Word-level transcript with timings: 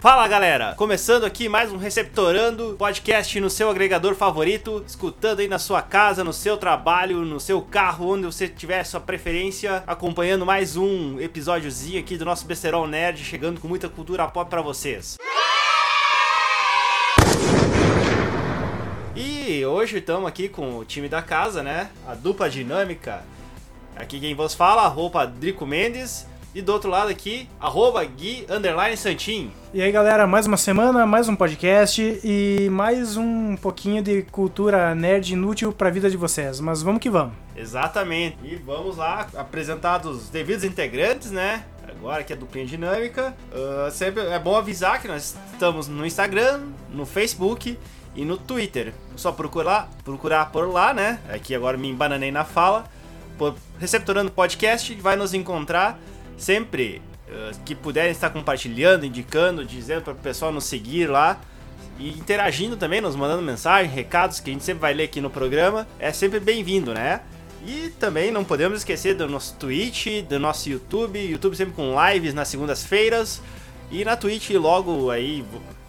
Fala 0.00 0.28
galera, 0.28 0.76
começando 0.76 1.24
aqui 1.24 1.48
mais 1.48 1.72
um 1.72 1.76
Receptorando, 1.76 2.76
podcast 2.78 3.40
no 3.40 3.50
seu 3.50 3.68
agregador 3.68 4.14
favorito, 4.14 4.84
escutando 4.86 5.40
aí 5.40 5.48
na 5.48 5.58
sua 5.58 5.82
casa, 5.82 6.22
no 6.22 6.32
seu 6.32 6.56
trabalho, 6.56 7.24
no 7.24 7.40
seu 7.40 7.60
carro, 7.60 8.12
onde 8.12 8.24
você 8.24 8.46
tiver 8.46 8.84
sua 8.84 9.00
preferência, 9.00 9.82
acompanhando 9.88 10.46
mais 10.46 10.76
um 10.76 11.18
episódiozinho 11.18 11.98
aqui 11.98 12.16
do 12.16 12.24
nosso 12.24 12.46
Besterol 12.46 12.86
Nerd, 12.86 13.24
chegando 13.24 13.60
com 13.60 13.66
muita 13.66 13.88
cultura 13.88 14.28
pop 14.28 14.48
pra 14.48 14.62
vocês. 14.62 15.16
E 19.16 19.66
hoje 19.66 19.98
estamos 19.98 20.28
aqui 20.28 20.48
com 20.48 20.78
o 20.78 20.84
time 20.84 21.08
da 21.08 21.22
casa, 21.22 21.60
né? 21.60 21.90
A 22.06 22.14
dupla 22.14 22.48
dinâmica. 22.48 23.24
Aqui 23.96 24.20
quem 24.20 24.32
vos 24.32 24.54
fala, 24.54 24.86
roupa 24.86 25.26
Drico 25.26 25.66
Mendes. 25.66 26.24
E 26.58 26.60
do 26.60 26.72
outro 26.72 26.90
lado 26.90 27.08
aqui, 27.08 27.48
arroba 27.60 28.04
Gui 28.04 28.44
Underline 28.50 28.96
Santin. 28.96 29.52
E 29.72 29.80
aí 29.80 29.92
galera, 29.92 30.26
mais 30.26 30.44
uma 30.44 30.56
semana, 30.56 31.06
mais 31.06 31.28
um 31.28 31.36
podcast 31.36 32.20
e 32.24 32.68
mais 32.68 33.16
um 33.16 33.54
pouquinho 33.54 34.02
de 34.02 34.22
cultura 34.22 34.92
nerd 34.92 35.34
inútil 35.34 35.72
pra 35.72 35.88
vida 35.88 36.10
de 36.10 36.16
vocês. 36.16 36.58
Mas 36.58 36.82
vamos 36.82 37.00
que 37.00 37.08
vamos. 37.08 37.32
Exatamente. 37.54 38.38
E 38.42 38.56
vamos 38.56 38.96
lá 38.96 39.28
apresentar 39.36 40.04
os 40.04 40.30
devidos 40.30 40.64
integrantes, 40.64 41.30
né? 41.30 41.64
Agora 41.88 42.24
que 42.24 42.32
é 42.32 42.36
duplinha 42.36 42.66
dinâmica. 42.66 43.36
Uh, 43.52 43.88
sempre 43.92 44.26
é 44.26 44.38
bom 44.40 44.56
avisar 44.56 45.00
que 45.00 45.06
nós 45.06 45.36
estamos 45.52 45.86
no 45.86 46.04
Instagram, 46.04 46.62
no 46.90 47.06
Facebook 47.06 47.78
e 48.16 48.24
no 48.24 48.36
Twitter. 48.36 48.92
Só 49.14 49.30
procurar, 49.30 49.88
procurar 50.02 50.50
por 50.50 50.68
lá, 50.68 50.92
né? 50.92 51.20
Aqui 51.32 51.54
agora 51.54 51.76
me 51.76 51.88
embananei 51.88 52.32
na 52.32 52.44
fala. 52.44 52.86
Por 53.38 53.54
Receptorando 53.78 54.32
Podcast, 54.32 54.92
vai 54.96 55.14
nos 55.14 55.32
encontrar 55.32 55.96
sempre 56.38 57.02
uh, 57.28 57.58
que 57.64 57.74
puderem 57.74 58.12
estar 58.12 58.30
compartilhando, 58.30 59.04
indicando, 59.04 59.64
dizendo 59.64 60.02
para 60.02 60.12
o 60.14 60.16
pessoal 60.16 60.50
nos 60.52 60.64
seguir 60.64 61.08
lá 61.08 61.40
e 61.98 62.10
interagindo 62.10 62.76
também, 62.76 63.00
nos 63.00 63.16
mandando 63.16 63.42
mensagem, 63.42 63.90
recados 63.90 64.40
que 64.40 64.50
a 64.50 64.52
gente 64.52 64.64
sempre 64.64 64.80
vai 64.80 64.94
ler 64.94 65.04
aqui 65.04 65.20
no 65.20 65.28
programa, 65.28 65.86
é 65.98 66.12
sempre 66.12 66.38
bem-vindo, 66.38 66.94
né? 66.94 67.20
E 67.66 67.92
também 67.98 68.30
não 68.30 68.44
podemos 68.44 68.78
esquecer 68.78 69.14
do 69.14 69.28
nosso 69.28 69.56
Twitch, 69.56 70.22
do 70.28 70.38
nosso 70.38 70.70
YouTube, 70.70 71.18
YouTube 71.18 71.56
sempre 71.56 71.74
com 71.74 71.94
lives 72.06 72.32
nas 72.32 72.46
segundas-feiras 72.48 73.42
e 73.90 74.04
na 74.04 74.16
Twitch 74.16 74.50
logo 74.50 75.10
aí 75.10 75.44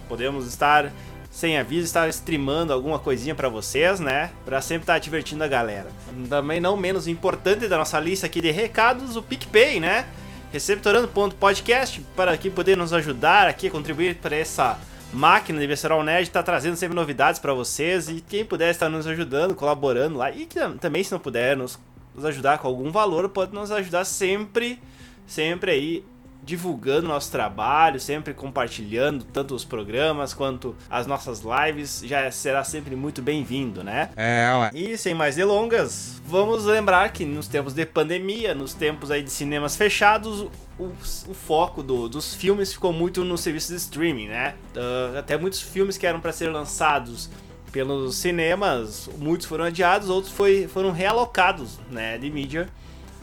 podemos 0.08 0.47
estar 0.47 0.92
sem 1.30 1.59
aviso, 1.59 1.86
estar 1.86 2.09
streamando 2.09 2.73
alguma 2.73 2.97
coisinha 2.97 3.36
para 3.36 3.47
vocês, 3.47 4.00
né? 4.00 4.31
Para 4.44 4.61
sempre 4.61 4.83
estar 4.83 4.97
divertindo 4.97 5.44
a 5.44 5.47
galera. 5.47 5.89
Também 6.27 6.59
não 6.59 6.75
menos 6.75 7.08
importante 7.08 7.67
da 7.67 7.77
nossa 7.77 8.00
lista 8.00 8.25
aqui 8.25 8.42
de 8.42 8.50
recados, 8.50 9.16
o 9.16 9.22
PicPay, 9.22 9.80
né? 9.80 10.05
receptorando.podcast 10.52 12.02
para 12.16 12.31
aqui 12.31 12.50
poder 12.50 12.75
nos 12.75 12.92
ajudar 12.92 13.47
aqui 13.47 13.69
contribuir 13.69 14.16
para 14.16 14.36
essa 14.36 14.80
máquina 15.14 15.59
de 15.59 15.67
Visceral 15.67 16.03
Nerd 16.03 16.28
está 16.28 16.42
trazendo 16.42 16.75
sempre 16.75 16.95
novidades 16.95 17.39
para 17.39 17.53
vocês 17.53 18.09
e 18.09 18.22
quem 18.22 18.44
puder 18.44 18.72
estar 18.72 18.89
nos 18.89 19.05
ajudando, 19.08 19.55
colaborando 19.55 20.17
lá 20.17 20.31
e 20.31 20.45
que, 20.45 20.59
também 20.80 21.03
se 21.03 21.11
não 21.11 21.20
puder 21.20 21.55
nos, 21.55 21.80
nos 22.16 22.25
ajudar 22.25 22.58
com 22.58 22.67
algum 22.67 22.92
valor, 22.92 23.30
pode 23.30 23.53
nos 23.53 23.72
ajudar 23.72 24.05
sempre, 24.05 24.80
sempre 25.27 25.72
aí 25.72 26.05
divulgando 26.44 27.08
nosso 27.08 27.32
trabalho, 27.32 28.00
sempre 28.00 28.34
compartilhando 28.34 29.23
tanto 29.23 29.54
os 29.54 29.64
programas 29.64 30.34
quanto 30.34 30.76
as 30.90 31.06
nossas 31.06 31.42
lives, 31.42 32.02
já 32.06 32.30
será 32.32 32.64
sempre 32.64 32.95
muito 32.95 33.22
bem-vindo, 33.22 33.84
né? 33.84 34.09
É, 34.16 34.52
ué. 34.56 34.72
E 34.73 34.98
sem 34.98 35.14
mais 35.14 35.36
delongas, 35.36 36.22
vamos 36.26 36.66
lembrar 36.66 37.11
que 37.11 37.26
nos 37.26 37.48
tempos 37.48 37.73
de 37.73 37.86
pandemia, 37.86 38.55
nos 38.55 38.73
tempos 38.73 39.11
aí 39.11 39.22
de 39.22 39.30
cinemas 39.30 39.76
fechados, 39.76 40.48
o, 40.80 40.86
o 41.28 41.33
foco 41.33 41.83
do, 41.83 42.08
dos 42.08 42.33
filmes 42.33 42.73
ficou 42.73 42.94
muito 42.94 43.23
no 43.23 43.38
serviço 43.38 43.72
de 43.72 43.78
streaming, 43.78 44.30
né? 44.30 44.55
Uh, 44.76 45.17
até 45.17 45.38
muitos 45.38 45.61
filmes 45.61 45.98
que 45.98 46.08
eram 46.08 46.20
para 46.20 46.32
ser 46.32 46.49
lançados 46.49 47.30
pelos 47.72 48.16
cinemas, 48.16 49.08
muitos 49.17 49.45
foram 49.45 49.66
adiados, 49.66 50.10
outros 50.10 50.33
foi, 50.33 50.67
foram 50.67 50.92
realocados, 50.92 51.80
né, 51.92 52.17
de 52.17 52.30
mídia. 52.30 52.67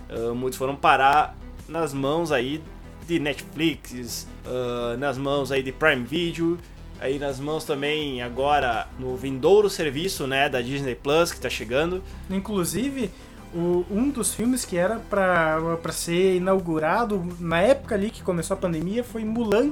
Uh, 0.08 0.34
muitos 0.34 0.56
foram 0.56 0.76
parar 0.76 1.36
nas 1.68 1.92
mãos 1.92 2.30
aí 2.30 2.62
de 3.06 3.18
Netflix, 3.18 4.26
uh, 4.44 4.96
nas 4.98 5.16
mãos 5.16 5.52
aí 5.52 5.62
de 5.62 5.72
Prime 5.72 6.04
Video, 6.04 6.58
aí 7.00 7.18
nas 7.18 7.38
mãos 7.38 7.64
também 7.64 8.22
agora 8.22 8.88
no 8.98 9.16
vindouro 9.16 9.68
serviço, 9.70 10.26
né, 10.26 10.48
da 10.48 10.60
Disney 10.60 10.94
Plus 10.94 11.32
que 11.32 11.40
tá 11.40 11.48
chegando. 11.48 12.02
Inclusive, 12.28 13.10
o, 13.54 13.84
um 13.90 14.10
dos 14.10 14.34
filmes 14.34 14.64
que 14.64 14.76
era 14.76 14.98
para 14.98 15.92
ser 15.92 16.36
inaugurado 16.36 17.24
na 17.38 17.60
época 17.60 17.94
ali 17.94 18.10
que 18.10 18.22
começou 18.22 18.54
a 18.54 18.58
pandemia 18.58 19.04
foi 19.04 19.24
Mulan, 19.24 19.70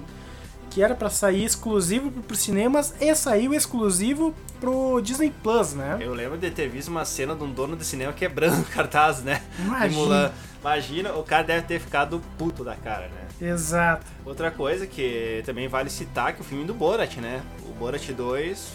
que 0.74 0.82
era 0.82 0.92
para 0.92 1.08
sair 1.08 1.44
exclusivo 1.44 2.10
para 2.10 2.32
os 2.32 2.40
cinemas 2.40 3.00
e 3.00 3.14
saiu 3.14 3.54
exclusivo 3.54 4.34
pro 4.58 5.00
Disney 5.00 5.32
Plus, 5.40 5.72
né? 5.72 5.98
Eu 6.00 6.12
lembro 6.12 6.36
de 6.36 6.50
ter 6.50 6.68
visto 6.68 6.88
uma 6.88 7.04
cena 7.04 7.32
de 7.32 7.44
um 7.44 7.52
dono 7.52 7.76
de 7.76 7.84
cinema 7.84 8.12
quebrando 8.12 8.60
o 8.60 8.64
cartaz, 8.64 9.22
né? 9.22 9.40
Imagina. 9.56 10.34
Imagina, 10.60 11.12
o 11.12 11.22
cara 11.22 11.44
deve 11.44 11.62
ter 11.68 11.78
ficado 11.78 12.20
puto 12.36 12.64
da 12.64 12.74
cara, 12.74 13.06
né? 13.06 13.50
Exato. 13.52 14.04
Outra 14.26 14.50
coisa 14.50 14.84
que 14.84 15.44
também 15.46 15.68
vale 15.68 15.88
citar 15.88 16.32
que 16.32 16.40
o 16.40 16.44
filme 16.44 16.64
do 16.64 16.74
Borat, 16.74 17.18
né? 17.18 17.40
O 17.68 17.72
Borat 17.74 18.08
2 18.10 18.72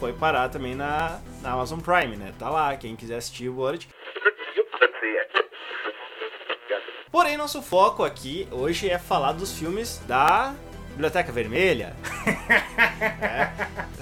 foi 0.00 0.12
parar 0.12 0.48
também 0.48 0.74
na, 0.74 1.20
na 1.40 1.52
Amazon 1.52 1.78
Prime, 1.78 2.16
né? 2.16 2.32
Tá 2.36 2.50
lá, 2.50 2.76
quem 2.76 2.96
quiser 2.96 3.18
assistir 3.18 3.48
o 3.48 3.52
Borat. 3.52 3.86
Porém, 7.12 7.36
nosso 7.36 7.62
foco 7.62 8.02
aqui 8.02 8.48
hoje 8.50 8.90
é 8.90 8.98
falar 8.98 9.32
dos 9.32 9.56
filmes 9.56 10.00
da 10.06 10.54
Biblioteca 10.98 11.30
Vermelha. 11.30 11.94
é. 12.26 13.50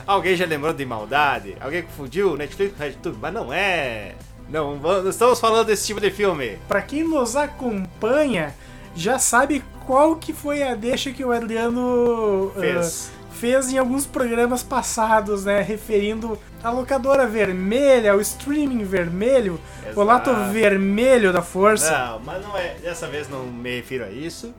Alguém 0.07 0.35
já 0.35 0.47
lembrou 0.47 0.73
de 0.73 0.87
Maldade? 0.87 1.55
Alguém 1.61 1.83
confundiu 1.83 2.39
Netflix 2.39 2.75
com 2.75 2.83
RedTube? 2.83 3.19
Mas 3.21 3.35
não 3.35 3.53
é. 3.53 4.15
Não, 4.49 4.77
não 4.77 5.11
estamos 5.11 5.39
falando 5.39 5.67
desse 5.67 5.87
tipo 5.87 6.01
de 6.01 6.11
filme. 6.11 6.59
Para 6.67 6.81
quem 6.81 7.05
nos 7.05 7.37
acompanha, 7.37 8.55
já 8.95 9.19
sabe 9.19 9.63
qual 9.85 10.17
que 10.17 10.33
foi 10.33 10.63
a 10.63 10.75
deixa 10.75 11.11
que 11.11 11.23
o 11.23 11.33
Adriano 11.33 12.51
fez. 12.59 13.11
Uh, 13.13 13.35
fez 13.35 13.71
em 13.71 13.77
alguns 13.77 14.07
programas 14.07 14.63
passados, 14.63 15.45
né? 15.45 15.61
Referindo 15.61 16.39
a 16.65 16.71
locadora 16.71 17.27
vermelha, 17.27 18.17
o 18.17 18.21
streaming 18.23 18.85
vermelho, 18.85 19.61
Exato. 19.83 20.01
o 20.01 20.03
lato 20.05 20.35
vermelho 20.51 21.31
da 21.31 21.43
força. 21.43 21.91
Não, 21.91 22.21
mas 22.21 22.43
não 22.43 22.57
é. 22.57 22.77
Dessa 22.81 23.07
vez 23.07 23.29
não 23.29 23.45
me 23.45 23.77
refiro 23.77 24.05
a 24.05 24.09
isso. 24.11 24.55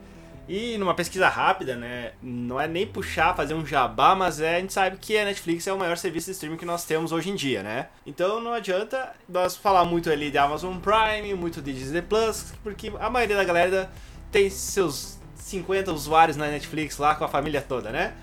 E 0.48 0.78
numa 0.78 0.94
pesquisa 0.94 1.28
rápida, 1.28 1.76
né? 1.76 2.12
Não 2.22 2.58
é 2.58 2.66
nem 2.66 2.86
puxar, 2.86 3.36
fazer 3.36 3.52
um 3.52 3.66
jabá, 3.66 4.14
mas 4.14 4.40
é, 4.40 4.56
a 4.56 4.60
gente 4.60 4.72
sabe 4.72 4.96
que 4.96 5.16
a 5.18 5.26
Netflix 5.26 5.66
é 5.66 5.72
o 5.72 5.78
maior 5.78 5.96
serviço 5.98 6.26
de 6.26 6.32
streaming 6.32 6.56
que 6.56 6.64
nós 6.64 6.86
temos 6.86 7.12
hoje 7.12 7.28
em 7.28 7.34
dia, 7.34 7.62
né? 7.62 7.88
Então 8.06 8.40
não 8.40 8.54
adianta 8.54 9.12
nós 9.28 9.54
falar 9.54 9.84
muito 9.84 10.10
ali 10.10 10.30
de 10.30 10.38
Amazon 10.38 10.78
Prime, 10.78 11.34
muito 11.34 11.60
de 11.60 11.74
Disney 11.74 12.00
Plus, 12.00 12.54
porque 12.62 12.90
a 12.98 13.10
maioria 13.10 13.36
da 13.36 13.44
galera 13.44 13.90
tem 14.32 14.48
seus 14.48 15.18
50 15.36 15.92
usuários 15.92 16.36
na 16.36 16.46
Netflix 16.46 16.96
lá 16.96 17.14
com 17.14 17.24
a 17.24 17.28
família 17.28 17.60
toda, 17.60 17.90
né? 17.90 18.14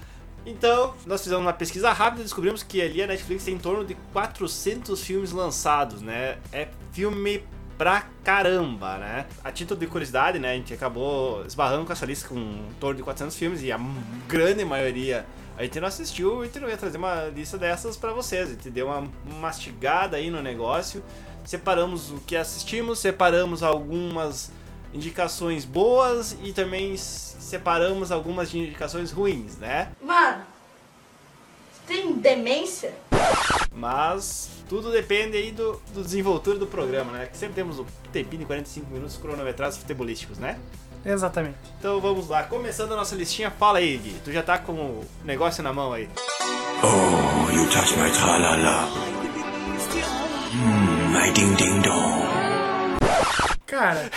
Então, 0.47 0.93
nós 1.05 1.23
fizemos 1.23 1.43
uma 1.43 1.53
pesquisa 1.53 1.91
rápida 1.91 2.21
e 2.21 2.23
descobrimos 2.23 2.61
que 2.61 2.81
ali 2.81 3.01
a 3.01 3.07
Netflix 3.07 3.45
tem 3.45 3.55
em 3.55 3.59
torno 3.59 3.83
de 3.83 3.95
400 4.13 5.03
filmes 5.03 5.31
lançados, 5.31 6.01
né? 6.01 6.37
É 6.51 6.67
filme 6.91 7.43
pra 7.77 8.05
caramba, 8.23 8.97
né? 8.97 9.25
A 9.43 9.51
título 9.51 9.79
de 9.79 9.87
curiosidade, 9.87 10.39
né, 10.39 10.51
a 10.51 10.55
gente 10.55 10.73
acabou 10.73 11.45
esbarrando 11.45 11.85
com 11.85 11.93
essa 11.93 12.05
lista 12.05 12.29
com 12.29 12.35
em 12.35 12.73
torno 12.79 12.97
de 12.97 13.03
400 13.03 13.35
filmes 13.35 13.61
e 13.61 13.71
a 13.71 13.79
grande 14.27 14.63
maioria 14.63 15.25
a 15.57 15.63
gente 15.63 15.79
não 15.79 15.87
assistiu 15.87 16.39
e 16.39 16.41
a 16.41 16.45
gente 16.45 16.59
não 16.59 16.69
ia 16.69 16.77
trazer 16.77 16.97
uma 16.97 17.25
lista 17.25 17.57
dessas 17.57 17.95
para 17.95 18.11
vocês. 18.11 18.49
A 18.49 18.51
gente 18.51 18.69
deu 18.69 18.87
uma 18.87 19.09
mastigada 19.39 20.17
aí 20.17 20.29
no 20.29 20.41
negócio, 20.41 21.03
separamos 21.45 22.11
o 22.11 22.19
que 22.19 22.35
assistimos, 22.35 22.99
separamos 22.99 23.63
algumas 23.63 24.51
indicações 24.93 25.65
boas 25.65 26.37
e 26.43 26.53
também 26.53 26.95
separamos 26.97 28.11
algumas 28.11 28.53
indicações 28.53 29.11
ruins, 29.11 29.57
né? 29.57 29.91
Mano, 30.01 30.43
tem 31.85 32.13
demência? 32.13 32.93
Mas 33.75 34.49
tudo 34.69 34.89
depende 34.91 35.35
aí 35.35 35.51
do, 35.51 35.81
do 35.93 36.01
desenvoltura 36.01 36.57
do 36.57 36.65
programa, 36.65 37.11
né? 37.11 37.25
Que 37.25 37.37
sempre 37.37 37.55
temos 37.55 37.77
o 37.77 37.85
tempinho 38.11 38.39
de 38.39 38.45
45 38.45 38.89
minutos 38.91 39.17
cronometrados 39.17 39.77
futebolísticos, 39.77 40.37
né? 40.37 40.57
Exatamente. 41.05 41.57
Então 41.77 41.99
vamos 42.01 42.29
lá, 42.29 42.43
começando 42.43 42.93
a 42.93 42.95
nossa 42.95 43.15
listinha, 43.15 43.51
fala 43.51 43.79
aí, 43.79 43.97
Gui. 43.97 44.15
Tu 44.23 44.31
já 44.31 44.41
tá 44.41 44.57
com 44.57 44.71
o 44.71 45.05
negócio 45.23 45.61
na 45.61 45.71
mão 45.71 45.93
aí. 45.93 46.09
Oh, 46.81 47.51
you 47.51 47.69
touch 47.69 47.95
my 47.97 48.09
tralala. 48.11 48.87
Mmm, 50.53 51.13
my 51.13 51.31
ding 51.31 51.53
ding 51.55 51.81
dong. 51.81 52.24
Cara. 53.75 54.09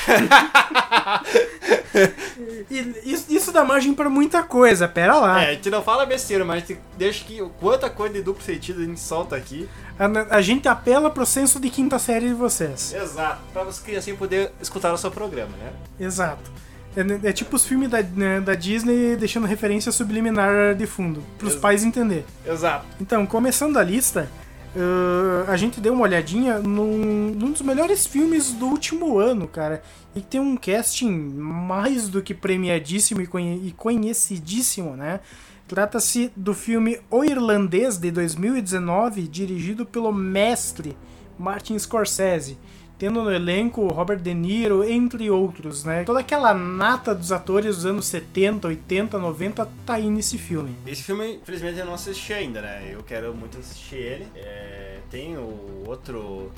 isso, 3.05 3.27
isso 3.29 3.53
dá 3.53 3.65
margem 3.65 3.93
pra 3.95 4.09
muita 4.09 4.43
coisa, 4.43 4.87
pera 4.89 5.17
lá. 5.17 5.43
É, 5.43 5.51
a 5.51 5.55
gente 5.55 5.71
não 5.71 5.83
fala 5.83 6.07
besteira, 6.07 6.45
mas 6.45 6.65
deixa 6.97 7.25
que 7.25 7.41
quanta 7.61 7.91
coisa 7.91 8.15
de 8.15 8.23
duplo 8.23 8.43
sentido 8.43 8.81
a 8.81 8.85
gente 8.85 9.01
solta 9.01 9.37
aqui. 9.37 9.69
A, 9.99 10.37
a 10.37 10.41
gente 10.41 10.69
apela 10.69 11.11
pro 11.11 11.27
senso 11.27 11.59
de 11.59 11.69
quinta 11.71 11.99
série 11.99 12.29
de 12.29 12.35
vocês. 12.35 12.93
Exato, 12.95 13.41
pra 13.53 13.65
você 13.65 13.97
assim 13.97 14.15
poder 14.15 14.53
escutar 14.61 14.93
o 14.93 14.99
seu 14.99 15.11
programa, 15.11 15.57
né? 15.57 15.73
Exato. 15.99 16.51
É, 16.97 17.29
é 17.29 17.33
tipo 17.33 17.55
os 17.57 17.65
filmes 17.65 17.91
da, 17.91 18.03
né, 18.03 18.41
da 18.41 18.55
Disney 18.55 19.17
deixando 19.17 19.47
referência 19.47 19.93
subliminar 19.93 20.75
de 20.75 20.87
fundo, 20.87 21.23
pros 21.37 21.53
Ex- 21.53 21.61
pais 21.61 21.85
entender. 21.85 22.25
Exato. 22.47 22.87
Então, 23.01 23.27
começando 23.27 23.77
a 23.77 23.83
lista, 23.83 24.29
uh, 24.77 25.51
a 25.51 25.57
gente 25.57 25.81
deu 25.81 25.93
uma 25.95 26.03
olhadinha 26.03 26.59
num, 26.59 27.33
num 27.35 27.53
dos 27.53 27.63
melhores 27.63 28.07
filmes 28.07 28.53
do 28.53 28.67
último 28.67 29.19
ano, 29.19 29.47
cara. 29.47 29.83
E 30.15 30.21
tem 30.21 30.41
um 30.41 30.57
casting 30.57 31.11
mais 31.11 32.09
do 32.09 32.23
que 32.23 32.35
premiadíssimo 32.35 33.21
e, 33.21 33.27
conhe- 33.27 33.61
e 33.69 33.73
conhecidíssimo, 33.73 34.97
né? 34.97 35.21
Trata-se 35.67 36.33
do 36.35 36.55
filme 36.55 36.99
O 37.11 37.23
Irlandês 37.25 37.99
de 37.99 38.11
2019, 38.11 39.29
dirigido 39.29 39.85
pelo 39.85 40.13
mestre 40.13 40.97
Martin 41.39 41.79
Scorsese. 41.79 42.59
Tendo 42.99 43.23
no 43.23 43.31
elenco 43.31 43.87
Robert 43.87 44.19
De 44.19 44.35
Niro, 44.35 44.83
entre 44.83 45.31
outros, 45.31 45.85
né? 45.85 46.03
Toda 46.05 46.21
aquela 46.21 46.53
nata 46.53 47.15
dos 47.15 47.31
atores 47.31 47.77
dos 47.77 47.87
anos 47.87 48.07
70, 48.07 48.67
80, 48.67 49.19
90 49.19 49.69
tá 49.87 49.95
aí 49.95 50.11
nesse 50.11 50.37
filme. 50.37 50.75
Esse 50.85 51.05
filme, 51.05 51.37
infelizmente, 51.37 51.79
eu 51.79 51.87
não 51.87 51.95
assisti 51.95 52.33
ainda, 52.33 52.61
né? 52.61 52.91
Eu 52.93 53.03
quero 53.05 53.33
muito 53.35 53.57
assistir 53.59 53.97
ele. 53.97 54.27
É, 54.35 54.99
tem 55.11 55.37
o 55.37 55.85
outro 55.87 56.51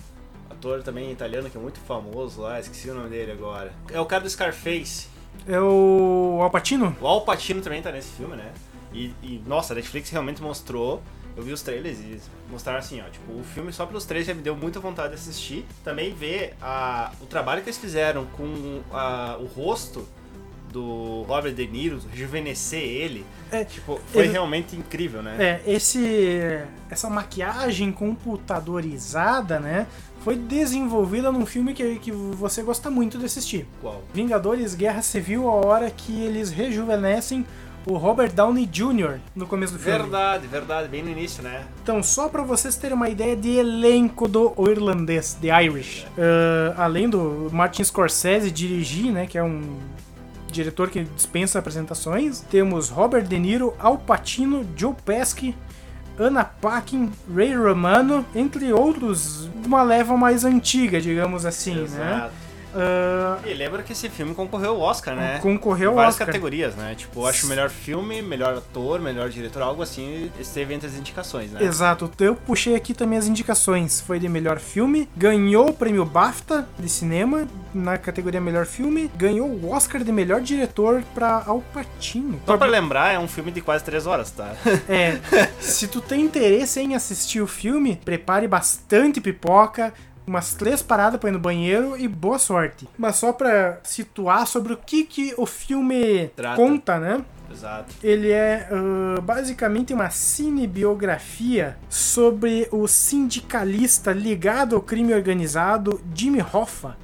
ator 0.49 0.83
também 0.83 1.13
italiano 1.13 1.51
que 1.51 1.57
é 1.57 1.61
muito 1.61 1.79
famoso 1.81 2.41
lá, 2.41 2.59
esqueci 2.59 2.91
o 2.91 2.95
nome 2.95 3.11
dele 3.11 3.33
agora. 3.33 3.73
É 3.91 4.01
o 4.01 4.07
cara 4.07 4.23
do 4.23 4.31
Scarface. 4.31 5.09
É 5.47 5.61
o 5.61 6.39
Al 6.43 6.51
Pacino? 6.51 6.97
O 7.01 7.07
Al 7.07 7.23
Pacino 7.23 7.61
também 7.61 7.81
tá 7.81 7.93
nesse 7.93 8.11
filme, 8.13 8.37
né? 8.37 8.53
E, 8.93 9.13
e, 9.23 9.43
nossa, 9.47 9.73
a 9.73 9.77
Netflix 9.77 10.11
realmente 10.11 10.43
mostrou. 10.43 11.03
Eu 11.37 11.43
vi 11.43 11.53
os 11.53 11.63
trailers 11.63 11.99
e 12.01 12.03
eles 12.05 12.31
mostraram 12.51 12.79
assim, 12.81 13.01
ó. 13.01 13.09
Tipo, 13.09 13.33
o 13.33 13.43
filme 13.45 13.73
só 13.73 13.87
pelos 13.87 14.05
trailers 14.05 14.27
já 14.27 14.35
me 14.35 14.43
deu 14.43 14.55
muita 14.57 14.79
vontade 14.81 15.11
de 15.11 15.15
assistir. 15.15 15.65
Também 15.85 16.13
ver 16.13 16.55
a, 16.61 17.13
o 17.21 17.27
trabalho 17.27 17.63
que 17.63 17.69
eles 17.69 17.79
fizeram 17.79 18.27
com 18.27 18.81
a- 18.93 19.37
o 19.41 19.47
rosto 19.47 20.07
do 20.73 21.23
Robert 21.23 21.53
De 21.55 21.67
Niro, 21.67 22.01
rejuvenescer 22.13 22.81
ele. 22.83 23.25
É, 23.51 23.65
Tipo, 23.65 23.99
foi 24.13 24.23
ele- 24.25 24.33
realmente 24.33 24.77
incrível, 24.77 25.21
né? 25.23 25.37
É, 25.67 25.73
esse, 25.73 26.61
essa 26.89 27.11
maquiagem 27.11 27.91
computadorizada, 27.91 29.59
né? 29.59 29.87
Foi 30.23 30.37
desenvolvida 30.37 31.33
num 31.33 31.47
filme 31.47 31.73
que, 31.73 31.99
que 31.99 32.13
você 32.13 32.63
gosta 32.63 32.91
muito 32.91 33.19
de 33.19 33.25
assistir. 33.25 33.67
Qual? 33.81 34.03
Vingadores 34.13 34.75
Guerra 34.75 35.01
Civil, 35.03 35.49
a 35.49 35.53
hora 35.67 35.91
que 35.91 36.23
eles 36.23 36.51
rejuvenescem 36.51 37.47
o 37.87 37.97
Robert 37.97 38.33
Downey 38.33 38.67
Jr. 38.67 39.19
no 39.35 39.47
começo 39.47 39.73
do 39.73 39.79
filme. 39.79 39.99
Verdade, 39.99 40.47
verdade, 40.47 40.89
bem 40.89 41.03
no 41.03 41.11
início, 41.11 41.43
né? 41.43 41.65
Então, 41.83 42.03
só 42.03 42.29
pra 42.29 42.43
vocês 42.43 42.77
terem 42.77 42.97
uma 42.97 43.09
ideia 43.09 43.37
de 43.37 43.57
elenco 43.57 44.29
do 44.29 44.53
O 44.57 44.69
Irlandês, 44.69 45.35
The 45.41 45.65
Irish. 45.65 46.07
Ah, 46.19 46.85
além 46.85 47.09
do 47.09 47.49
Martin 47.53 47.83
Scorsese 47.85 48.51
dirigir, 48.51 49.13
né, 49.13 49.27
que 49.27 49.39
é 49.39 49.43
um 49.43 49.79
diretor 50.51 50.91
que 50.91 51.05
dispensa 51.05 51.59
apresentações, 51.59 52.41
temos 52.51 52.89
Robert 52.89 53.25
De 53.25 53.39
Niro, 53.39 53.73
Al 53.79 53.97
Pacino, 53.99 54.67
Joe 54.77 54.95
Pesci, 55.05 55.55
Anna 56.19 56.45
Paquin, 56.45 57.11
Ray 57.35 57.55
Romano, 57.57 58.27
entre 58.35 58.73
outros, 58.73 59.49
uma 59.65 59.83
leva 59.83 60.17
mais 60.17 60.45
antiga, 60.45 61.01
digamos 61.01 61.47
assim, 61.47 61.87
né? 61.89 62.31
Ah, 62.75 63.39
E 63.45 63.55
lembra 63.55 63.83
que 63.83 63.93
esse 63.93 64.09
filme 64.09 64.35
concorreu 64.35 64.71
ao 64.73 64.81
Oscar, 64.81 65.15
né? 65.15 65.39
Concorreu 65.41 65.91
ao 65.91 65.95
Em 65.95 65.97
várias 65.97 66.15
Oscar. 66.15 66.27
categorias, 66.27 66.75
né? 66.77 66.95
Tipo, 66.97 67.27
acho 67.27 67.47
melhor 67.47 67.71
filme, 67.71 68.23
melhor 68.23 68.55
ator, 68.57 69.01
melhor 69.01 69.29
diretor, 69.29 69.63
algo 69.63 69.83
assim, 69.83 70.31
esteve 70.39 70.75
entre 70.75 70.87
as 70.87 70.95
indicações, 70.95 71.51
né? 71.51 71.63
Exato, 71.63 72.11
eu 72.21 72.35
puxei 72.35 72.75
aqui 72.75 72.95
também 72.95 73.19
as 73.19 73.27
indicações. 73.27 74.01
Foi 74.01 74.19
de 74.19 74.29
melhor 74.29 74.59
filme, 74.59 75.09
ganhou 75.17 75.71
o 75.71 75.73
prêmio 75.73 76.05
BAFTA 76.05 76.69
de 76.79 76.89
cinema 76.89 77.47
na 77.75 77.97
categoria 77.99 78.41
melhor 78.41 78.67
filme, 78.67 79.11
ganhou 79.17 79.49
o 79.49 79.71
Oscar 79.73 80.03
de 80.03 80.11
melhor 80.13 80.41
diretor 80.41 81.03
pra 81.15 81.43
Al 81.47 81.63
Pacino. 81.73 82.41
Só 82.47 82.57
pra 82.57 82.67
lembrar, 82.67 83.15
é 83.15 83.19
um 83.19 83.29
filme 83.29 83.51
de 83.51 83.61
quase 83.61 83.85
três 83.85 84.07
horas, 84.07 84.31
tá? 84.31 84.55
É, 84.89 85.19
se 85.61 85.87
tu 85.87 86.01
tem 86.01 86.21
interesse 86.23 86.81
em 86.81 86.95
assistir 86.97 87.41
o 87.41 87.47
filme, 87.47 88.01
prepare 88.05 88.49
bastante 88.49 89.21
pipoca, 89.21 89.93
umas 90.27 90.55
três 90.55 90.83
paradas 90.83 91.19
pra 91.19 91.31
ir 91.31 91.33
no 91.33 91.39
banheiro 91.39 91.97
e 91.97 92.07
boa 92.07 92.39
sorte. 92.39 92.89
Mas 92.97 93.17
só 93.17 93.33
pra 93.33 93.81
situar 93.83 94.47
sobre 94.47 94.73
o 94.73 94.77
que, 94.77 95.05
que 95.05 95.35
o 95.37 95.47
filme 95.47 96.29
Trata. 96.37 96.57
conta, 96.57 96.99
né? 96.99 97.25
Exato. 97.51 97.95
Ele 98.03 98.31
é 98.31 98.69
ah, 98.71 99.21
basicamente 99.21 99.93
uma 99.93 100.09
cinebiografia 100.11 101.77
sobre 101.89 102.69
o 102.71 102.87
sindicalista 102.87 104.13
ligado 104.13 104.77
ao 104.77 104.83
crime 104.83 105.13
organizado 105.13 106.01
Jimmy 106.15 106.41
Hoffa, 106.41 106.97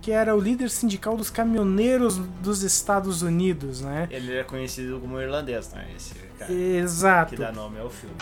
que 0.00 0.10
era 0.10 0.34
o 0.34 0.40
líder 0.40 0.70
sindical 0.70 1.16
dos 1.16 1.28
caminhoneiros 1.28 2.16
dos 2.16 2.62
Estados 2.62 3.20
Unidos, 3.20 3.82
né? 3.82 4.08
Ele 4.10 4.38
é 4.38 4.42
conhecido 4.42 4.98
como 4.98 5.20
irlandês, 5.20 5.70
né? 5.72 5.86
Esse 5.94 6.14
cara 6.40 6.52
Exato. 6.52 7.30
que 7.34 7.40
dá 7.40 7.52
nome 7.52 7.78
ao 7.78 7.90
filme. 7.90 8.14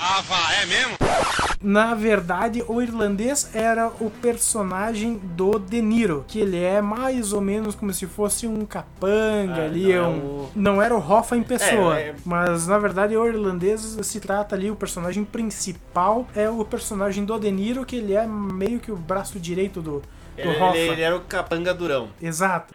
Na 1.60 1.94
verdade, 1.94 2.62
o 2.68 2.80
irlandês 2.80 3.50
era 3.54 3.88
o 4.00 4.10
personagem 4.10 5.16
do 5.18 5.58
De 5.58 5.82
Niro, 5.82 6.24
que 6.28 6.38
ele 6.40 6.62
é 6.62 6.80
mais 6.80 7.32
ou 7.32 7.40
menos 7.40 7.74
como 7.74 7.92
se 7.92 8.06
fosse 8.06 8.46
um 8.46 8.64
capanga 8.64 9.62
Ah, 9.62 9.64
ali, 9.64 9.84
não 9.88 9.92
é 9.92 10.02
um- 10.06 10.18
o- 10.18 10.50
não 10.54 10.82
era 10.82 10.94
o 10.94 10.98
Hoffa 10.98 11.36
em 11.36 11.42
pessoa, 11.42 11.98
É, 11.98 12.08
é- 12.10 12.14
mas 12.24 12.66
na 12.68 12.78
verdade 12.78 13.16
o 13.16 13.26
irlandês 13.26 13.98
se 14.02 14.20
trata 14.20 14.54
ali 14.54 14.70
o 14.70 14.76
personagem 14.76 15.24
principal 15.24 16.26
é 16.34 16.48
o 16.48 16.64
personagem 16.64 17.24
do 17.24 17.38
De 17.38 17.50
Niro, 17.50 17.84
que 17.84 17.96
ele 17.96 18.14
é 18.14 18.26
meio 18.26 18.78
que 18.78 18.92
o 18.92 18.96
braço 18.96 19.38
direito 19.40 19.80
do, 19.82 20.00
do 20.00 20.02
Ele, 20.36 20.48
Hoffa. 20.50 20.76
ele- 20.76 20.92
ele 20.92 21.02
era 21.02 21.16
o 21.16 21.20
capanga 21.22 21.74
durão. 21.74 22.08
Exato. 22.22 22.72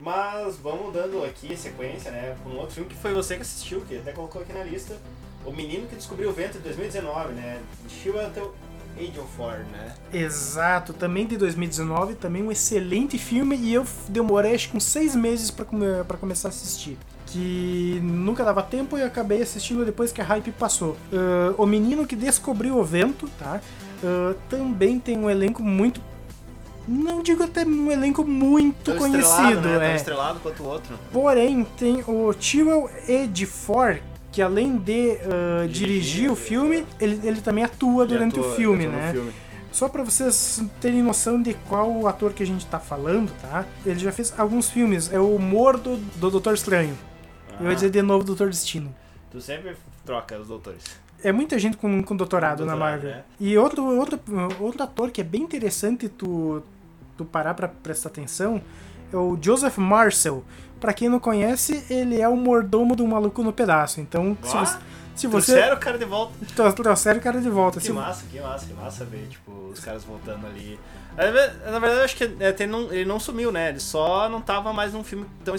Mas 0.00 0.56
vamos 0.56 0.92
dando 0.92 1.22
aqui 1.24 1.56
sequência, 1.56 2.10
né? 2.10 2.36
Com 2.42 2.50
um 2.50 2.58
outro 2.58 2.74
filme 2.74 2.88
que 2.88 2.96
foi 2.96 3.12
você 3.12 3.36
que 3.36 3.42
assistiu, 3.42 3.82
que 3.82 3.96
até 3.96 4.12
colocou 4.12 4.40
aqui 4.40 4.52
na 4.52 4.64
lista. 4.64 4.96
O 5.44 5.52
Menino 5.52 5.86
que 5.86 5.96
Descobriu 5.96 6.30
o 6.30 6.32
Vento 6.32 6.54
de 6.54 6.60
2019, 6.60 7.32
né? 7.34 7.60
O 7.84 8.52
Age 8.98 9.18
of 9.18 9.40
War, 9.40 9.58
né? 9.72 9.94
Exato, 10.12 10.92
também 10.92 11.26
de 11.26 11.36
2019, 11.36 12.14
também 12.14 12.42
um 12.42 12.50
excelente 12.50 13.16
filme 13.16 13.56
e 13.56 13.72
eu 13.72 13.86
demorei 14.08 14.54
acho 14.54 14.70
que 14.70 14.76
uns 14.76 14.84
seis 14.84 15.14
meses 15.14 15.50
pra 15.50 15.64
começar 16.18 16.48
a 16.48 16.50
assistir. 16.50 16.98
Que 17.26 18.00
nunca 18.02 18.44
dava 18.44 18.62
tempo 18.62 18.98
e 18.98 19.02
acabei 19.02 19.40
assistindo 19.40 19.84
depois 19.84 20.10
que 20.12 20.20
a 20.20 20.24
hype 20.24 20.50
passou. 20.52 20.96
Ah, 21.12 21.54
o 21.56 21.64
Menino 21.64 22.06
que 22.06 22.16
Descobriu 22.16 22.76
o 22.76 22.84
Vento, 22.84 23.28
tá? 23.38 23.60
Ah, 24.02 24.34
também 24.48 24.98
tem 24.98 25.16
um 25.16 25.30
elenco 25.30 25.62
muito. 25.62 26.02
Não 26.92 27.22
digo 27.22 27.44
até 27.44 27.64
um 27.64 27.90
elenco 27.90 28.24
muito 28.24 28.90
Tão 28.90 28.96
conhecido, 28.98 29.60
né? 29.60 29.74
Tão 29.78 29.82
é. 29.82 29.96
estrelado 29.96 30.40
quanto 30.40 30.62
o 30.62 30.66
outro. 30.66 30.98
Porém, 31.12 31.64
tem 31.78 32.02
o 32.06 32.34
Tyrell 32.34 32.90
Edfor, 33.06 33.98
que 34.32 34.42
além 34.42 34.76
de 34.76 35.12
ah, 35.24 35.66
dirigir 35.68 36.30
o 36.30 36.34
filme, 36.34 36.84
ele, 37.00 37.20
ele 37.26 37.40
também 37.40 37.62
atua 37.62 38.04
durante 38.04 38.34
Ele 38.36 38.40
atua- 38.40 38.52
o 38.52 38.56
filme, 38.56 38.86
atua 38.86 38.96
no 38.96 39.02
né? 39.04 39.12
filme. 39.12 39.32
Só 39.70 39.88
pra 39.88 40.02
vocês 40.02 40.64
terem 40.80 41.00
noção 41.00 41.40
de 41.40 41.54
qual 41.68 42.08
ator 42.08 42.32
que 42.32 42.42
a 42.42 42.46
gente 42.46 42.66
tá 42.66 42.80
falando, 42.80 43.30
tá? 43.40 43.64
Ele 43.86 44.00
já 44.00 44.10
fez 44.10 44.34
alguns 44.36 44.68
filmes. 44.68 45.12
É 45.12 45.20
o 45.20 45.38
Mordo 45.38 45.96
do 46.16 46.28
Doutor 46.28 46.54
Estranho. 46.54 46.98
Eu 47.60 47.66
ia 47.66 47.70
Ah. 47.70 47.74
dizer 47.74 47.90
de 47.90 48.02
novo 48.02 48.24
Doutor 48.24 48.48
Destino. 48.50 48.92
Tu 49.30 49.40
sempre 49.40 49.76
troca 50.04 50.36
os 50.40 50.48
doutores. 50.48 50.82
É 51.22 51.30
muita 51.30 51.56
gente 51.56 51.76
com, 51.76 52.02
com 52.02 52.16
doutorado, 52.16 52.64
na 52.66 52.72
Doutorado, 52.72 52.92
Marvel. 53.02 53.10
né? 53.10 53.22
E 53.38 53.56
outro, 53.56 53.84
outro, 53.96 54.18
outro 54.58 54.82
ator 54.82 55.10
que 55.12 55.20
é 55.20 55.24
bem 55.24 55.42
interessante 55.42 56.08
tu, 56.08 56.62
tu 57.20 57.24
parar 57.24 57.54
pra 57.54 57.68
prestar 57.68 58.08
atenção 58.08 58.60
é 59.12 59.16
o 59.16 59.38
Joseph 59.40 59.76
Marcel. 59.78 60.42
Pra 60.80 60.92
quem 60.94 61.08
não 61.08 61.20
conhece, 61.20 61.84
ele 61.90 62.20
é 62.20 62.28
o 62.28 62.36
mordomo 62.36 62.96
do 62.96 63.06
Maluco 63.06 63.42
no 63.42 63.52
Pedaço. 63.52 64.00
Então, 64.00 64.36
se 64.42 64.56
Ah, 64.56 64.64
você... 64.64 64.78
Se 65.16 65.26
você 65.26 65.52
Trouxeram 65.52 65.76
o 65.76 65.80
cara 65.80 65.98
de 65.98 66.04
volta. 66.06 66.32
Trou- 66.56 66.72
trouxeram 66.72 67.18
o 67.18 67.22
cara 67.22 67.40
de 67.42 67.50
volta. 67.50 67.78
Que 67.78 67.86
Se- 67.86 67.92
massa, 67.92 68.24
que 68.30 68.40
massa, 68.40 68.64
que 68.64 68.72
massa 68.72 69.04
ver, 69.04 69.26
tipo, 69.28 69.52
os 69.70 69.78
caras 69.80 70.02
voltando 70.02 70.46
ali. 70.46 70.80
Na 71.14 71.24
ve- 71.26 71.52
na 71.66 71.78
verdade, 71.78 71.96
eu 72.00 72.04
acho 72.04 72.16
que 72.16 72.24
até 72.42 72.66
não- 72.66 72.90
ele 72.90 73.04
não 73.04 73.20
sumiu, 73.20 73.52
né? 73.52 73.68
Ele 73.68 73.80
só 73.80 74.30
não 74.30 74.40
tava 74.40 74.72
mais 74.72 74.94
num 74.94 75.04
filme 75.04 75.26
tão. 75.44 75.54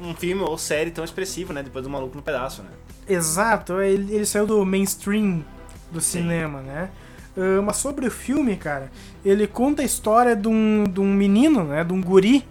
Um 0.00 0.14
filme 0.14 0.42
ou 0.42 0.56
série 0.56 0.92
tão 0.92 1.02
expressivo, 1.04 1.52
né? 1.52 1.62
Depois 1.64 1.82
do 1.82 1.90
Maluco 1.90 2.14
no 2.14 2.22
Pedaço, 2.22 2.62
né? 2.62 2.68
Exato, 3.08 3.80
ele, 3.80 4.14
ele 4.14 4.26
saiu 4.26 4.46
do 4.46 4.64
mainstream 4.64 5.44
do 5.90 6.00
cinema, 6.00 6.60
né? 6.60 6.90
Ah, 7.36 7.62
mas 7.62 7.76
sobre 7.76 8.06
o 8.06 8.10
filme, 8.10 8.56
cara, 8.56 8.90
ele 9.24 9.46
conta 9.46 9.82
a 9.82 9.84
história 9.84 10.34
de 10.36 10.48
um, 10.48 10.84
de 10.84 11.00
um 11.00 11.12
menino, 11.12 11.64
né? 11.64 11.82
De 11.84 11.92
um 11.92 12.00
guri. 12.00 12.44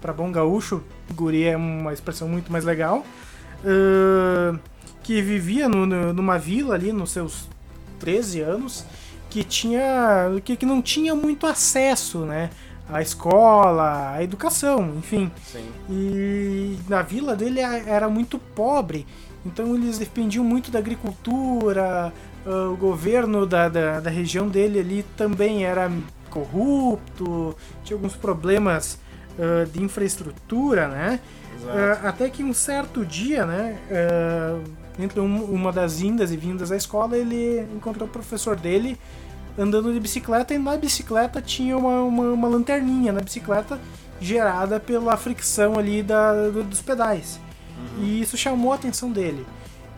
Pra 0.00 0.12
bom 0.12 0.32
gaúcho, 0.32 0.82
guri 1.14 1.44
é 1.44 1.56
uma 1.56 1.92
expressão 1.92 2.28
muito 2.28 2.50
mais 2.50 2.64
legal. 2.64 3.04
ah, 3.64 4.58
que 5.02 5.20
vivia 5.22 5.68
no- 5.68 5.86
no- 5.86 6.12
numa 6.12 6.38
vila 6.38 6.74
ali 6.74 6.92
nos 6.92 7.10
seus 7.10 7.48
13 7.98 8.40
anos. 8.40 8.84
Que 9.28 9.44
tinha. 9.44 9.82
Que, 10.44 10.56
que 10.56 10.66
não 10.66 10.82
tinha 10.82 11.14
muito 11.14 11.46
acesso, 11.46 12.20
né? 12.20 12.50
À 12.88 13.00
escola, 13.00 14.14
à 14.14 14.22
educação, 14.24 14.94
enfim. 14.98 15.30
Sim. 15.46 15.64
E 15.88 16.76
na 16.88 17.02
vila 17.02 17.36
dele 17.36 17.62
a- 17.62 17.76
era 17.78 18.08
muito 18.08 18.36
pobre, 18.38 19.06
então 19.46 19.74
eles 19.76 19.98
dependiam 19.98 20.42
muito 20.44 20.70
da 20.72 20.80
agricultura, 20.80 22.12
ah, 22.46 22.68
o 22.70 22.76
governo 22.76 23.46
da, 23.46 23.68
da, 23.68 24.00
da 24.00 24.10
região 24.10 24.48
dele 24.48 24.78
ali 24.80 25.02
também 25.16 25.64
era 25.64 25.90
corrupto, 26.30 27.56
tinha 27.84 27.96
alguns 27.96 28.14
problemas 28.16 28.98
ah, 29.38 29.64
de 29.70 29.82
infraestrutura, 29.82 30.88
né? 30.88 31.20
Ah, 31.68 32.08
até 32.08 32.30
que 32.30 32.42
um 32.42 32.54
certo 32.54 33.04
dia, 33.04 33.44
né, 33.44 33.76
entre 34.98 35.20
um- 35.20 35.44
uma 35.44 35.70
das 35.70 36.00
indas 36.00 36.32
e 36.32 36.36
vindas 36.36 36.72
à 36.72 36.76
escola, 36.76 37.18
ele 37.18 37.60
encontrou 37.76 38.08
o 38.08 38.10
professor 38.10 38.56
dele 38.56 38.98
andando 39.58 39.92
de 39.92 40.00
bicicleta 40.00 40.54
e 40.54 40.58
na 40.58 40.76
bicicleta 40.78 41.42
tinha 41.42 41.76
uma, 41.76 42.00
uma, 42.02 42.32
uma 42.32 42.48
lanterninha 42.48 43.12
na 43.12 43.20
bicicleta 43.20 43.78
gerada 44.20 44.80
pela 44.80 45.16
fricção 45.18 45.78
ali 45.78 46.02
da, 46.02 46.48
do- 46.48 46.64
dos 46.64 46.80
pedais. 46.80 47.38
E 47.98 48.22
isso 48.22 48.36
chamou 48.38 48.72
a 48.72 48.76
atenção 48.76 49.10
dele. 49.10 49.44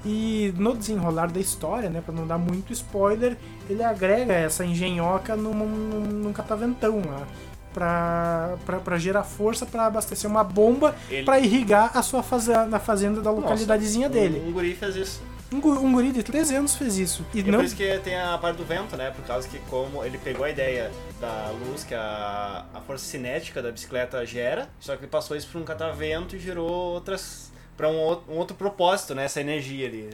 E 0.04 0.52
no 0.56 0.76
desenrolar 0.76 1.30
da 1.30 1.38
história, 1.38 1.88
né, 1.88 2.00
para 2.04 2.14
não 2.14 2.26
dar 2.26 2.38
muito 2.38 2.72
spoiler, 2.72 3.36
ele 3.70 3.82
agrega 3.84 4.32
essa 4.32 4.64
engenhoca 4.64 5.36
num, 5.36 5.54
num, 5.54 6.32
cataventão 6.32 7.00
lá. 7.06 7.26
Pra, 7.72 8.56
pra, 8.66 8.78
pra 8.80 8.98
gerar 8.98 9.22
força 9.22 9.64
para 9.64 9.86
abastecer 9.86 10.28
uma 10.28 10.44
bomba 10.44 10.94
Ele- 11.08 11.24
pra 11.24 11.38
irrigar 11.40 11.96
a 11.96 12.02
sua 12.02 12.22
fazenda, 12.22 12.66
na 12.66 12.78
fazenda 12.78 13.22
da 13.22 13.30
localidadezinha 13.30 14.08
Nossa, 14.10 14.20
dele. 14.20 14.42
Um, 14.46 14.52
guri 14.52 14.74
fez 14.74 14.94
isso. 14.94 15.22
Um, 15.50 15.56
um 15.56 15.92
guri 15.92 16.12
de 16.12 16.22
13 16.22 16.54
anos 16.56 16.74
fez 16.76 16.98
isso. 16.98 17.24
E 17.32 17.38
E 17.38 17.40
é 17.40 17.44
não. 17.44 17.60
por 17.60 17.64
isso 17.64 17.76
que 17.76 17.98
tem 18.00 18.18
a 18.20 18.36
parte 18.36 18.56
do 18.58 18.64
vento, 18.64 18.94
né? 18.96 19.10
Por 19.10 19.24
causa 19.24 19.48
que 19.48 19.58
como 19.70 20.04
ele 20.04 20.18
pegou 20.18 20.44
a 20.44 20.50
ideia 20.50 20.90
da 21.18 21.50
luz 21.66 21.82
que 21.84 21.94
a, 21.94 22.64
a 22.74 22.80
força 22.80 23.04
cinética 23.06 23.62
da 23.62 23.70
bicicleta 23.70 24.24
gera, 24.26 24.68
só 24.78 24.94
que 24.94 25.02
ele 25.04 25.10
passou 25.10 25.34
isso 25.34 25.48
para 25.50 25.60
um 25.60 25.64
catavento 25.64 26.36
e 26.36 26.38
gerou 26.38 26.68
outras 26.68 27.51
para 27.76 27.88
um, 27.88 27.96
outro- 27.98 28.32
um 28.32 28.36
outro 28.36 28.56
propósito, 28.56 29.14
né? 29.14 29.24
Essa 29.24 29.40
energia 29.40 29.86
ali. 29.86 30.10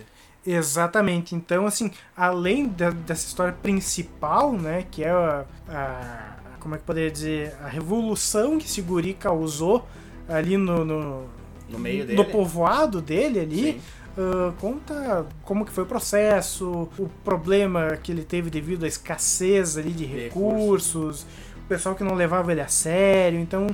Exatamente. 0.46 1.34
Então, 1.34 1.66
assim, 1.66 1.90
além 2.16 2.66
da- 2.68 2.90
dessa 2.90 3.26
história 3.26 3.52
principal, 3.62 4.52
né, 4.52 4.84
que 4.90 5.04
é 5.04 5.10
a, 5.10 5.44
a- 5.68 6.34
como 6.60 6.74
é 6.74 6.78
que 6.78 6.84
poderia 6.84 7.10
dizer, 7.10 7.54
a 7.62 7.68
revolução 7.68 8.58
que 8.58 8.66
esse 8.66 8.80
guri 8.82 9.14
causou 9.14 9.86
ali 10.28 10.56
no, 10.56 10.84
no, 10.84 11.24
No 11.68 11.78
meio 11.78 12.04
dele. 12.06 12.16
no 12.16 12.24
povoado 12.24 13.00
dele 13.00 13.40
ali, 13.40 13.72
Sim. 13.74 13.80
ah, 14.18 14.52
conta 14.60 15.26
como 15.44 15.64
que 15.64 15.72
foi 15.72 15.84
o 15.84 15.86
processo, 15.86 16.88
o 16.98 17.08
problema 17.24 17.96
que 18.02 18.10
ele 18.12 18.24
teve 18.24 18.50
devido 18.50 18.84
à 18.84 18.88
escassez 18.88 19.76
ali 19.78 19.90
de 19.92 20.04
recursos, 20.04 21.22
o 21.64 21.68
pessoal 21.68 21.94
que 21.94 22.02
não 22.04 22.14
levava 22.14 22.50
ele 22.52 22.60
a 22.60 22.68
sério. 22.68 23.38
Então, 23.38 23.66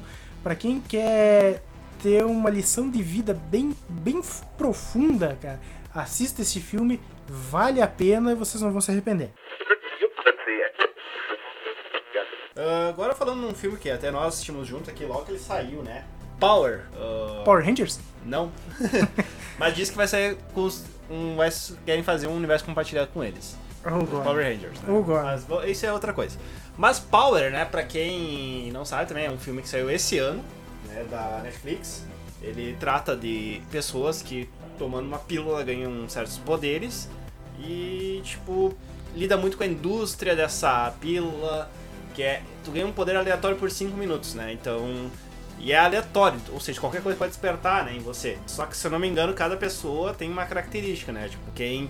para 0.43 0.55
quem 0.55 0.81
quer 0.81 1.63
ter 2.05 2.23
uma 2.23 2.51
lição 2.51 2.91
de 2.91 3.03
vida 3.03 3.33
bem, 3.33 3.75
bem 3.89 4.21
profunda, 4.59 5.39
cara, 5.41 5.59
assista 5.95 6.43
esse 6.43 6.61
filme, 6.61 7.01
vale 7.27 7.81
a 7.81 7.87
pena 7.87 8.33
e 8.33 8.35
vocês 8.35 8.63
não 8.63 8.71
vão 8.71 8.81
se 8.83 8.91
arrepender. 8.91 9.31
Ah, 12.55 12.89
agora 12.91 13.15
falando 13.15 13.41
num 13.41 13.55
filme 13.55 13.79
que 13.79 13.91
até 13.91 14.11
nós 14.11 14.35
assistimos 14.35 14.69
junto 14.69 14.91
aqui 14.91 15.07
logo 15.07 15.25
que 15.25 15.33
ele 15.33 15.39
saiu, 15.39 15.83
né? 15.83 16.05
Power. 16.39 16.83
ah, 16.95 17.43
Power 17.43 17.65
Rangers? 17.65 17.99
Não. 18.23 18.53
Mas 19.59 19.75
diz 19.75 19.89
que 19.89 19.97
vai 19.97 20.07
sair 20.07 20.37
com 20.53 20.65
os, 20.65 20.85
um, 21.11 21.37
vai, 21.37 21.49
querem 21.87 22.03
fazer 22.03 22.27
um 22.27 22.37
universo 22.37 22.67
compartilhado 22.67 23.09
com 23.15 23.25
eles. 23.25 23.57
Oh, 23.83 24.05
God. 24.05 24.25
Power 24.25 24.45
Rangers, 24.45 24.79
né? 24.83 24.89
Oh, 24.89 25.03
God. 25.03 25.25
Mas 25.25 25.47
isso 25.71 25.87
é 25.87 25.93
outra 25.93 26.13
coisa. 26.13 26.39
Mas 26.77 27.01
Power, 27.01 27.51
né, 27.51 27.65
pra 27.65 27.83
quem 27.83 28.71
não 28.73 28.85
sabe 28.85 29.09
também, 29.09 29.25
é 29.25 29.31
um 29.31 29.39
filme 29.39 29.63
que 29.63 29.69
saiu 29.69 29.91
esse 29.91 30.19
ano, 30.19 30.45
né, 30.89 31.05
da 31.11 31.41
Netflix. 31.43 32.05
Ele 32.43 32.77
trata 32.79 33.17
de 33.17 33.63
pessoas 33.71 34.23
que 34.23 34.49
tomando 34.79 35.07
uma 35.07 35.19
pílula 35.19 35.63
ganham 35.63 36.09
certos 36.09 36.39
poderes 36.39 37.09
e, 37.59 38.21
tipo, 38.25 38.75
lida 39.15 39.37
muito 39.37 39.57
com 39.57 39.63
a 39.63 39.67
indústria 39.67 40.35
dessa 40.35 40.93
pílula, 41.01 41.71
que 42.15 42.23
é, 42.23 42.43
tu 42.65 42.71
ganha 42.71 42.87
um 42.87 42.93
poder 42.93 43.17
aleatório 43.17 43.57
por 43.57 43.71
5 43.71 43.97
minutos, 43.97 44.35
né, 44.35 44.53
então... 44.53 45.11
E 45.57 45.73
é 45.73 45.79
aleatório, 45.79 46.39
ou 46.53 46.59
seja, 46.59 46.81
qualquer 46.81 47.01
coisa 47.01 47.17
pode 47.17 47.31
despertar, 47.31 47.85
né, 47.85 47.95
em 47.95 48.01
você. 48.01 48.37
Só 48.45 48.67
que, 48.67 48.77
se 48.77 48.87
eu 48.87 48.91
não 48.91 48.99
me 48.99 49.09
engano, 49.09 49.33
cada 49.33 49.57
pessoa 49.57 50.13
tem 50.13 50.29
uma 50.29 50.45
característica, 50.45 51.13
né, 51.13 51.29
tipo, 51.29 51.45
quem 51.55 51.89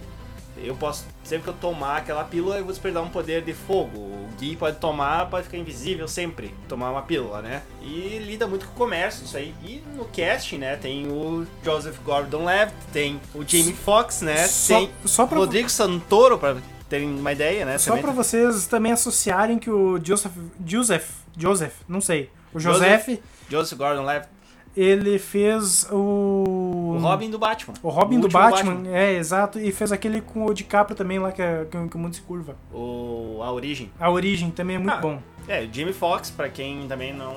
eu 0.56 0.74
posso, 0.76 1.04
sempre 1.24 1.44
que 1.44 1.48
eu 1.50 1.54
tomar 1.54 1.98
aquela 1.98 2.24
pílula, 2.24 2.56
eu 2.56 2.64
vou 2.64 2.72
despertar 2.72 3.02
um 3.02 3.08
poder 3.08 3.42
de 3.42 3.52
fogo. 3.52 3.98
O 3.98 4.28
Gui 4.38 4.56
pode 4.56 4.78
tomar, 4.78 5.28
pode 5.30 5.44
ficar 5.44 5.58
invisível 5.58 6.06
sempre, 6.08 6.54
tomar 6.68 6.90
uma 6.90 7.02
pílula, 7.02 7.40
né? 7.42 7.62
E 7.82 8.18
lida 8.24 8.46
muito 8.46 8.66
com 8.66 8.72
o 8.72 8.76
comércio, 8.76 9.24
isso 9.24 9.36
aí. 9.36 9.54
E 9.62 9.82
no 9.96 10.04
casting, 10.06 10.58
né, 10.58 10.76
tem 10.76 11.06
o 11.08 11.46
Joseph 11.64 11.96
Gordon-Levitt, 12.04 12.76
tem 12.92 13.20
o 13.34 13.42
Jamie 13.46 13.74
Foxx, 13.74 14.22
né? 14.22 14.46
Só- 14.48 14.78
tem 14.78 14.90
só 15.04 15.26
pra- 15.26 15.38
Rodrigo 15.38 15.68
Santoro, 15.68 16.38
pra 16.38 16.56
terem 16.88 17.08
uma 17.18 17.32
ideia, 17.32 17.64
né? 17.64 17.78
Só 17.78 17.90
também. 17.90 18.02
pra 18.02 18.12
vocês 18.12 18.66
também 18.66 18.92
associarem 18.92 19.58
que 19.58 19.70
o 19.70 19.98
Joseph, 20.04 20.32
Joseph, 20.66 21.08
Joseph, 21.36 21.72
não 21.88 22.00
sei, 22.00 22.30
o 22.52 22.60
Joseph. 22.60 23.06
Joseph, 23.06 23.20
Joseph 23.48 23.78
Gordon-Levitt, 23.78 24.28
ele 24.76 25.18
fez 25.18 25.86
o 25.90 26.94
o 26.96 26.98
Robin 26.98 27.30
do 27.30 27.38
Batman. 27.38 27.74
O 27.82 27.88
Robin 27.88 28.16
O 28.16 28.20
do 28.20 28.24
último 28.24 28.40
Batman, 28.42 28.88
é, 28.88 29.14
exato, 29.14 29.58
e 29.58 29.70
fez 29.72 29.92
aquele 29.92 30.20
com 30.20 30.46
o 30.46 30.54
DiCaprio 30.54 30.96
também 30.96 31.18
lá, 31.18 31.32
que, 31.32 31.42
é, 31.42 31.66
que, 31.70 31.88
que 31.88 31.96
o 31.96 31.98
mundo 31.98 32.14
se 32.14 32.20
curva. 32.22 32.56
O, 32.72 33.40
a 33.42 33.52
Origem. 33.52 33.90
A 33.98 34.10
Origem 34.10 34.50
também 34.50 34.76
é 34.76 34.78
muito 34.78 34.92
Ah, 34.94 34.98
bom. 34.98 35.18
É, 35.46 35.60
o 35.62 35.68
Jamie 35.70 35.92
Foxx, 35.92 36.30
pra 36.30 36.48
quem 36.48 36.88
também 36.88 37.12
não, 37.12 37.34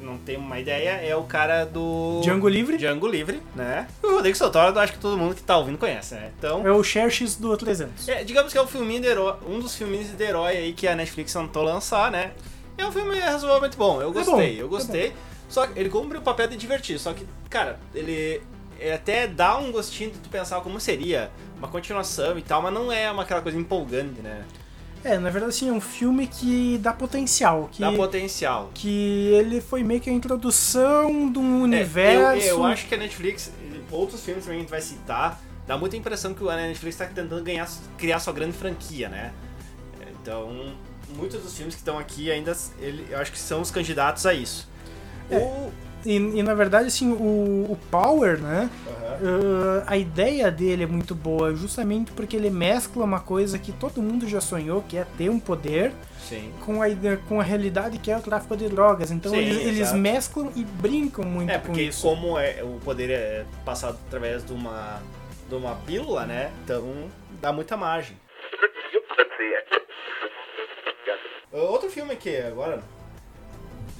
não 0.00 0.16
tem 0.16 0.38
uma 0.38 0.58
ideia, 0.58 0.92
é 1.06 1.14
o 1.14 1.22
cara 1.24 1.66
do... 1.66 2.20
Django 2.22 2.48
Livre 2.48 2.78
Django 2.78 3.06
Livre, 3.06 3.42
né? 3.54 3.86
E 4.02 4.06
o 4.06 4.14
Rodrigo 4.14 4.36
Santoro, 4.38 4.74
eu 4.74 4.80
acho 4.80 4.94
que 4.94 4.98
todo 4.98 5.18
mundo 5.18 5.34
que 5.34 5.42
tá 5.42 5.58
ouvindo 5.58 5.76
conhece, 5.76 6.14
né? 6.14 6.30
Então, 6.38 6.66
é 6.66 6.72
o 6.72 6.82
Xerxes 6.82 7.36
do 7.36 7.54
300. 7.54 8.08
é, 8.08 8.24
digamos 8.24 8.52
que 8.52 8.58
é 8.58 8.62
um 8.62 8.66
filminho 8.66 9.02
de 9.02 9.08
herói, 9.08 9.34
um 9.46 9.60
dos 9.60 9.74
filminhos 9.76 10.08
de 10.16 10.24
herói 10.24 10.56
aí 10.56 10.72
que 10.72 10.88
a 10.88 10.94
Netflix 10.96 11.32
tentou 11.34 11.62
lançar, 11.62 12.10
né? 12.10 12.30
É 12.78 12.86
um 12.86 12.92
filme 12.92 13.18
razoavelmente 13.18 13.76
bom, 13.76 14.00
eu 14.00 14.08
É 14.08 14.12
gostei, 14.12 14.54
bom, 14.54 14.60
eu 14.62 14.66
é 14.66 14.68
gostei. 14.70 15.12
Só 15.52 15.66
que 15.66 15.78
ele 15.78 15.90
cumpre 15.90 16.16
o 16.16 16.22
papel 16.22 16.48
de 16.48 16.56
divertir, 16.56 16.98
só 16.98 17.12
que, 17.12 17.26
cara, 17.50 17.78
ele, 17.94 18.40
até 18.94 19.26
dá 19.26 19.58
um 19.58 19.70
gostinho 19.70 20.10
de 20.10 20.18
tu 20.18 20.30
pensar 20.30 20.62
como 20.62 20.80
seria 20.80 21.30
uma 21.58 21.68
continuação 21.68 22.38
e 22.38 22.42
tal, 22.42 22.62
mas 22.62 22.72
não 22.72 22.90
é 22.90 23.10
uma, 23.10 23.22
aquela 23.22 23.42
coisa 23.42 23.58
empolgante, 23.58 24.22
né? 24.22 24.46
É, 25.04 25.18
na 25.18 25.28
verdade, 25.28 25.54
assim, 25.54 25.68
é 25.68 25.72
um 25.72 25.80
filme 25.80 26.26
que 26.26 26.78
dá 26.78 26.94
potencial, 26.94 27.68
que, 27.70 27.82
Dá 27.82 27.92
potencial. 27.92 28.70
que 28.72 29.28
ele 29.34 29.60
foi 29.60 29.82
meio 29.84 30.00
que 30.00 30.08
a 30.08 30.12
introdução 30.14 31.30
de 31.30 31.38
um 31.38 31.58
É, 31.60 31.64
universo. 31.64 32.46
eu, 32.46 32.56
eu 32.58 32.64
acho 32.64 32.86
que 32.86 32.94
a 32.94 32.98
Netflix, 32.98 33.52
outros 33.90 34.24
filmes 34.24 34.44
também 34.44 34.60
que 34.60 34.62
a 34.62 34.62
gente 34.62 34.70
vai 34.70 34.80
citar, 34.80 35.38
dá 35.66 35.76
muita 35.76 35.98
impressão 35.98 36.32
que 36.32 36.48
a 36.48 36.56
Netflix 36.56 36.94
está 36.98 37.04
tentando 37.04 37.42
ganhar, 37.44 37.68
criar 37.98 38.20
sua 38.20 38.32
grande 38.32 38.56
franquia, 38.56 39.10
né? 39.10 39.34
Então, 40.22 40.72
muitos 41.14 41.42
dos 41.42 41.54
filmes 41.54 41.74
que 41.74 41.80
estão 41.80 41.98
aqui 41.98 42.30
ainda, 42.30 42.56
ele, 42.78 43.06
eu 43.10 43.18
acho 43.18 43.30
que 43.32 43.38
são 43.38 43.60
os 43.60 43.70
candidatos 43.70 44.24
a 44.24 44.32
isso. 44.32 44.70
É. 45.32 45.38
O- 45.38 45.72
E, 46.04 46.16
e, 46.16 46.42
na 46.42 46.52
verdade, 46.52 46.88
assim, 46.88 47.12
o, 47.12 47.70
o 47.70 47.78
Power, 47.88 48.36
né? 48.40 48.68
uh, 49.20 49.84
a 49.86 49.96
ideia 49.96 50.50
dele 50.50 50.82
é 50.82 50.86
muito 50.86 51.14
boa, 51.14 51.54
justamente 51.54 52.10
porque 52.10 52.34
ele 52.34 52.50
mescla 52.50 53.04
uma 53.04 53.20
coisa 53.20 53.56
que 53.56 53.70
todo 53.70 54.02
mundo 54.02 54.26
já 54.26 54.40
sonhou, 54.40 54.82
que 54.82 54.96
é 54.96 55.06
ter 55.16 55.28
um 55.30 55.38
poder, 55.38 55.92
Sim. 56.28 56.52
com 56.64 56.82
a, 56.82 56.86
com 57.28 57.40
a 57.40 57.44
realidade 57.44 57.98
que 57.98 58.10
é 58.10 58.16
o 58.18 58.20
tráfico 58.20 58.56
de 58.56 58.68
drogas. 58.68 59.12
Então 59.12 59.30
Sim, 59.30 59.38
eles, 59.38 59.58
eles 59.64 59.92
mesclam 59.92 60.50
e 60.56 60.64
brincam 60.64 61.24
muito 61.24 61.50
É, 61.50 61.58
com 61.58 61.66
porque 61.66 61.82
isso. 61.82 62.02
como 62.02 62.36
é, 62.36 62.64
o 62.64 62.80
poder 62.84 63.10
é 63.10 63.44
passado 63.64 63.96
através 64.08 64.44
de 64.44 64.52
uma, 64.52 65.00
de 65.48 65.54
uma 65.54 65.76
pílula, 65.86 66.26
né? 66.26 66.50
Então, 66.64 66.84
dá 67.40 67.52
muita 67.52 67.76
margem. 67.76 68.16
Outro 71.52 71.90
filme 71.90 72.16
que 72.16 72.36
agora, 72.38 72.82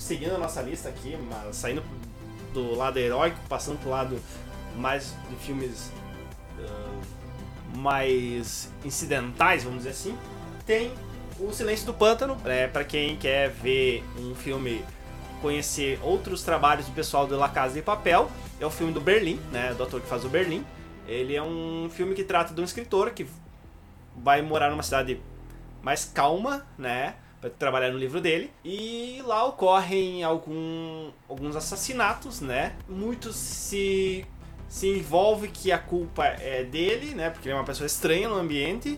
seguindo 0.02 0.34
a 0.34 0.38
nossa 0.38 0.60
lista 0.60 0.88
aqui, 0.88 1.16
mas 1.30 1.56
saindo 1.56 1.82
do 2.52 2.74
lado 2.74 2.98
heróico, 2.98 3.38
passando 3.48 3.78
pro 3.78 3.90
lado 3.90 4.20
mais 4.76 5.14
de 5.30 5.36
filmes 5.36 5.90
ah, 6.58 7.00
mais 7.76 8.70
incidentais, 8.84 9.64
vamos 9.64 9.78
dizer 9.78 9.90
assim, 9.90 10.18
tem 10.66 10.92
O 11.38 11.52
Silêncio 11.52 11.86
do 11.86 11.94
Pântano, 11.94 12.36
né, 12.44 12.68
para 12.68 12.84
quem 12.84 13.16
quer 13.16 13.50
ver 13.50 14.04
um 14.18 14.34
filme, 14.34 14.84
conhecer 15.40 15.98
outros 16.02 16.42
trabalhos 16.42 16.86
do 16.86 16.92
pessoal 16.92 17.26
do 17.26 17.36
La 17.36 17.48
Casa 17.48 17.74
de 17.74 17.82
Papel, 17.82 18.30
é 18.60 18.66
o 18.66 18.70
filme 18.70 18.92
do 18.92 19.00
Berlim, 19.00 19.40
né, 19.50 19.74
do 19.74 19.82
ator 19.82 20.00
que 20.00 20.06
faz 20.06 20.24
o 20.24 20.28
Berlim. 20.28 20.64
Ele 21.06 21.34
é 21.34 21.42
um 21.42 21.90
filme 21.90 22.14
que 22.14 22.22
trata 22.22 22.54
de 22.54 22.60
um 22.60 22.64
escritor 22.64 23.10
que 23.10 23.26
vai 24.16 24.40
morar 24.40 24.70
numa 24.70 24.84
cidade 24.84 25.20
mais 25.82 26.04
calma, 26.04 26.64
né? 26.78 27.16
Pra 27.42 27.50
trabalhar 27.50 27.90
no 27.90 27.98
livro 27.98 28.20
dele. 28.20 28.52
E 28.64 29.20
lá 29.26 29.44
ocorrem 29.44 30.22
algum, 30.22 31.10
alguns 31.28 31.56
assassinatos, 31.56 32.40
né? 32.40 32.76
Muitos 32.88 33.34
se, 33.34 34.24
se 34.68 34.86
envolve 34.86 35.48
que 35.48 35.72
a 35.72 35.78
culpa 35.78 36.24
é 36.24 36.62
dele, 36.62 37.16
né? 37.16 37.30
Porque 37.30 37.48
ele 37.48 37.56
é 37.56 37.58
uma 37.58 37.64
pessoa 37.64 37.86
estranha 37.86 38.28
no 38.28 38.36
ambiente, 38.36 38.96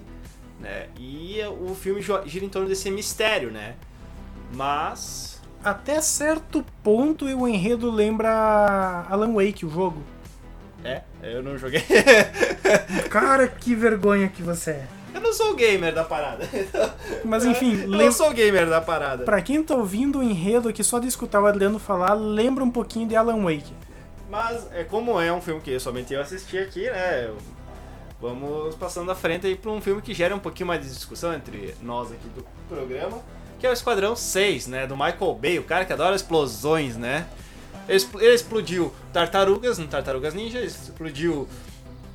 né? 0.60 0.88
E 0.98 1.38
o 1.58 1.74
filme 1.74 2.02
gira 2.02 2.44
em 2.44 2.50
torno 2.50 2.68
desse 2.68 2.90
mistério, 2.90 3.50
né? 3.50 3.76
Mas. 4.52 5.40
Até 5.64 5.98
certo 6.02 6.62
ponto 6.82 7.24
o 7.24 7.48
enredo 7.48 7.90
lembra 7.90 9.06
Alan 9.08 9.32
Wake, 9.32 9.64
o 9.64 9.70
jogo. 9.70 10.02
É, 10.84 11.00
eu 11.22 11.42
não 11.42 11.56
joguei. 11.56 11.82
Cara, 13.08 13.48
que 13.48 13.74
vergonha 13.74 14.28
que 14.28 14.42
você 14.42 14.72
é. 14.72 14.88
Não 15.24 15.32
sou 15.32 15.54
gamer 15.54 15.92
da 15.94 16.04
parada. 16.04 16.48
Mas 17.24 17.44
enfim, 17.44 17.72
Eu 17.72 17.88
lembra. 17.88 18.04
não 18.06 18.12
sou 18.12 18.30
gamer 18.32 18.68
da 18.68 18.80
parada. 18.80 19.24
Pra 19.24 19.40
quem 19.42 19.62
tá 19.62 19.74
ouvindo 19.74 20.18
o 20.18 20.22
enredo 20.22 20.68
aqui 20.68 20.84
só 20.84 20.98
de 20.98 21.08
escutar 21.08 21.40
o 21.40 21.46
Adriano 21.46 21.78
falar, 21.78 22.12
lembra 22.14 22.62
um 22.62 22.70
pouquinho 22.70 23.08
de 23.08 23.16
Alan 23.16 23.42
Wake. 23.42 23.72
Mas 24.30 24.66
é 24.72 24.84
como 24.84 25.20
é 25.20 25.32
um 25.32 25.40
filme 25.40 25.60
que 25.60 25.78
somente 25.80 26.12
eu 26.12 26.20
assisti 26.20 26.58
aqui, 26.58 26.82
né? 26.90 27.26
eu- 27.28 27.36
Vamos 28.20 28.74
passando 28.76 29.10
à 29.10 29.14
frente 29.14 29.46
aí 29.46 29.54
pra 29.54 29.70
um 29.70 29.80
filme 29.80 30.00
que 30.00 30.14
gera 30.14 30.34
um 30.34 30.38
pouquinho 30.38 30.66
mais 30.68 30.80
de 30.80 30.88
discussão 30.88 31.34
entre 31.34 31.74
nós 31.82 32.10
aqui 32.10 32.26
do 32.34 32.44
programa, 32.68 33.18
que 33.58 33.66
é 33.66 33.70
o 33.70 33.72
Esquadrão 33.72 34.16
6, 34.16 34.66
né? 34.66 34.86
Do 34.86 34.96
Michael 34.96 35.34
Bay, 35.34 35.58
o 35.58 35.62
cara 35.64 35.84
que 35.84 35.92
adora 35.92 36.16
explosões, 36.16 36.96
né? 36.96 37.26
Ele 37.86 38.34
explodiu 38.34 38.94
tartarugas 39.12 39.76
no 39.78 39.86
Tartarugas 39.86 40.32
Ninja, 40.32 40.60
explodiu 40.60 41.46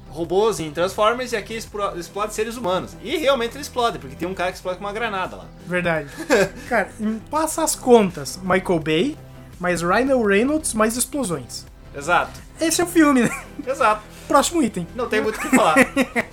robôs 0.09 0.59
em 0.59 0.71
Transformers 0.71 1.31
e 1.31 1.35
aqui 1.37 1.55
explo- 1.55 1.97
explode 1.97 2.33
seres 2.33 2.57
humanos. 2.57 2.95
E 3.03 3.17
realmente 3.17 3.53
ele 3.55 3.61
explode, 3.61 3.99
porque 3.99 4.15
tem 4.15 4.27
um 4.27 4.33
cara 4.33 4.51
que 4.51 4.57
explode 4.57 4.77
com 4.77 4.83
uma 4.85 4.93
granada 4.93 5.35
lá. 5.35 5.45
Verdade. 5.67 6.09
Cara, 6.67 6.89
passa 7.29 7.63
as 7.63 7.75
contas. 7.75 8.39
Michael 8.43 8.79
Bay, 8.79 9.17
mais 9.59 9.81
Ryan 9.81 10.25
Reynolds, 10.25 10.73
mais 10.73 10.97
explosões. 10.97 11.65
Exato, 11.95 12.39
Esse 12.61 12.81
é 12.81 12.83
o 12.83 12.87
filme, 12.87 13.23
né? 13.23 13.43
exato. 13.65 14.03
Próximo 14.27 14.61
item. 14.61 14.87
Não 14.95 15.09
tem 15.09 15.21
muito 15.21 15.37
o 15.37 15.39
que 15.41 15.49
falar. 15.55 15.75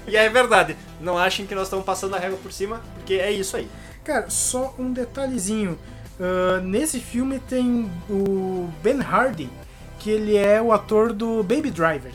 e 0.07 0.17
é 0.17 0.29
verdade. 0.29 0.77
Não 1.01 1.17
achem 1.17 1.47
que 1.47 1.55
nós 1.55 1.65
estamos 1.65 1.85
passando 1.85 2.15
a 2.15 2.19
régua 2.19 2.39
por 2.43 2.53
cima, 2.53 2.83
porque 2.97 3.15
é 3.15 3.31
isso 3.33 3.57
aí. 3.57 3.69
Cara, 4.05 4.29
só 4.29 4.75
um 4.79 4.93
detalhezinho. 4.93 5.79
Ah, 6.21 6.61
nesse 6.63 7.01
filme 7.01 7.39
tem 7.39 7.91
o 8.09 8.69
Ben 8.83 9.01
Hardy, 9.01 9.49
que 9.99 10.11
ele 10.11 10.37
é 10.37 10.61
o 10.61 10.73
ator 10.73 11.13
do 11.13 11.43
Baby 11.43 11.71
Driver. 11.71 12.13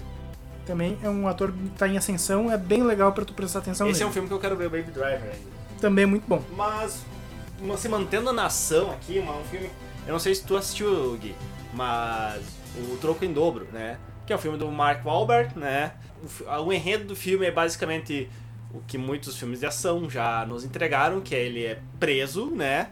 Também 0.72 0.98
é 1.04 1.10
um 1.10 1.28
ator 1.28 1.51
que 1.51 1.70
tá 1.78 1.86
em 1.86 1.98
ascensão, 1.98 2.50
é 2.50 2.58
bem 2.58 2.82
legal 2.82 3.12
pra 3.12 3.25
tu 3.25 3.34
prestar 3.34 3.60
atenção 3.60 3.90
Esse 3.90 4.04
é 4.04 4.06
um 4.06 4.08
nele. 4.08 4.13
filme 4.13 4.28
que 4.30 4.34
eu 4.34 4.40
quero 4.40 4.56
ver, 4.56 4.68
o 4.68 4.70
Baby 4.70 4.90
Driver. 4.92 5.36
Também 5.82 6.04
é 6.04 6.06
muito 6.06 6.24
bom. 6.25 6.42
Mas, 6.56 7.04
se 7.78 7.90
mantendo 7.90 8.32
na 8.32 8.46
ação 8.46 8.90
aqui, 8.92 9.20
um 9.20 9.44
filme. 9.50 9.70
Eu 10.08 10.13
não 10.13 10.20
sei 10.20 10.34
se 10.34 10.46
tu 10.46 10.56
assistiu, 10.56 11.18
Gui, 11.18 11.36
mas 11.74 12.42
o 12.78 12.96
Troco 13.01 13.25
em 13.25 13.34
Dobro, 13.34 13.68
né? 13.74 13.98
Que 14.25 14.32
é 14.32 14.36
um 14.38 14.40
filme 14.40 14.58
do 14.58 14.72
Mark 14.72 15.06
Wahlberg, 15.06 15.60
né? 15.60 15.92
O, 16.48 16.68
o 16.68 16.72
enredo 16.72 17.04
do 17.04 17.18
filme 17.18 17.46
é 17.46 17.51
basicamente 17.51 18.30
o 18.74 18.80
que 18.88 18.98
muitos 18.98 19.38
filmes 19.38 19.60
de 19.60 19.66
ação 19.66 20.10
já 20.10 20.46
nos 20.46 20.63
entregaram, 20.63 21.20
que 21.20 21.36
é 21.36 21.40
ele 21.44 21.66
é 21.66 21.80
preso, 22.00 22.46
né? 22.50 22.92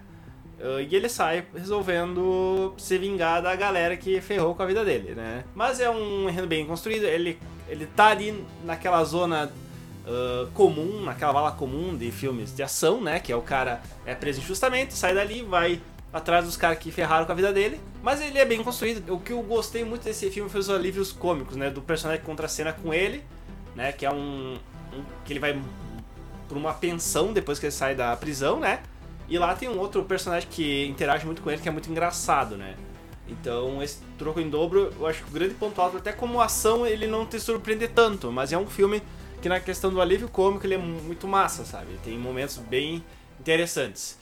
Uh, 0.60 0.82
E 0.82 0.94
ele 0.94 1.08
sai 1.08 1.46
resolvendo 1.56 2.74
se 2.78 2.98
vingar 2.98 3.42
da 3.42 3.56
galera 3.56 3.96
que 3.96 4.20
ferrou 4.20 4.54
com 4.54 4.64
a 4.64 4.66
vida 4.66 4.84
dele, 4.84 5.16
né? 5.16 5.46
Mas 5.56 5.80
é 5.80 5.90
um 5.90 6.28
enredo 6.28 6.48
bem 6.48 6.66
construído, 6.66 7.06
ele, 7.06 7.40
ele 7.70 7.86
tá 7.86 8.08
ali 8.08 8.44
naquela 8.64 9.04
zona 9.04 9.52
uh, 10.06 10.48
comum, 10.52 11.04
naquela 11.04 11.32
vala 11.32 11.52
comum 11.52 11.96
de 11.96 12.12
filmes 12.12 12.54
de 12.56 12.64
ação, 12.64 13.02
né? 13.02 13.20
Que 13.20 13.32
é 13.32 13.36
o 13.36 13.42
cara 13.42 13.82
é 14.06 14.14
preso 14.16 14.40
injustamente, 14.42 14.94
sai 14.94 15.14
dali, 15.14 15.44
vai 15.44 15.82
atrás 16.12 16.44
dos 16.46 16.58
caras 16.58 16.80
que 16.80 16.92
ferraram 16.92 17.26
com 17.26 17.32
a 17.32 17.36
vida 17.36 17.54
dele. 17.54 17.80
Mas 18.02 18.22
ele 18.22 18.38
é 18.40 18.46
bem 18.46 18.64
construído. 18.64 19.14
O 19.14 19.20
que 19.20 19.32
eu 19.32 19.42
gostei 19.44 19.84
muito 19.84 20.04
desse 20.04 20.30
filme 20.32 20.50
foi 20.50 20.60
os 20.60 20.70
alívios 20.70 21.12
cômicos, 21.12 21.56
né? 21.56 21.70
Do 21.70 21.82
personagem 21.82 22.22
que 22.22 22.26
contracena 22.26 22.74
com 22.74 22.94
ele, 22.94 23.24
né? 23.76 23.92
Que 23.92 24.06
é 24.06 24.12
um, 24.12 24.58
um- 24.94 25.04
que 25.26 25.34
ele 25.34 25.40
vai 25.40 25.60
pra 26.48 26.58
uma 26.58 26.74
pensão 26.74 27.32
depois 27.32 27.60
que 27.60 27.66
ele 27.68 27.72
sai 27.72 27.94
da 27.94 28.16
prisão, 28.16 28.60
né? 28.60 28.80
E 29.28 29.38
lá 29.38 29.54
tem 29.54 29.70
um 29.70 29.78
outro 29.78 30.04
personagem 30.04 30.50
que 30.50 30.88
interage 30.88 31.24
muito 31.26 31.44
com 31.44 31.52
ele, 31.52 31.62
que 31.62 31.70
é 31.70 31.72
muito 31.72 31.92
engraçado, 31.92 32.58
né? 32.58 32.74
Então, 33.30 33.82
esse 33.84 34.00
troco 34.18 34.40
em 34.40 34.50
dobro, 34.50 34.92
eu 35.00 35.06
acho 35.06 35.24
que 35.24 35.30
o 35.30 35.34
grande 35.34 35.54
ponto 35.54 35.80
alto, 35.82 35.98
até 35.98 36.12
como 36.12 36.42
ação, 36.42 36.86
ele 36.86 37.06
não 37.08 37.26
te 37.26 37.40
surpreende 37.40 37.88
tanto, 37.88 38.32
mas 38.32 38.52
é 38.52 38.58
um 38.58 38.66
filme 38.68 39.02
que 39.42 39.48
na 39.48 39.60
questão 39.60 39.92
do 39.92 40.02
alívio 40.02 40.28
cômico 40.28 40.66
ele 40.66 40.74
é 40.74 40.78
muito 40.78 41.28
massa, 41.28 41.64
sabe? 41.64 41.98
Tem 42.04 42.18
momentos 42.18 42.58
bem 42.58 43.04
interessantes. 43.40 44.18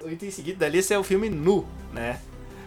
O 0.00 0.08
item 0.10 0.30
seguinte 0.30 0.56
da 0.56 0.68
lista 0.68 0.94
é 0.94 0.98
o 0.98 1.02
filme 1.04 1.28
Nu, 1.28 1.66
né? 1.92 2.20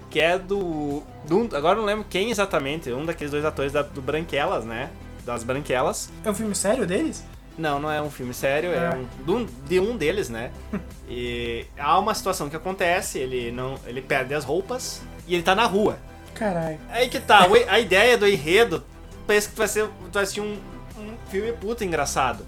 Que 0.09 0.19
é 0.19 0.37
do, 0.37 1.01
do- 1.25 1.55
Agora 1.55 1.77
não 1.77 1.85
lembro 1.85 2.05
quem 2.09 2.29
exatamente, 2.29 2.91
um 2.91 3.05
daqueles 3.05 3.31
dois 3.31 3.45
atores 3.45 3.71
da- 3.71 3.81
do 3.81 4.01
Branquelas, 4.01 4.65
né? 4.65 4.91
Das 5.25 5.43
Branquelas. 5.43 6.11
É 6.25 6.29
um 6.29 6.33
filme 6.33 6.53
sério 6.53 6.85
deles? 6.85 7.23
Não, 7.57 7.79
não 7.79 7.91
é 7.91 8.01
um 8.01 8.09
filme 8.09 8.33
sério, 8.33 8.71
é 8.71 8.87
Ah. 8.87 8.97
um, 8.97 9.23
de 9.25 9.79
um- 9.81 9.91
de 9.91 9.97
deles, 9.97 10.29
né? 10.29 10.51
E 11.13 11.65
há 11.77 11.99
uma 11.99 12.13
situação 12.15 12.49
que 12.49 12.55
acontece, 12.55 13.19
ele 13.19 13.51
não, 13.51 13.77
ele 13.85 14.01
perde 14.01 14.33
as 14.33 14.45
roupas 14.45 15.01
e 15.27 15.33
ele 15.33 15.43
tá 15.43 15.53
na 15.53 15.65
rua. 15.65 15.97
Caralho. 16.33 16.79
Aí 16.89 17.09
que 17.09 17.19
tá, 17.19 17.45
a 17.67 17.79
ideia 17.81 18.17
do 18.17 18.25
enredo 18.25 18.81
parece 19.27 19.49
que 19.49 19.55
tu 19.55 19.57
vai, 19.57 19.67
ser, 19.67 19.87
tu 19.87 20.13
vai 20.13 20.23
assistir 20.23 20.39
um, 20.39 20.57
um 20.97 21.13
filme 21.29 21.51
puta 21.51 21.83
engraçado. 21.83 22.45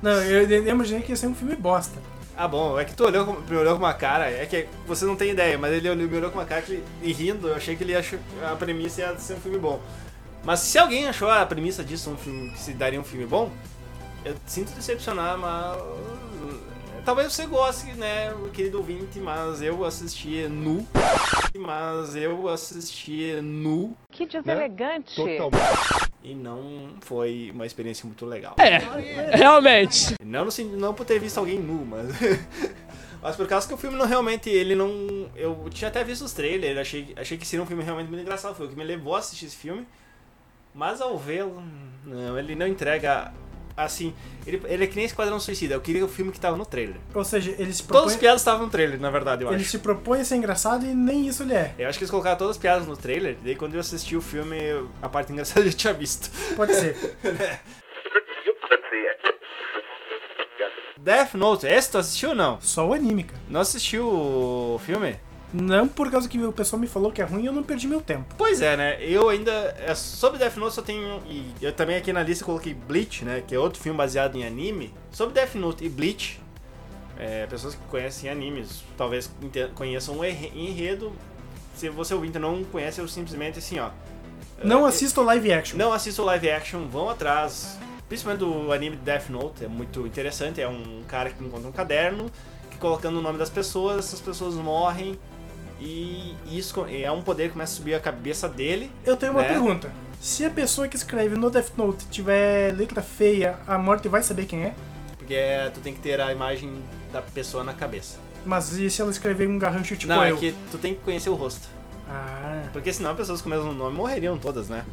Não, 0.00 0.12
eu, 0.22 0.48
eu 0.48 0.68
imaginei 0.68 1.02
que 1.02 1.10
ia 1.10 1.16
ser 1.16 1.26
um 1.26 1.34
filme 1.34 1.56
bosta. 1.56 1.98
Ah, 2.36 2.46
bom, 2.46 2.78
é 2.78 2.84
que 2.84 2.94
tu 2.94 3.04
olhou, 3.04 3.42
me 3.48 3.56
olhou 3.56 3.72
com 3.76 3.82
uma 3.84 3.94
cara, 3.94 4.30
é 4.30 4.46
que 4.46 4.68
você 4.86 5.04
não 5.04 5.16
tem 5.16 5.30
ideia, 5.30 5.58
mas 5.58 5.72
ele 5.72 5.90
olhou- 5.90 6.08
me 6.08 6.16
olhou 6.16 6.30
com 6.30 6.38
uma 6.38 6.44
cara 6.44 6.62
que, 6.62 6.82
e 7.02 7.12
rindo, 7.12 7.48
eu 7.48 7.56
achei 7.56 7.74
que 7.74 7.82
ele 7.82 7.96
achou 7.96 8.18
a 8.48 8.54
premissa 8.54 9.00
ia 9.00 9.18
ser 9.18 9.34
um 9.34 9.40
filme 9.40 9.58
bom. 9.58 9.80
Mas 10.44 10.60
se 10.60 10.78
alguém 10.78 11.08
achou 11.08 11.28
a 11.30 11.44
premissa 11.46 11.82
disso 11.82 12.10
um 12.10 12.16
filme 12.16 12.50
que 12.50 12.60
se 12.60 12.72
daria 12.74 13.00
um 13.00 13.04
filme 13.04 13.26
bom, 13.26 13.50
eu 14.24 14.36
sinto 14.46 14.72
decepcionar, 14.72 15.38
mas. 15.38 15.78
Talvez 17.04 17.34
você 17.34 17.44
goste, 17.44 17.92
né, 17.92 18.34
querido 18.54 18.78
ouvinte, 18.78 19.20
mas 19.20 19.60
eu 19.60 19.84
assisti 19.84 20.48
nu. 20.48 20.86
Mas 21.54 22.16
eu 22.16 22.48
assisti 22.48 23.40
nu 23.42 23.94
Que 24.10 24.24
deselegante. 24.24 25.20
e 26.22 26.34
não 26.34 26.94
foi 27.02 27.50
uma 27.52 27.66
experiência 27.66 28.06
muito 28.06 28.24
legal. 28.24 28.56
Realmente. 29.32 30.14
Não, 30.24 30.46
no 30.46 30.76
não 30.78 30.94
por 30.94 31.04
ter 31.04 31.18
visto 31.20 31.36
alguém 31.36 31.58
nu, 31.58 31.84
mas. 31.84 32.08
mas 33.20 33.36
por 33.36 33.46
causa 33.46 33.68
que 33.68 33.74
o 33.74 33.76
filme 33.76 33.98
não 33.98 34.06
realmente. 34.06 34.48
Ele 34.48 34.74
não. 34.74 35.30
Eu 35.36 35.68
tinha 35.70 35.88
até 35.88 36.02
visto 36.02 36.24
os 36.24 36.32
trailers, 36.32 36.78
achei, 36.78 37.12
achei 37.16 37.36
que 37.36 37.46
seria 37.46 37.62
um 37.62 37.66
filme 37.66 37.82
realmente 37.84 38.08
muito 38.08 38.22
engraçado. 38.22 38.54
Foi 38.54 38.64
o 38.64 38.70
que 38.70 38.76
me 38.76 38.84
levou 38.84 39.14
a 39.14 39.18
assistir 39.18 39.44
esse 39.44 39.56
filme. 39.56 39.86
Mas 40.74 41.02
ao 41.02 41.18
vê-lo. 41.18 41.62
Não, 42.04 42.38
ele 42.38 42.54
não 42.54 42.66
entrega. 42.66 43.30
Assim. 43.76 44.14
Ele, 44.46 44.62
ele 44.66 44.84
é 44.84 44.86
que 44.86 44.94
nem 44.94 45.04
Esquadrão 45.04 45.40
Suicida. 45.40 45.74
Eu 45.74 45.80
queria 45.80 46.04
o 46.04 46.08
filme 46.08 46.30
que 46.30 46.38
tava 46.38 46.56
no 46.56 46.64
trailer. 46.64 46.96
Ou 47.12 47.24
seja, 47.24 47.50
ele 47.58 47.72
se 47.72 47.82
Todas 47.82 47.86
propõe, 48.02 48.12
as 48.12 48.16
piadas 48.16 48.40
estavam 48.40 48.66
no 48.66 48.70
trailer, 48.70 49.00
na 49.00 49.10
verdade, 49.10 49.42
eu 49.42 49.48
ele 49.52 49.62
acho. 49.62 49.70
se 49.70 49.78
propõe 49.78 50.20
a 50.20 50.24
ser 50.24 50.36
engraçado 50.36 50.84
e 50.86 50.94
nem 50.94 51.26
isso 51.26 51.42
ele 51.42 51.54
é. 51.54 51.74
Eu 51.78 51.88
acho 51.88 51.98
que 51.98 52.04
eles 52.04 52.10
colocaram 52.10 52.36
todas 52.36 52.56
as 52.56 52.60
piadas 52.60 52.86
no 52.86 52.96
trailer. 52.96 53.36
Daí 53.42 53.56
quando 53.56 53.74
eu 53.74 53.80
assisti 53.80 54.16
o 54.16 54.20
filme, 54.22 54.56
a 55.02 55.08
parte 55.08 55.32
engraçada 55.32 55.60
eu 55.66 55.70
já 55.70 55.76
tinha 55.76 55.92
visto. 55.92 56.30
Pode 56.56 56.74
ser. 56.74 56.96
Death 60.98 61.34
Note, 61.34 61.66
esse 61.66 61.90
tu 61.90 61.98
assistiu 61.98 62.30
ou 62.30 62.34
não? 62.34 62.58
Só 62.62 62.88
o 62.88 62.94
anime, 62.94 63.24
cara. 63.24 63.40
Não 63.48 63.60
assistiu 63.60 64.06
o 64.08 64.80
filme? 64.86 65.16
Não 65.56 65.86
por 65.86 66.10
causa 66.10 66.28
que 66.28 66.36
o 66.36 66.52
pessoal 66.52 66.80
me 66.80 66.88
falou 66.88 67.12
que 67.12 67.22
é 67.22 67.24
ruim 67.24 67.44
e 67.44 67.46
eu 67.46 67.52
não 67.52 67.62
perdi 67.62 67.86
meu 67.86 68.00
tempo. 68.00 68.34
Pois 68.36 68.60
é, 68.60 68.76
né? 68.76 68.96
Eu 69.00 69.28
ainda. 69.28 69.52
é, 69.78 69.94
Sobre 69.94 70.36
Death 70.38 70.56
Note 70.56 70.74
só 70.74 70.82
tenho. 70.82 71.22
E 71.28 71.52
eu 71.62 71.72
também 71.72 71.94
aqui 71.96 72.12
na 72.12 72.24
lista 72.24 72.44
coloquei 72.44 72.74
Bleach, 72.74 73.24
né? 73.24 73.40
Que 73.46 73.54
é 73.54 73.58
outro 73.58 73.80
filme 73.80 73.96
baseado 73.96 74.34
em 74.36 74.44
anime. 74.44 74.92
Sobre 75.12 75.32
Death 75.34 75.54
Note 75.54 75.84
e 75.84 75.88
Bleach, 75.88 76.40
é, 77.16 77.46
pessoas 77.46 77.76
que 77.76 77.80
conhecem 77.88 78.28
animes 78.28 78.82
talvez 78.98 79.30
conheçam 79.76 80.18
o 80.18 80.24
enre- 80.24 80.50
enredo. 80.56 81.12
Se 81.76 81.88
você 81.88 82.14
ouvinte 82.14 82.38
não 82.38 82.64
conhece, 82.64 83.00
eu 83.00 83.06
simplesmente 83.06 83.58
assim, 83.60 83.78
ó. 83.78 83.90
Não 84.62 84.84
é, 84.84 84.88
assista 84.88 85.20
o 85.20 85.24
live 85.24 85.52
action. 85.52 85.78
Não 85.78 85.92
assista 85.92 86.20
o 86.20 86.24
live 86.24 86.50
action, 86.50 86.86
vão 86.88 87.08
atrás. 87.10 87.78
Principalmente 88.08 88.40
do 88.40 88.72
anime 88.72 88.96
Death 88.96 89.28
Note, 89.30 89.64
é 89.64 89.68
muito 89.68 90.04
interessante. 90.06 90.60
É 90.60 90.66
um 90.68 91.02
cara 91.06 91.30
que 91.30 91.42
encontra 91.44 91.68
um 91.68 91.72
caderno, 91.72 92.28
que 92.70 92.76
colocando 92.76 93.18
o 93.18 93.22
nome 93.22 93.38
das 93.38 93.50
pessoas, 93.50 93.98
essas 94.06 94.20
pessoas 94.20 94.54
morrem. 94.56 95.16
E 95.80 96.34
isso 96.46 96.84
é 96.88 97.10
um 97.10 97.22
poder 97.22 97.48
que 97.48 97.52
começa 97.52 97.74
a 97.74 97.76
subir 97.76 97.94
a 97.94 98.00
cabeça 98.00 98.48
dele. 98.48 98.90
Eu 99.04 99.16
tenho 99.16 99.32
uma 99.32 99.42
né? 99.42 99.48
pergunta. 99.48 99.90
Se 100.20 100.44
a 100.44 100.50
pessoa 100.50 100.88
que 100.88 100.96
escreve 100.96 101.36
no 101.36 101.50
Death 101.50 101.76
Note 101.76 102.06
tiver 102.10 102.72
letra 102.72 103.02
feia, 103.02 103.58
a 103.66 103.76
morte 103.76 104.08
vai 104.08 104.22
saber 104.22 104.46
quem 104.46 104.64
é? 104.64 104.74
Porque 105.18 105.34
é, 105.34 105.70
tu 105.70 105.80
tem 105.80 105.92
que 105.92 106.00
ter 106.00 106.20
a 106.20 106.32
imagem 106.32 106.82
da 107.12 107.20
pessoa 107.20 107.62
na 107.62 107.74
cabeça. 107.74 108.18
Mas 108.44 108.72
e 108.72 108.88
se 108.90 109.00
ela 109.00 109.10
escrever 109.10 109.48
um 109.48 109.58
garrancho 109.58 109.96
tipo 109.96 110.12
não, 110.12 110.24
eu? 110.26 110.36
é 110.36 110.38
que 110.38 110.54
tu 110.70 110.78
tem 110.78 110.94
que 110.94 111.00
conhecer 111.00 111.30
o 111.30 111.34
rosto. 111.34 111.66
Ah, 112.08 112.62
Porque 112.72 112.92
senão 112.92 113.14
pessoas 113.16 113.40
com 113.40 113.48
o 113.48 113.50
mesmo 113.50 113.72
nome 113.72 113.96
morreriam 113.96 114.38
todas, 114.38 114.68
né? 114.68 114.84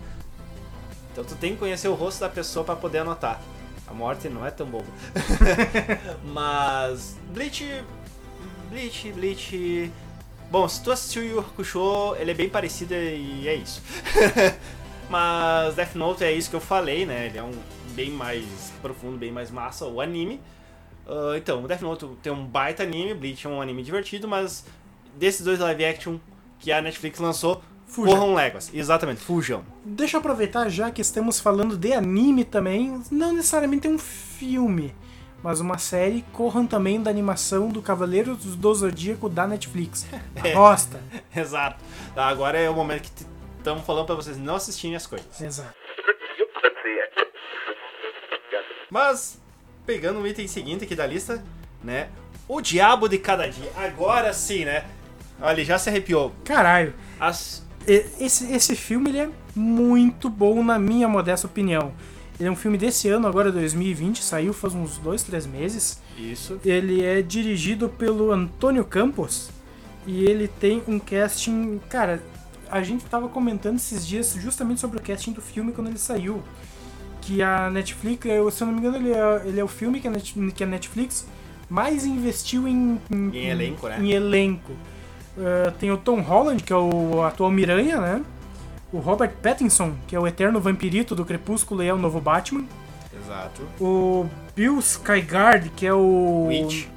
Então 1.11 1.23
tu 1.23 1.35
tem 1.35 1.53
que 1.53 1.59
conhecer 1.59 1.89
o 1.89 1.93
rosto 1.93 2.21
da 2.21 2.29
pessoa 2.29 2.63
pra 2.63 2.75
poder 2.75 2.99
anotar. 2.99 3.41
A 3.87 3.93
morte 3.93 4.29
não 4.29 4.45
é 4.45 4.51
tão 4.51 4.65
boba. 4.65 4.85
Mas. 6.23 7.17
Bleach. 7.33 7.83
Bleach, 8.69 9.11
Bleach. 9.11 9.91
Bom, 10.51 10.67
se 10.67 10.83
tu 10.83 10.91
assistiu 10.91 11.25
Yu 11.25 11.39
Hakusho, 11.39 12.15
ele 12.19 12.31
é 12.31 12.33
bem 12.33 12.49
parecido 12.49 12.93
e 12.93 13.47
é 13.47 13.55
isso. 13.55 13.81
Mas 15.09 15.75
Death 15.75 15.95
Note 15.95 16.23
é 16.25 16.31
isso 16.31 16.49
que 16.49 16.55
eu 16.55 16.61
falei, 16.61 17.05
né? 17.05 17.27
Ele 17.27 17.37
é 17.37 17.43
um 17.43 17.53
bem 17.95 18.11
mais 18.11 18.45
profundo, 18.81 19.17
bem 19.17 19.31
mais 19.31 19.49
massa, 19.49 19.85
o 19.87 20.01
anime. 20.01 20.41
Ah, 21.07 21.37
então, 21.37 21.63
o 21.63 21.67
Death 21.67 21.81
Note 21.81 22.05
tem 22.21 22.31
um 22.31 22.45
baita 22.45 22.83
anime, 22.83 23.13
Bleach 23.13 23.47
é 23.47 23.49
um 23.49 23.61
anime 23.61 23.81
divertido, 23.81 24.27
mas 24.27 24.65
desses 25.17 25.45
dois 25.45 25.59
live 25.59 25.85
action 25.85 26.17
que 26.59 26.71
a 26.71 26.81
Netflix 26.81 27.19
lançou, 27.19 27.61
Fuja. 27.87 28.11
Corram 28.11 28.33
léguas. 28.33 28.71
Exatamente, 28.73 29.19
fujam. 29.19 29.65
Deixa 29.83 30.15
eu 30.15 30.19
aproveitar 30.19 30.69
já 30.69 30.89
que 30.91 31.01
estamos 31.01 31.41
falando 31.41 31.75
de 31.75 31.91
anime 31.91 32.45
também, 32.45 33.01
não 33.11 33.33
necessariamente 33.33 33.85
um 33.85 33.97
filme, 33.97 34.95
mas 35.43 35.59
uma 35.59 35.77
série, 35.77 36.23
corram 36.33 36.67
também 36.67 37.01
da 37.01 37.09
animação 37.09 37.69
do 37.69 37.81
Cavaleiros 37.81 38.55
do 38.55 38.73
Zodíaco 38.73 39.27
da 39.27 39.47
Netflix. 39.47 40.05
Gosta. 40.53 41.01
Exato. 41.35 41.83
Tá, 42.13 42.25
agora 42.27 42.59
é 42.59 42.69
o 42.69 42.73
momento 42.73 43.03
que 43.03 43.25
estamos 43.57 43.85
falando 43.85 44.05
pra 44.05 44.15
vocês 44.15 44.37
não 44.37 44.55
assistirem 44.55 44.95
as 44.95 45.07
coisas. 45.07 45.41
Exato. 45.41 45.81
Mas, 48.91 49.41
pegando 49.85 50.19
o 50.19 50.27
item 50.27 50.47
seguinte 50.49 50.83
aqui 50.83 50.95
da 50.95 51.07
lista, 51.07 51.41
né? 51.81 52.09
O 52.45 52.59
Diabo 52.59 53.07
de 53.07 53.17
Cada 53.17 53.47
Dia. 53.47 53.71
Agora 53.77 54.33
sim, 54.33 54.65
né? 54.65 54.85
Olha, 55.41 55.63
já 55.63 55.79
se 55.79 55.89
arrepiou. 55.89 56.33
Caralho. 56.43 56.93
As... 57.17 57.65
Esse, 57.87 58.51
esse 58.51 58.75
filme 58.75 59.09
ele 59.09 59.19
é 59.19 59.29
muito 59.55 60.29
bom, 60.29 60.61
na 60.61 60.77
minha 60.77 61.07
modesta 61.07 61.47
opinião. 61.47 61.93
Ele 62.41 62.47
é 62.47 62.51
um 62.51 62.55
filme 62.55 62.75
desse 62.75 63.07
ano, 63.07 63.27
agora 63.27 63.51
2020, 63.51 64.23
saiu 64.23 64.51
faz 64.51 64.73
uns 64.73 64.97
dois, 64.97 65.21
três 65.21 65.45
meses. 65.45 66.01
Isso. 66.17 66.59
Ele 66.65 67.03
é 67.05 67.21
dirigido 67.21 67.87
pelo 67.87 68.31
Antônio 68.31 68.83
Campos 68.83 69.51
e 70.07 70.23
ele 70.23 70.47
tem 70.47 70.81
um 70.87 70.97
casting. 70.97 71.79
Cara, 71.87 72.19
a 72.67 72.81
gente 72.81 73.05
tava 73.05 73.29
comentando 73.29 73.75
esses 73.75 74.07
dias 74.07 74.35
justamente 74.39 74.81
sobre 74.81 74.97
o 74.97 75.01
casting 75.03 75.33
do 75.33 75.41
filme 75.41 75.71
quando 75.71 75.89
ele 75.89 75.99
saiu. 75.99 76.41
Que 77.21 77.43
a 77.43 77.69
Netflix, 77.69 78.23
se 78.23 78.63
eu 78.63 78.65
não 78.65 78.73
me 78.73 78.79
engano, 78.79 78.97
ele 78.97 79.11
é, 79.13 79.41
ele 79.45 79.59
é 79.59 79.63
o 79.63 79.67
filme 79.67 79.99
que 79.99 80.07
a, 80.07 80.11
Net- 80.11 80.33
que 80.55 80.63
a 80.63 80.67
Netflix 80.67 81.27
mais 81.69 82.07
investiu 82.07 82.67
em, 82.67 82.99
Em 83.11 83.45
elenco, 83.49 83.87
né? 83.87 83.99
em 84.01 84.09
elenco. 84.13 84.71
Uh, 85.37 85.71
tem 85.79 85.91
o 85.91 85.97
Tom 85.97 86.21
Holland, 86.21 86.63
que 86.63 86.73
é 86.73 86.75
o 86.75 87.21
atual 87.21 87.51
Miranha, 87.51 88.01
né? 88.01 88.21
O 88.91 88.99
Robert 88.99 89.31
Pattinson, 89.41 89.95
que 90.07 90.15
é 90.15 90.19
o 90.19 90.27
eterno 90.27 90.59
vampirito 90.59 91.15
do 91.15 91.23
Crepúsculo 91.23 91.81
e 91.81 91.87
é 91.87 91.93
o 91.93 91.97
novo 91.97 92.19
Batman. 92.19 92.65
Exato. 93.13 93.61
O 93.79 94.27
Bill 94.55 94.79
Skyguard, 94.79 95.69
que 95.75 95.85
é 95.85 95.93
o. 95.93 96.47
Witch. 96.47 96.87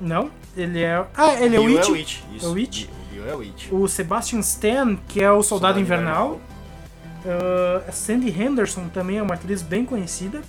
Não, 0.00 0.30
ele 0.56 0.82
é. 0.82 1.04
Ah, 1.14 1.34
ele 1.34 1.56
é 1.56 1.60
o 1.60 1.64
Bill 1.64 1.76
Witch. 1.76 1.88
é 1.88 1.90
o 1.90 1.92
Witch. 1.92 2.20
Isso. 2.34 2.46
É 2.46 2.48
o 2.48 2.52
Witch? 2.52 2.86
Bill 3.12 3.28
é 3.28 3.34
Witch. 3.34 3.72
O 3.72 3.88
Sebastian 3.88 4.40
Stan, 4.40 4.96
que 5.08 5.22
é 5.22 5.30
o 5.30 5.42
Soldado, 5.42 5.74
Soldado 5.74 5.80
Invernal. 5.80 6.40
Uh, 7.24 7.88
a 7.88 7.92
Sandy 7.92 8.30
Henderson 8.30 8.88
também 8.88 9.18
é 9.18 9.22
uma 9.22 9.34
atriz 9.34 9.60
bem 9.60 9.84
conhecida. 9.84 10.40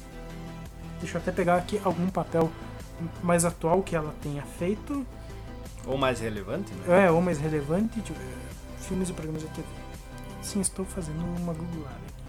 Deixa 1.02 1.18
eu 1.18 1.22
até 1.22 1.32
pegar 1.32 1.56
aqui 1.56 1.82
algum 1.84 2.08
papel 2.08 2.50
mais 3.24 3.44
atual 3.44 3.82
que 3.82 3.96
ela 3.96 4.14
tenha 4.22 4.44
feito. 4.44 5.06
Ou 5.86 5.98
mais 5.98 6.20
relevante, 6.20 6.72
né? 6.74 7.06
É, 7.06 7.12
ou 7.12 7.22
mais 7.22 7.40
relevante. 7.40 8.02
Filmes 8.82 9.10
e 9.10 9.14
programas 9.14 9.44
da 9.44 9.50
TV. 9.50 9.68
Sim, 10.42 10.62
estou 10.62 10.86
fazendo 10.86 11.20
uma 11.42 11.54
googlada 11.54 11.96
aqui. 11.96 12.20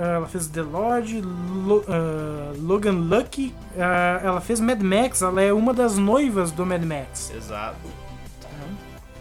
Ah, 0.00 0.14
ela 0.14 0.26
fez 0.28 0.46
The 0.48 0.62
Lodge, 0.62 1.20
Lo- 1.20 1.84
ah, 1.88 2.52
Logan 2.58 2.92
Lucky. 2.92 3.54
ah, 3.78 4.20
ela 4.22 4.40
fez 4.40 4.60
Mad 4.60 4.80
Max, 4.80 5.22
ela 5.22 5.42
é 5.42 5.52
uma 5.52 5.74
das 5.74 5.96
noivas 5.98 6.50
do 6.52 6.64
Mad 6.64 6.82
Max. 6.84 7.30
Exato. 7.34 7.76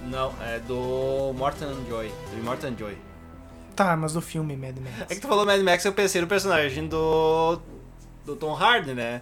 Não, 0.09 0.31
é 0.41 0.59
do 0.59 1.33
Morton 1.35 1.73
Joy. 1.89 2.09
Do 2.33 2.43
Morton 2.43 2.73
Joy. 2.79 2.97
Tá, 3.75 3.95
mas 3.97 4.13
do 4.13 4.21
filme 4.21 4.55
Mad 4.55 4.75
É 4.77 4.81
Max. 5.01 5.13
que 5.13 5.19
tu 5.19 5.27
falou 5.27 5.45
Mad 5.45 5.61
Max, 5.61 5.83
eu 5.83 5.93
pensei 5.93 6.21
no 6.21 6.27
personagem 6.27 6.87
do. 6.87 7.59
do 8.25 8.35
Tom 8.35 8.53
Hardy, 8.55 8.93
né? 8.93 9.21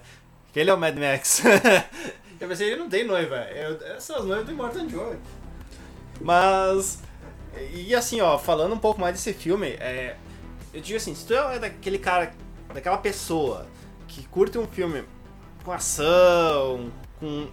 Que 0.52 0.60
ele 0.60 0.70
é 0.70 0.74
o 0.74 0.78
Mad 0.78 0.96
Max. 0.96 1.42
eu 2.40 2.48
pensei, 2.48 2.68
ele 2.68 2.76
não 2.80 2.88
tem 2.88 3.04
noiva. 3.04 3.34
Eu, 3.50 3.78
essas 3.96 4.24
noivas 4.24 4.46
do 4.46 4.54
Morton 4.54 4.88
Joy. 4.88 5.16
Mas. 6.20 7.02
E 7.72 7.94
assim, 7.94 8.20
ó, 8.20 8.38
falando 8.38 8.74
um 8.74 8.78
pouco 8.78 9.00
mais 9.00 9.14
desse 9.14 9.32
filme, 9.32 9.68
é, 9.80 10.16
eu 10.74 10.80
digo 10.80 10.96
assim, 10.96 11.14
se 11.14 11.26
tu 11.26 11.34
é 11.34 11.58
daquele 11.58 11.98
cara, 11.98 12.32
daquela 12.72 12.98
pessoa 12.98 13.66
que 14.08 14.26
curte 14.28 14.58
um 14.58 14.66
filme 14.66 15.04
com 15.64 15.72
ação, 15.72 16.90
com 17.18 17.48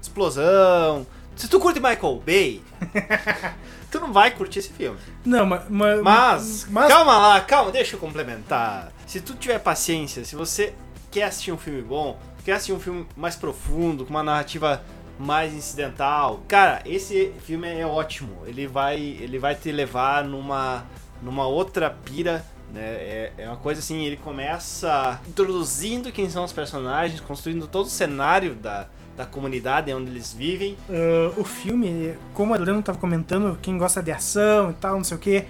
explosão, 0.00 1.06
se 1.36 1.48
tu 1.48 1.58
curte 1.58 1.80
Michael 1.80 2.22
Bay, 2.24 2.62
tu 3.90 3.98
não 4.00 4.12
vai 4.12 4.30
curtir 4.30 4.60
esse 4.60 4.68
filme. 4.70 4.98
Não, 5.24 5.44
ma- 5.44 5.64
ma- 5.68 5.96
Mas, 6.02 6.66
mas 6.70 6.88
calma 6.88 7.18
lá, 7.18 7.40
calma, 7.40 7.70
deixa 7.72 7.96
eu 7.96 8.00
complementar. 8.00 8.92
Se 9.06 9.20
tu 9.20 9.34
tiver 9.34 9.58
paciência, 9.58 10.24
se 10.24 10.36
você 10.36 10.72
quer 11.10 11.24
assistir 11.24 11.52
um 11.52 11.58
filme 11.58 11.82
bom, 11.82 12.18
quer 12.44 12.52
assistir 12.52 12.72
um 12.72 12.80
filme 12.80 13.06
mais 13.16 13.34
profundo, 13.36 14.04
com 14.04 14.10
uma 14.10 14.22
narrativa 14.22 14.82
mais 15.18 15.52
incidental, 15.54 16.42
cara, 16.48 16.82
esse 16.84 17.32
filme 17.44 17.68
é 17.68 17.86
ótimo. 17.86 18.42
Ele 18.46 18.66
vai, 18.66 18.98
ele 18.98 19.38
vai 19.38 19.54
te 19.54 19.70
levar 19.70 20.24
numa, 20.24 20.84
numa 21.22 21.46
outra 21.46 21.90
pira. 21.90 22.44
Né? 22.72 22.82
É, 22.82 23.32
é 23.38 23.46
uma 23.46 23.56
coisa 23.56 23.80
assim, 23.80 24.04
ele 24.04 24.16
começa 24.16 25.20
introduzindo 25.28 26.10
quem 26.10 26.28
são 26.28 26.44
os 26.44 26.52
personagens, 26.52 27.20
construindo 27.20 27.68
todo 27.68 27.86
o 27.86 27.90
cenário 27.90 28.54
da, 28.54 28.88
da 29.16 29.24
comunidade 29.24 29.92
onde 29.92 30.10
eles 30.10 30.32
vivem. 30.32 30.76
ah, 30.90 31.32
o 31.36 31.44
filme, 31.44 32.14
como 32.32 32.52
a 32.52 32.56
Adriano 32.56 32.82
tava 32.82 32.98
comentando, 32.98 33.58
quem 33.62 33.78
gosta 33.78 34.02
de 34.02 34.10
ação 34.10 34.70
e 34.70 34.74
tal, 34.74 34.96
não 34.96 35.04
sei 35.04 35.16
o 35.16 35.20
que. 35.20 35.44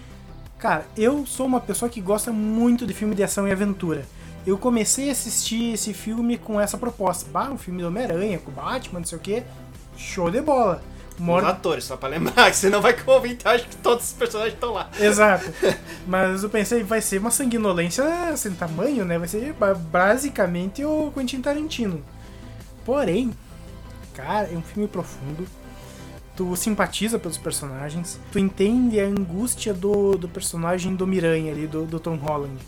Cara, 0.59 0.87
eu 0.97 1.27
sou 1.27 1.47
uma 1.47 1.61
pessoa 1.61 1.89
que 1.89 2.01
gosta 2.01 2.33
muito 2.33 2.87
de 2.87 2.95
filme 2.95 3.15
de 3.15 3.23
ação 3.23 3.47
e 3.49 3.53
aventura. 3.53 4.07
Eu 4.47 4.59
comecei 4.59 5.09
a 5.09 5.13
assistir 5.13 5.73
esse 5.75 5.95
filme 5.95 6.37
com 6.37 6.61
essa 6.61 6.77
proposta. 6.77 7.31
Bah, 7.31 7.51
um 7.51 7.57
filme 7.59 7.81
do 7.81 7.89
Homem-Aranha, 7.89 8.39
com 8.39 8.51
o 8.51 8.55
Batman, 8.55 9.01
não 9.01 9.07
sei 9.07 9.17
o 9.19 9.21
que. 9.21 9.43
Show 9.97 10.31
de 10.31 10.41
bola. 10.43 10.83
Uma 11.19 11.39
Os 11.39 11.45
atores, 11.45 11.85
só 11.85 11.97
pra 11.97 12.09
lembrar, 12.09 12.51
que 12.51 12.57
você 12.57 12.69
não 12.69 12.83
vai 12.83 12.93
convencer, 12.93 13.47
acho 13.47 13.69
que 13.69 13.77
todos 13.77 14.05
os 14.05 14.13
personagens 14.13 14.55
estão 14.55 14.73
lá. 14.73 14.91
Exato. 14.99 15.45
Mas 16.07 16.43
eu 16.43 16.51
pensei, 16.51 16.83
vai 16.83 17.01
ser 17.01 17.19
uma 17.19 17.31
sanguinolência 17.31 18.05
sem 18.37 18.53
tamanho, 18.53 19.05
né? 19.05 19.17
Vai 19.19 19.29
ser 19.29 19.53
ba- 19.53 19.75
basicamente 19.75 20.85
o 20.85 21.13
Quentin 21.15 21.41
Tarantino. 21.41 22.03
Porém, 22.85 23.33
cara, 24.13 24.51
é 24.53 24.57
um 24.57 24.63
filme 24.63 24.89
profundo. 24.89 25.47
Tu 26.37 26.57
simpatiza 26.57 27.17
pelos 27.17 27.39
personagens. 27.39 28.19
Tu 28.33 28.41
entende 28.41 28.99
a 29.01 29.05
angústia 29.07 29.73
do, 29.73 30.19
do 30.19 30.29
personagem 30.29 30.97
do 30.97 31.07
Miranha 31.07 31.53
ali, 31.53 31.69
do, 31.69 31.87
do 31.87 32.01
Tom 32.01 32.17
Holland. 32.17 32.59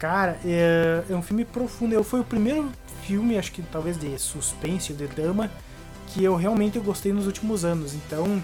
Cara, 0.00 0.38
é, 0.44 1.04
é 1.08 1.14
um 1.14 1.22
filme 1.22 1.44
profundo. 1.44 1.94
Eu, 1.94 2.02
foi 2.02 2.18
o 2.20 2.24
primeiro 2.24 2.68
filme, 3.02 3.38
acho 3.38 3.52
que 3.52 3.62
talvez 3.62 3.96
de 4.00 4.18
suspense, 4.18 4.92
de 4.94 5.06
drama, 5.06 5.48
que 6.08 6.24
eu 6.24 6.34
realmente 6.34 6.78
gostei 6.80 7.12
nos 7.12 7.26
últimos 7.26 7.64
anos. 7.64 7.94
Então, 7.94 8.42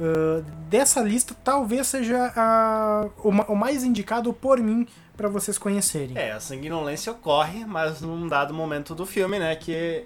Uh, 0.00 0.44
dessa 0.70 1.00
lista, 1.00 1.34
talvez 1.42 1.88
seja 1.88 2.32
a- 2.36 3.08
o, 3.18 3.30
o 3.30 3.56
mais 3.56 3.82
indicado 3.82 4.32
por 4.32 4.60
mim 4.60 4.86
para 5.16 5.28
vocês 5.28 5.58
conhecerem. 5.58 6.16
É, 6.16 6.30
a 6.30 6.38
sanguinolência 6.38 7.10
ocorre, 7.10 7.64
mas 7.64 8.00
num 8.00 8.28
dado 8.28 8.54
momento 8.54 8.94
do 8.94 9.04
filme, 9.04 9.40
né? 9.40 9.56
Que 9.56 10.04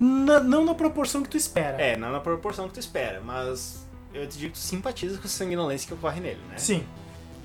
Na- 0.00 0.40
não 0.40 0.64
na 0.64 0.74
proporção 0.74 1.22
que 1.22 1.28
tu 1.28 1.36
espera. 1.36 1.80
é, 1.80 1.96
não 1.96 2.10
na 2.10 2.18
proporção 2.18 2.66
que 2.66 2.74
tu 2.74 2.80
espera, 2.80 3.20
mas 3.24 3.86
eu 4.12 4.26
te 4.28 4.36
digo 4.36 4.52
que 4.52 4.58
tu 4.58 4.62
simpatiza 4.64 5.16
com 5.16 5.26
a 5.28 5.30
sanguinolência 5.30 5.86
que 5.86 5.94
ocorre 5.94 6.18
nele, 6.20 6.40
né? 6.48 6.58
Sim. 6.58 6.84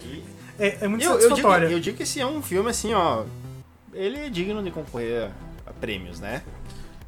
E 0.02 0.24
É, 0.60 0.86
é 0.86 0.88
muito 0.88 1.04
eu, 1.04 1.20
eu, 1.20 1.34
digo, 1.34 1.48
eu 1.50 1.80
digo 1.80 1.98
que 1.98 2.04
esse 2.04 2.20
é 2.20 2.26
um 2.26 2.42
filme 2.42 2.70
assim, 2.70 2.94
ó. 2.94 3.24
Ele 3.94 4.18
é 4.20 4.30
digno 4.30 4.62
de 4.64 4.72
concorrer 4.72 5.30
a 5.66 5.72
prêmios, 5.74 6.20
né? 6.20 6.42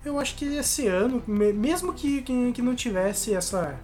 Eu 0.06 0.20
acho 0.20 0.36
que 0.36 0.46
esse 0.46 0.88
ano, 0.88 1.22
me- 1.28 1.52
mesmo 1.54 1.94
que, 1.94 2.22
que, 2.22 2.52
que 2.54 2.62
não 2.62 2.76
tivesse 2.76 3.34
essa 3.34 3.78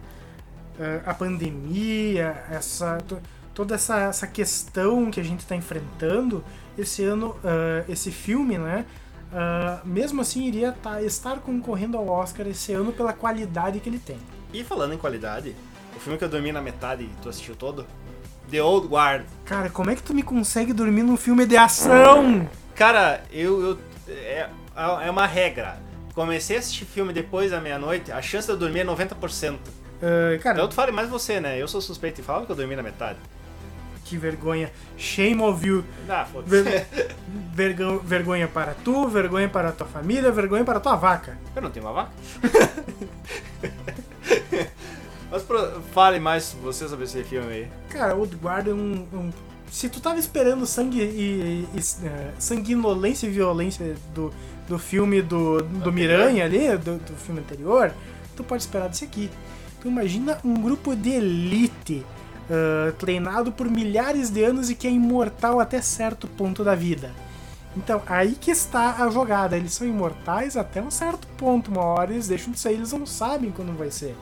eh, 0.78 1.00
a 1.04 1.12
pandemia, 1.14 2.44
essa 2.50 2.98
to- 3.06 3.20
toda 3.54 3.74
essa, 3.74 4.00
essa 4.00 4.26
questão 4.26 5.10
que 5.10 5.20
a 5.20 5.22
gente 5.22 5.40
está 5.40 5.54
enfrentando, 5.54 6.42
esse 6.78 7.04
ano, 7.04 7.36
eh, 7.44 7.84
esse 7.88 8.10
filme, 8.10 8.56
né? 8.58 8.84
ah, 9.32 9.80
mesmo 9.84 10.20
assim 10.20 10.46
iria 10.46 10.72
tá- 10.72 11.02
estar 11.02 11.38
concorrendo 11.40 11.96
ao 11.98 12.06
Oscar 12.08 12.46
esse 12.46 12.72
ano 12.72 12.92
pela 12.92 13.12
qualidade 13.12 13.80
que 13.80 13.88
ele 13.88 13.98
tem. 13.98 14.16
E 14.52 14.62
falando 14.62 14.94
em 14.94 14.98
qualidade, 14.98 15.54
o 15.96 16.00
filme 16.00 16.16
que 16.18 16.24
eu 16.24 16.28
dormi 16.28 16.52
na 16.52 16.62
metade 16.62 17.02
e 17.04 17.10
tu 17.20 17.28
assistiu 17.28 17.54
todo, 17.56 17.84
The 18.54 18.62
Old 18.62 18.86
Guard. 18.86 19.24
Cara, 19.44 19.68
como 19.68 19.90
é 19.90 19.96
que 19.96 20.02
tu 20.02 20.14
me 20.14 20.22
consegue 20.22 20.72
dormir 20.72 21.02
num 21.02 21.16
filme 21.16 21.44
de 21.44 21.56
ação? 21.56 22.48
Cara, 22.76 23.20
eu, 23.32 23.60
eu 23.60 23.78
é, 24.08 24.46
é 25.04 25.10
uma 25.10 25.26
regra. 25.26 25.76
Comecei 26.14 26.54
a 26.54 26.60
assistir 26.60 26.84
filme 26.84 27.12
depois 27.12 27.50
da 27.50 27.60
meia-noite, 27.60 28.12
a 28.12 28.22
chance 28.22 28.46
de 28.46 28.52
eu 28.52 28.56
dormir 28.56 28.80
é 28.80 28.84
90%. 28.84 29.56
Ah, 30.00 30.38
cara, 30.40 30.54
Então 30.56 30.68
tu 30.68 30.74
fale 30.74 30.92
mais 30.92 31.08
você, 31.08 31.40
né? 31.40 31.60
Eu 31.60 31.66
sou 31.66 31.80
suspeito 31.80 32.20
e 32.20 32.24
falo 32.24 32.46
que 32.46 32.52
eu 32.52 32.56
dormi 32.56 32.76
na 32.76 32.82
metade. 32.84 33.18
que 34.04 34.16
vergonha. 34.16 34.70
Shame 34.96 35.42
of 35.42 35.66
you. 35.66 35.84
Ah, 36.08 36.24
foda-se. 36.30 36.62
Ver- 36.62 36.86
vergão- 37.52 37.98
vergonha 37.98 38.46
para 38.46 38.72
tu, 38.84 39.08
vergonha 39.08 39.48
para 39.48 39.72
tua 39.72 39.86
família, 39.88 40.30
vergonha 40.30 40.62
para 40.62 40.78
tua 40.78 40.94
vaca. 40.94 41.36
Eu 41.56 41.62
não 41.62 41.70
tenho 41.72 41.84
uma 41.86 41.92
vaca. 41.92 42.12
Mas 45.34 45.42
pro- 45.42 45.80
fale 45.92 46.20
mais 46.20 46.54
você 46.62 46.88
sobre 46.88 47.06
esse 47.06 47.24
filme 47.24 47.52
aí. 47.52 47.68
Cara, 47.90 48.14
Old 48.14 48.36
Guard 48.36 48.68
é 48.68 48.72
um, 48.72 49.04
um- 49.12 49.30
Se 49.68 49.88
tu 49.88 50.00
tava 50.00 50.16
esperando 50.20 50.64
sangue 50.64 51.00
e, 51.02 51.02
e- 51.02 51.68
e, 51.76 52.06
eh, 52.06 52.30
sanguinolência 52.38 53.26
e 53.26 53.30
violência 53.30 53.96
do, 54.14 54.32
do 54.68 54.78
filme 54.78 55.20
do, 55.20 55.60
do 55.60 55.92
Miranha 55.92 56.44
ali, 56.44 56.76
do, 56.78 56.98
do 56.98 57.16
filme 57.16 57.40
anterior, 57.40 57.92
tu 58.36 58.44
pode 58.44 58.62
esperar 58.62 58.88
desse 58.88 59.04
aqui. 59.04 59.28
Tu 59.82 59.88
imagina 59.88 60.38
um 60.44 60.54
grupo 60.54 60.94
de 60.94 61.10
elite 61.10 62.06
ah, 62.48 62.92
treinado 62.96 63.50
por 63.50 63.68
milhares 63.68 64.30
de 64.30 64.44
anos 64.44 64.70
e 64.70 64.76
que 64.76 64.86
é 64.86 64.90
imortal 64.90 65.58
até 65.58 65.82
certo 65.82 66.28
ponto 66.28 66.62
da 66.62 66.76
vida. 66.76 67.10
Então, 67.76 68.00
aí 68.06 68.36
que 68.40 68.52
está 68.52 69.02
a 69.04 69.10
jogada. 69.10 69.56
Eles 69.56 69.72
são 69.72 69.84
imortais 69.84 70.56
até 70.56 70.80
um 70.80 70.92
certo 70.92 71.26
ponto. 71.36 71.72
Uma 71.72 71.82
hora 71.82 72.12
eles 72.12 72.28
deixam 72.28 72.52
de 72.52 72.60
ser, 72.60 72.70
eles 72.70 72.92
não 72.92 73.04
sabem 73.04 73.50
quando 73.50 73.76
vai 73.76 73.90
ser. 73.90 74.14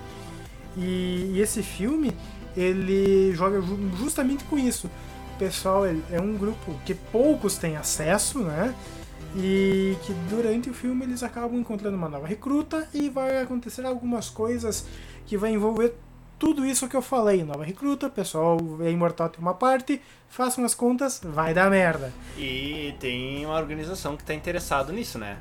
E, 0.77 1.33
e 1.35 1.41
esse 1.41 1.63
filme, 1.63 2.13
ele 2.57 3.33
joga 3.35 3.61
ju- 3.61 3.91
justamente 3.99 4.45
com 4.45 4.59
isso. 4.59 4.89
O 5.35 5.39
pessoal 5.39 5.87
ele 5.87 6.03
é 6.11 6.21
um 6.21 6.37
grupo 6.37 6.75
que 6.85 6.95
poucos 6.95 7.57
têm 7.57 7.77
acesso, 7.77 8.41
né? 8.41 8.75
E 9.35 9.97
que 10.03 10.13
durante 10.29 10.69
o 10.69 10.75
filme 10.75 11.05
eles 11.05 11.23
acabam 11.23 11.59
encontrando 11.59 11.97
uma 11.97 12.09
nova 12.09 12.27
recruta 12.27 12.87
e 12.93 13.09
vai 13.09 13.41
acontecer 13.41 13.85
algumas 13.87 14.29
coisas 14.29 14.87
que 15.27 15.39
vai 15.39 15.53
envolver 15.53 15.95
tudo 16.39 16.67
isso 16.67 16.87
que 16.89 16.97
eu 16.97 17.01
falei. 17.03 17.43
Nova 17.43 17.65
recruta, 17.65 18.11
pessoal 18.11 18.59
é 18.81 18.91
imortal 18.91 19.29
tem 19.31 19.41
uma 19.41 19.55
parte, 19.55 20.03
façam 20.29 20.65
as 20.65 20.75
contas, 20.75 21.21
vai 21.25 21.55
dar 21.55 21.71
merda. 21.71 22.13
E 22.37 22.95
tem 23.01 23.47
uma 23.47 23.57
organização 23.57 24.17
que 24.17 24.25
tá 24.25 24.35
interessado 24.35 24.93
nisso, 24.93 25.19
né? 25.19 25.39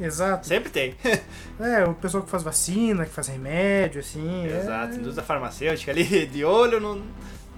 Exato. 0.00 0.46
Sempre 0.46 0.70
tem. 0.70 0.94
É, 1.60 1.84
o 1.84 1.92
pessoal 1.94 2.22
que 2.24 2.30
faz 2.30 2.42
vacina, 2.42 3.04
que 3.04 3.10
faz 3.12 3.28
remédio, 3.28 4.00
assim. 4.00 4.46
é- 4.46 4.60
Exato, 4.60 4.94
indústria 4.94 5.22
farmacêutica 5.22 5.90
ali, 5.90 6.24
de 6.26 6.42
olho 6.42 6.80
no, 6.80 7.04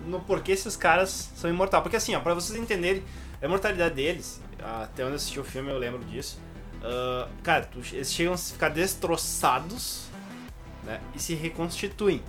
no 0.08 0.18
porquê 0.20 0.50
esses 0.52 0.74
caras 0.76 1.30
são 1.36 1.48
imortais. 1.48 1.80
Porque 1.84 1.96
assim, 1.96 2.14
ó, 2.16 2.20
pra 2.20 2.34
vocês 2.34 2.58
entenderem 2.58 3.04
a 3.40 3.44
imortalidade 3.46 3.94
deles, 3.94 4.40
até 4.60 5.04
onde 5.04 5.12
eu 5.12 5.16
assisti 5.16 5.38
o 5.38 5.44
filme 5.44 5.70
eu 5.70 5.78
lembro 5.78 6.00
disso. 6.04 6.40
ah, 6.82 7.28
cara, 7.44 7.64
tu- 7.64 7.78
eles 7.94 8.12
chegam 8.12 8.32
a 8.32 8.36
ficar 8.36 8.70
destroçados 8.70 10.06
né, 10.82 11.00
e 11.14 11.20
se 11.20 11.34
reconstituem. 11.34 12.20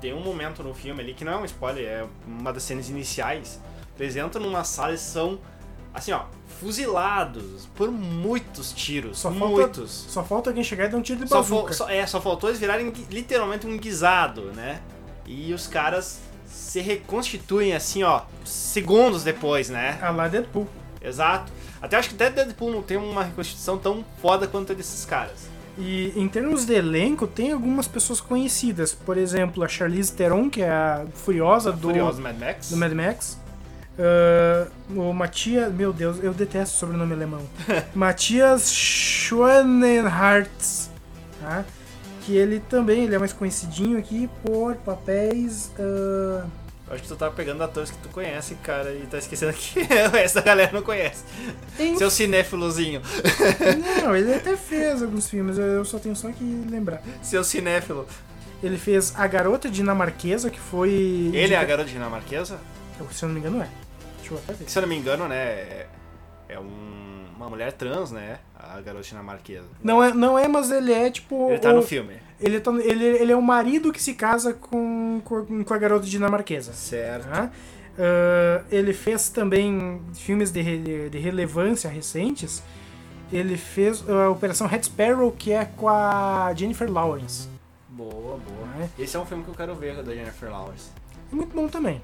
Tem 0.00 0.12
um 0.14 0.20
momento 0.20 0.62
no 0.62 0.72
filme 0.74 1.00
ali 1.00 1.14
que 1.14 1.24
não 1.24 1.32
é 1.32 1.36
um 1.38 1.44
spoiler, 1.44 1.84
é 1.84 2.06
uma 2.26 2.52
das 2.52 2.62
cenas 2.62 2.88
iniciais. 2.88 3.60
Eles 3.98 4.14
entram 4.16 4.40
numa 4.42 4.62
sala 4.64 4.94
e 4.94 4.98
são, 4.98 5.40
assim, 5.94 6.12
ó, 6.12 6.22
fuzilados 6.60 7.68
por 7.74 7.90
muitos 7.90 8.72
tiros. 8.72 9.18
Só 9.18 9.30
falta, 9.30 9.46
muitos. 9.54 9.90
só 10.08 10.22
falta 10.24 10.50
alguém 10.50 10.64
chegar 10.64 10.86
e 10.86 10.88
dar 10.88 10.96
um 10.98 11.02
tiro 11.02 11.20
de 11.24 11.26
bazuca. 11.28 11.72
só- 11.72 11.88
é, 11.88 12.06
só 12.06 12.20
faltou 12.20 12.48
eles 12.50 12.60
virarem 12.60 12.92
literalmente 13.10 13.66
um 13.66 13.76
guisado, 13.76 14.52
né? 14.52 14.80
E 15.26 15.52
os 15.52 15.66
caras 15.66 16.20
se 16.46 16.80
reconstituem 16.80 17.74
assim, 17.74 18.02
ó, 18.02 18.22
segundos 18.44 19.22
depois, 19.24 19.68
né? 19.70 19.98
A 20.02 20.10
lá 20.10 20.28
Deadpool. 20.28 20.66
Exato. 21.00 21.52
Até 21.80 21.96
acho 21.96 22.10
que 22.10 22.14
até 22.14 22.30
Deadpool 22.30 22.70
não 22.70 22.82
tem 22.82 22.96
uma 22.96 23.24
reconstituição 23.24 23.76
tão 23.78 24.04
foda 24.20 24.46
quanto 24.46 24.72
a 24.72 24.74
desses 24.74 25.04
caras. 25.04 25.50
E 25.78 26.12
em 26.14 26.28
termos 26.28 26.66
de 26.66 26.74
elenco, 26.74 27.26
tem 27.26 27.50
algumas 27.50 27.88
pessoas 27.88 28.20
conhecidas. 28.20 28.92
Por 28.92 29.16
exemplo, 29.16 29.64
a 29.64 29.68
Charlize 29.68 30.12
Theron, 30.12 30.50
que 30.50 30.60
é 30.62 30.68
a 30.70 31.06
Furiosa 31.14 31.72
do, 31.72 31.88
Furioso 31.88 32.20
Mad 32.20 32.38
Max. 32.38 32.70
do 32.70 32.76
Mad 32.76 32.92
Max. 32.92 33.38
Ah, 34.02 34.66
o 34.90 35.12
Matias, 35.12 35.72
meu 35.72 35.92
Deus, 35.92 36.18
eu 36.22 36.34
detesto 36.34 36.74
o 36.74 36.78
sobrenome 36.78 37.14
alemão. 37.14 37.40
Matias 37.94 38.72
Schwanenhartz, 38.72 40.90
tá? 41.40 41.64
que 42.22 42.36
ele 42.36 42.60
também 42.60 43.04
ele 43.04 43.14
é 43.14 43.18
mais 43.18 43.32
conhecidinho 43.32 43.98
aqui 43.98 44.28
por 44.44 44.74
papéis. 44.76 45.72
Eu 45.78 46.44
Acho 46.90 47.02
que 47.02 47.08
tu 47.08 47.16
tá 47.16 47.30
pegando 47.30 47.64
atores 47.64 47.90
que 47.90 47.96
tu 47.98 48.10
conhece, 48.10 48.54
cara, 48.56 48.92
e 48.92 49.06
tá 49.06 49.16
esquecendo 49.16 49.50
que 49.52 49.80
da 50.34 50.40
galera 50.42 50.72
não 50.72 50.82
conhece. 50.82 51.24
Seu 51.96 52.10
cinéfilozinho. 52.10 53.00
Não, 54.02 54.14
ele 54.14 54.34
até 54.34 54.56
fez 54.56 55.02
alguns 55.02 55.28
filmes, 55.28 55.56
eu 55.58 55.84
só 55.84 55.98
tenho 55.98 56.14
só 56.14 56.30
que 56.30 56.44
lembrar. 56.68 57.02
Seu 57.22 57.42
cinéfilo. 57.42 58.06
Ele 58.62 58.76
fez 58.76 59.14
A 59.16 59.26
Garota 59.26 59.70
Dinamarquesa, 59.70 60.50
que 60.50 60.60
foi. 60.60 61.30
Ele 61.32 61.54
é 61.54 61.56
a 61.56 61.64
garota 61.64 61.88
dinamarquesa? 61.88 62.60
Se 63.10 63.24
eu 63.24 63.28
não 63.28 63.34
me 63.34 63.40
engano, 63.40 63.62
é. 63.62 63.81
Deixa 64.30 64.62
eu 64.62 64.68
se 64.68 64.78
eu 64.78 64.82
não 64.82 64.88
me 64.88 64.96
engano, 64.96 65.28
né, 65.28 65.36
é, 65.36 65.86
é 66.50 66.58
um- 66.60 67.26
uma 67.36 67.48
mulher 67.50 67.72
trans, 67.72 68.10
né? 68.12 68.38
A 68.54 68.80
garota 68.80 69.04
dinamarquesa. 69.04 69.66
Não 69.82 70.02
é, 70.02 70.12
não 70.14 70.38
é, 70.38 70.46
mas 70.46 70.70
ele 70.70 70.92
é 70.92 71.10
tipo. 71.10 71.50
Ele 71.50 71.58
tá 71.58 71.70
o- 71.70 71.76
no 71.76 71.82
filme. 71.82 72.14
Ele, 72.40 72.60
tá- 72.60 72.70
ele, 72.72 73.04
ele 73.04 73.32
é 73.32 73.36
o 73.36 73.42
marido 73.42 73.92
que 73.92 74.00
se 74.02 74.14
casa 74.14 74.52
com, 74.54 75.20
com, 75.24 75.64
com 75.64 75.74
a 75.74 75.78
garota 75.78 76.06
dinamarquesa. 76.06 76.72
Certo. 76.72 77.28
tá? 77.28 77.50
Ah, 77.98 78.62
ele 78.70 78.92
fez 78.92 79.28
também 79.28 80.00
filmes 80.14 80.50
de, 80.50 80.60
re- 80.60 81.08
de 81.10 81.18
relevância 81.18 81.90
recentes. 81.90 82.62
Ele 83.32 83.56
fez 83.56 84.04
a 84.08 84.28
Operação 84.30 84.66
Red 84.66 84.82
Sparrow, 84.84 85.32
que 85.32 85.52
é 85.52 85.64
com 85.64 85.88
a 85.88 86.52
Jennifer 86.54 86.90
Lawrence. 86.90 87.48
Boa, 87.88 88.38
boa. 88.38 88.68
É. 88.98 89.02
Esse 89.02 89.16
é 89.16 89.20
um 89.20 89.24
filme 89.26 89.42
que 89.42 89.50
eu 89.50 89.54
quero 89.54 89.74
ver 89.74 90.02
da 90.02 90.14
Jennifer 90.14 90.50
Lawrence. 90.50 90.90
Muito 91.32 91.54
bom 91.56 91.66
também. 91.66 92.00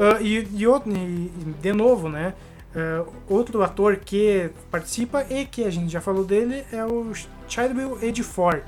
Ah, 0.00 0.20
e, 0.20 0.46
e, 0.54 0.66
outro- 0.66 0.90
e, 0.92 1.30
de 1.60 1.72
novo, 1.72 2.08
né? 2.08 2.34
ah, 2.74 3.04
outro 3.28 3.62
ator 3.62 3.96
que 3.96 4.50
participa 4.70 5.24
e 5.30 5.46
que 5.46 5.64
a 5.64 5.70
gente 5.70 5.90
já 5.90 6.00
falou 6.00 6.24
dele 6.24 6.64
é 6.72 6.84
o 6.84 7.12
Chadwick 7.48 8.04
Ejiofor, 8.04 8.62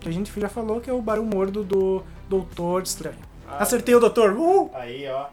que 0.00 0.08
a 0.08 0.12
gente 0.12 0.32
já 0.38 0.48
falou 0.48 0.80
que 0.80 0.90
é 0.90 0.92
o 0.92 1.00
Barão 1.00 1.24
Mordo 1.24 1.62
do 1.64 2.02
Doutor 2.28 2.82
Estranho. 2.82 3.16
Acertei 3.48 3.94
o 3.94 4.00
Doutor! 4.00 4.32
Uh! 4.32 4.70
Aí, 4.74 5.08
ó. 5.08 5.26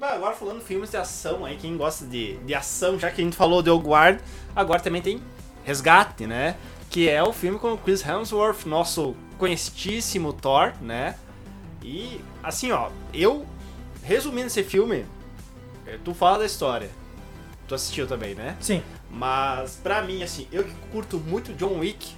Agora 0.00 0.34
falando 0.34 0.60
filmes 0.60 0.90
de 0.90 0.96
ação 0.98 1.44
aí, 1.46 1.56
quem 1.56 1.76
gosta 1.78 2.04
de, 2.04 2.34
de 2.38 2.54
ação, 2.54 2.98
já 2.98 3.10
que 3.10 3.22
a 3.22 3.24
gente 3.24 3.36
falou 3.36 3.62
de 3.62 3.70
Old 3.70 3.86
Guard, 3.88 4.20
agora 4.54 4.78
também 4.78 5.00
tem 5.00 5.22
Resgate, 5.64 6.26
né? 6.26 6.56
Que 6.90 7.08
é 7.08 7.22
o 7.22 7.32
filme 7.32 7.58
com 7.58 7.72
o 7.72 7.78
Chris 7.78 8.06
Hemsworth, 8.06 8.66
nosso 8.66 9.16
conhecidíssimo 9.38 10.32
Thor, 10.32 10.72
né? 10.80 11.16
E, 11.82 12.20
assim, 12.42 12.72
ó, 12.72 12.90
eu, 13.12 13.46
resumindo 14.02 14.46
esse 14.46 14.64
filme, 14.64 15.04
eh, 15.86 15.98
tu 16.02 16.14
fala 16.14 16.38
da 16.38 16.46
história. 16.46 16.90
Tu 17.68 17.74
assistiu 17.74 18.06
também, 18.06 18.34
né? 18.34 18.56
Sim. 18.60 18.82
Mas 19.10 19.76
pra 19.82 20.02
mim, 20.02 20.22
assim, 20.22 20.48
eu 20.50 20.64
que 20.64 20.74
curto 20.90 21.18
muito 21.18 21.52
John 21.54 21.78
Wick, 21.78 22.14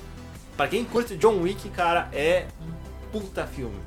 pra 0.57 0.69
quem 0.69 0.85
curte 0.85 1.17
John 1.17 1.41
Wick, 1.43 1.69
cara, 1.71 2.09
é 2.13 2.47
um 2.61 3.11
puta 3.11 3.47
filme, 3.47 3.79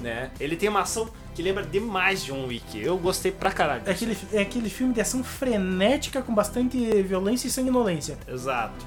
né? 0.00 0.30
Ele 0.38 0.56
tem 0.56 0.68
uma 0.68 0.82
ação 0.82 1.08
que 1.34 1.42
lembra 1.42 1.64
demais 1.64 2.24
John 2.24 2.46
Wick. 2.46 2.80
Eu 2.80 2.98
gostei 2.98 3.30
pra 3.30 3.50
caralho. 3.52 3.82
É 3.86 3.92
aquele, 3.92 4.18
é 4.32 4.40
aquele 4.40 4.68
filme 4.68 4.92
de 4.92 5.00
ação 5.00 5.22
frenética 5.22 6.20
com 6.20 6.34
bastante 6.34 6.76
violência 7.02 7.46
e 7.46 7.50
sanguinolência. 7.50 8.18
Exato. 8.26 8.84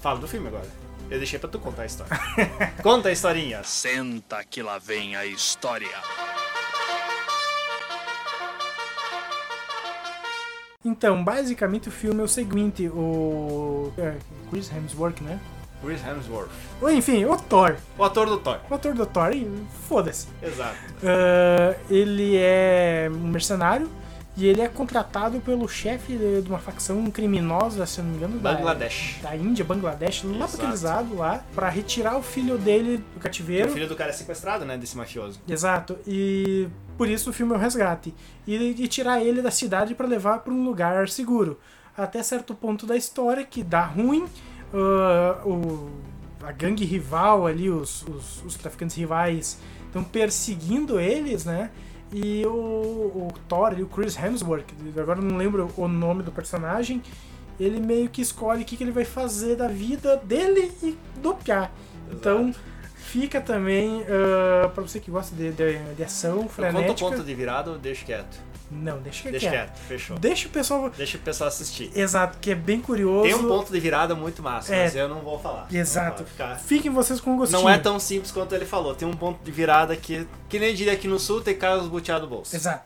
Fala 0.00 0.20
do 0.20 0.28
filme 0.28 0.46
agora. 0.48 0.85
Eu 1.08 1.18
deixei 1.18 1.38
pra 1.38 1.48
tu 1.48 1.58
contar 1.58 1.82
a 1.82 1.86
história. 1.86 2.12
Conta 2.82 3.08
a 3.08 3.12
historinha. 3.12 3.62
Senta 3.62 4.42
que 4.44 4.62
lá 4.62 4.78
vem 4.78 5.14
a 5.14 5.24
história. 5.24 5.88
Então, 10.84 11.22
basicamente 11.22 11.88
o 11.88 11.92
filme 11.92 12.20
é 12.20 12.24
o 12.24 12.28
seguinte, 12.28 12.88
o 12.88 13.92
é, 13.98 14.14
Chris 14.50 14.70
Hemsworth, 14.70 15.20
né? 15.20 15.40
Chris 15.82 16.00
Hemsworth. 16.04 16.50
Ou 16.80 16.90
enfim, 16.90 17.24
o 17.24 17.36
Thor. 17.36 17.76
O 17.98 18.04
ator 18.04 18.26
do 18.26 18.38
Thor. 18.38 18.60
O 18.70 18.74
ator 18.74 18.94
do 18.94 19.04
Thor, 19.04 19.32
e 19.32 19.50
foda-se. 19.88 20.28
Exato. 20.40 20.76
Ah, 21.04 21.76
ele 21.90 22.36
é 22.36 23.08
um 23.10 23.28
mercenário 23.28 23.90
e 24.36 24.46
ele 24.46 24.60
é 24.60 24.68
contratado 24.68 25.40
pelo 25.40 25.66
chefe 25.66 26.16
de, 26.16 26.48
uma 26.48 26.58
facção 26.58 27.10
criminosa, 27.10 27.86
se 27.86 27.98
eu 28.00 28.04
não 28.04 28.10
me 28.12 28.16
engano, 28.18 28.38
da- 28.38 28.52
Bangladesh. 28.54 29.18
Da, 29.22 29.34
Índia, 29.34 29.64
Bangladesh, 29.64 30.22
lá 30.24 30.46
pra 30.46 30.56
aqueles 30.58 30.82
lados 30.82 31.16
lá, 31.16 31.44
pra 31.54 31.68
retirar 31.70 32.18
o 32.18 32.22
filho 32.22 32.58
dele 32.58 32.98
do 32.98 33.16
O 33.16 33.20
cativeiro. 33.20 33.70
filho 33.72 33.88
do 33.88 33.96
cara 33.96 34.10
é 34.10 34.12
sequestrado, 34.12 34.64
né? 34.64 34.76
Desse 34.76 34.96
mafioso. 34.96 35.40
Exato, 35.48 35.96
e 36.06 36.68
por 36.98 37.08
isso 37.08 37.30
o 37.30 37.32
filme 37.32 37.54
é 37.54 37.56
o 37.56 37.58
resgate. 37.58 38.14
E, 38.46 38.54
e 38.54 38.86
tirar 38.88 39.22
ele 39.22 39.40
da 39.40 39.50
cidade 39.50 39.94
pra 39.94 40.06
levar 40.06 40.40
pra 40.40 40.52
um 40.52 40.64
lugar 40.64 41.08
seguro. 41.08 41.58
Até 41.96 42.22
certo 42.22 42.54
ponto 42.54 42.84
da 42.86 42.94
história 42.94 43.42
que 43.44 43.62
dá 43.62 43.84
ruim, 43.86 44.26
ah, 44.74 45.40
o, 45.46 45.88
a 46.42 46.52
gangue 46.52 46.84
rival 46.84 47.46
ali, 47.46 47.70
os, 47.70 48.02
os, 48.02 48.42
os 48.44 48.54
traficantes 48.56 48.94
rivais 48.96 49.58
estão 49.86 50.04
perseguindo 50.04 51.00
eles, 51.00 51.44
né? 51.46 51.70
E 52.12 52.46
o, 52.46 52.50
o 52.50 53.34
Thor, 53.48 53.68
ali, 53.68 53.82
o 53.82 53.86
Chris 53.86 54.16
Hemsworth, 54.16 54.66
agora 54.96 55.20
não 55.20 55.36
lembro 55.36 55.70
o 55.76 55.88
nome 55.88 56.22
do 56.22 56.30
personagem, 56.30 57.02
ele 57.58 57.80
meio 57.80 58.08
que 58.08 58.22
escolhe 58.22 58.62
o 58.62 58.64
que, 58.64 58.76
que 58.76 58.84
ele 58.84 58.92
vai 58.92 59.04
fazer 59.04 59.56
da 59.56 59.68
vida 59.68 60.16
dele 60.16 60.72
e 60.82 60.96
do 61.20 61.34
Piá. 61.34 61.70
Então 62.10 62.54
fica 63.20 63.40
também, 63.40 64.04
ah, 64.08 64.68
pra 64.68 64.82
você 64.82 65.00
que 65.00 65.10
gosta 65.10 65.34
de, 65.34 65.50
de, 65.52 65.78
de 65.94 66.04
ação 66.04 66.30
Eu 66.30 66.36
conto 66.42 66.46
o 66.46 66.52
frenética. 66.52 66.94
ponto 67.10 67.22
de 67.24 67.34
virada 67.34 67.70
ou 67.70 67.78
deixo 67.78 68.04
quieto? 68.04 68.36
Não, 68.68 68.98
deixa, 68.98 69.30
Deixa 69.30 69.48
quieto. 69.48 69.66
quieto, 69.68 69.78
fechou. 69.86 70.18
Deixa 70.18 70.48
o 70.48 70.50
pessoal. 70.50 70.90
Deixa 70.90 71.16
o 71.16 71.20
pessoal 71.20 71.46
assistir. 71.48 71.88
Exato, 71.94 72.38
que 72.40 72.50
é 72.50 72.54
bem 72.56 72.80
curioso. 72.80 73.22
Tem 73.22 73.34
um 73.34 73.46
ponto 73.46 73.72
de 73.72 73.78
virada 73.78 74.14
muito 74.16 74.42
massa, 74.42 74.74
É. 74.74 74.82
mas 74.84 74.96
eu 74.96 75.08
não 75.08 75.20
vou 75.20 75.38
falar. 75.38 75.68
Exato. 75.72 76.24
vou 76.24 76.26
ficar- 76.26 76.58
Fiquem 76.58 76.90
vocês 76.90 77.20
com 77.20 77.36
gostinho. 77.36 77.60
Não 77.62 77.70
é 77.70 77.78
tão 77.78 77.98
simples 78.00 78.32
quanto 78.32 78.54
ele 78.56 78.64
falou. 78.66 78.92
Tem 78.94 79.06
um 79.06 79.12
ponto 79.16 79.38
de 79.44 79.52
virada 79.52 79.94
que, 79.94 80.26
que 80.48 80.58
nem 80.58 80.74
diria 80.74 80.92
aqui 80.94 81.06
no 81.06 81.18
sul, 81.20 81.40
tem 81.40 81.56
Carlos 81.56 81.86
Butiá 81.88 82.18
do 82.18 82.26
bolso. 82.26 82.56
Exato. 82.56 82.84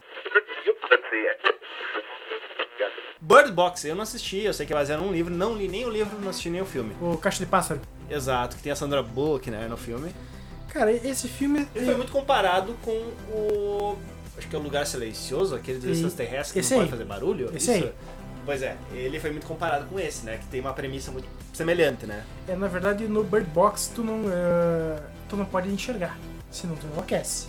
Bird 3.23 3.53
Box, 3.53 3.85
eu 3.87 3.95
não 3.95 4.03
assisti, 4.03 4.39
eu 4.45 4.53
sei 4.53 4.67
que 4.67 4.73
é 4.73 4.77
baseado 4.77 5.01
num 5.01 5.13
livro, 5.13 5.33
não 5.33 5.55
li 5.55 5.69
nem 5.69 5.85
o 5.87 5.91
livro, 5.91 6.19
não 6.21 6.31
assisti 6.31 6.51
nem 6.51 6.61
o 6.61 6.67
filme. 6.67 6.95
O 7.01 7.17
Caixa 7.17 7.39
de 7.39 7.47
Pássaro. 7.47 7.81
Exato, 8.11 8.57
que 8.57 8.63
tem 8.63 8.73
a 8.73 8.77
Sandra 8.77 9.03
Bullock, 9.03 9.51
né, 9.51 9.67
no 9.69 9.77
filme. 9.77 10.13
Cara, 10.69 10.93
esse 10.93 11.29
filme. 11.29 11.67
Ele 11.75 11.87
foi 11.87 11.97
muito 11.97 12.13
comparado 12.13 12.75
com 12.83 12.91
o. 12.91 13.99
Acho 14.37 14.49
que 14.49 14.57
é 14.57 14.59
o 14.59 14.63
Lugar 14.63 14.87
Silencioso, 14.87 15.55
aquele 15.55 15.79
dos 15.79 15.99
extraterrestres 15.99 16.53
que 16.53 16.59
esse 16.61 16.73
não 16.75 16.81
aí. 16.81 16.87
pode 16.87 16.99
fazer 16.99 17.09
barulho. 17.09 17.51
Esse 17.55 17.71
aí. 17.71 17.93
Pois 18.45 18.63
é, 18.63 18.77
ele 18.93 19.21
foi 19.21 19.31
muito 19.31 19.47
comparado 19.47 19.85
com 19.87 20.01
esse, 20.01 20.25
né? 20.25 20.39
Que 20.39 20.47
tem 20.47 20.61
uma 20.61 20.73
premissa 20.73 21.11
muito 21.11 21.29
semelhante, 21.53 22.07
né? 22.07 22.25
É, 22.49 22.57
na 22.57 22.69
verdade, 22.69 23.07
no 23.07 23.23
Bird 23.23 23.49
Box 23.51 23.93
tu 23.95 24.03
não, 24.03 24.23
eh, 24.33 25.03
tu 25.29 25.37
não 25.37 25.45
pode 25.45 25.69
enxergar, 25.69 26.19
senão 26.51 26.75
tu 26.75 26.87
enlouquece. 26.87 27.49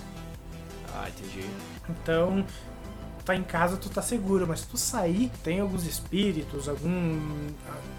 Ah, 0.93 1.07
entendi. 1.07 1.47
Então, 1.89 2.45
tá 3.23 3.35
em 3.35 3.43
casa, 3.43 3.77
tu 3.77 3.89
tá 3.89 4.01
seguro, 4.01 4.45
mas 4.47 4.61
se 4.61 4.67
tu 4.67 4.77
sair, 4.77 5.31
tem 5.43 5.59
alguns 5.59 5.85
espíritos, 5.85 6.67
algum, 6.67 7.19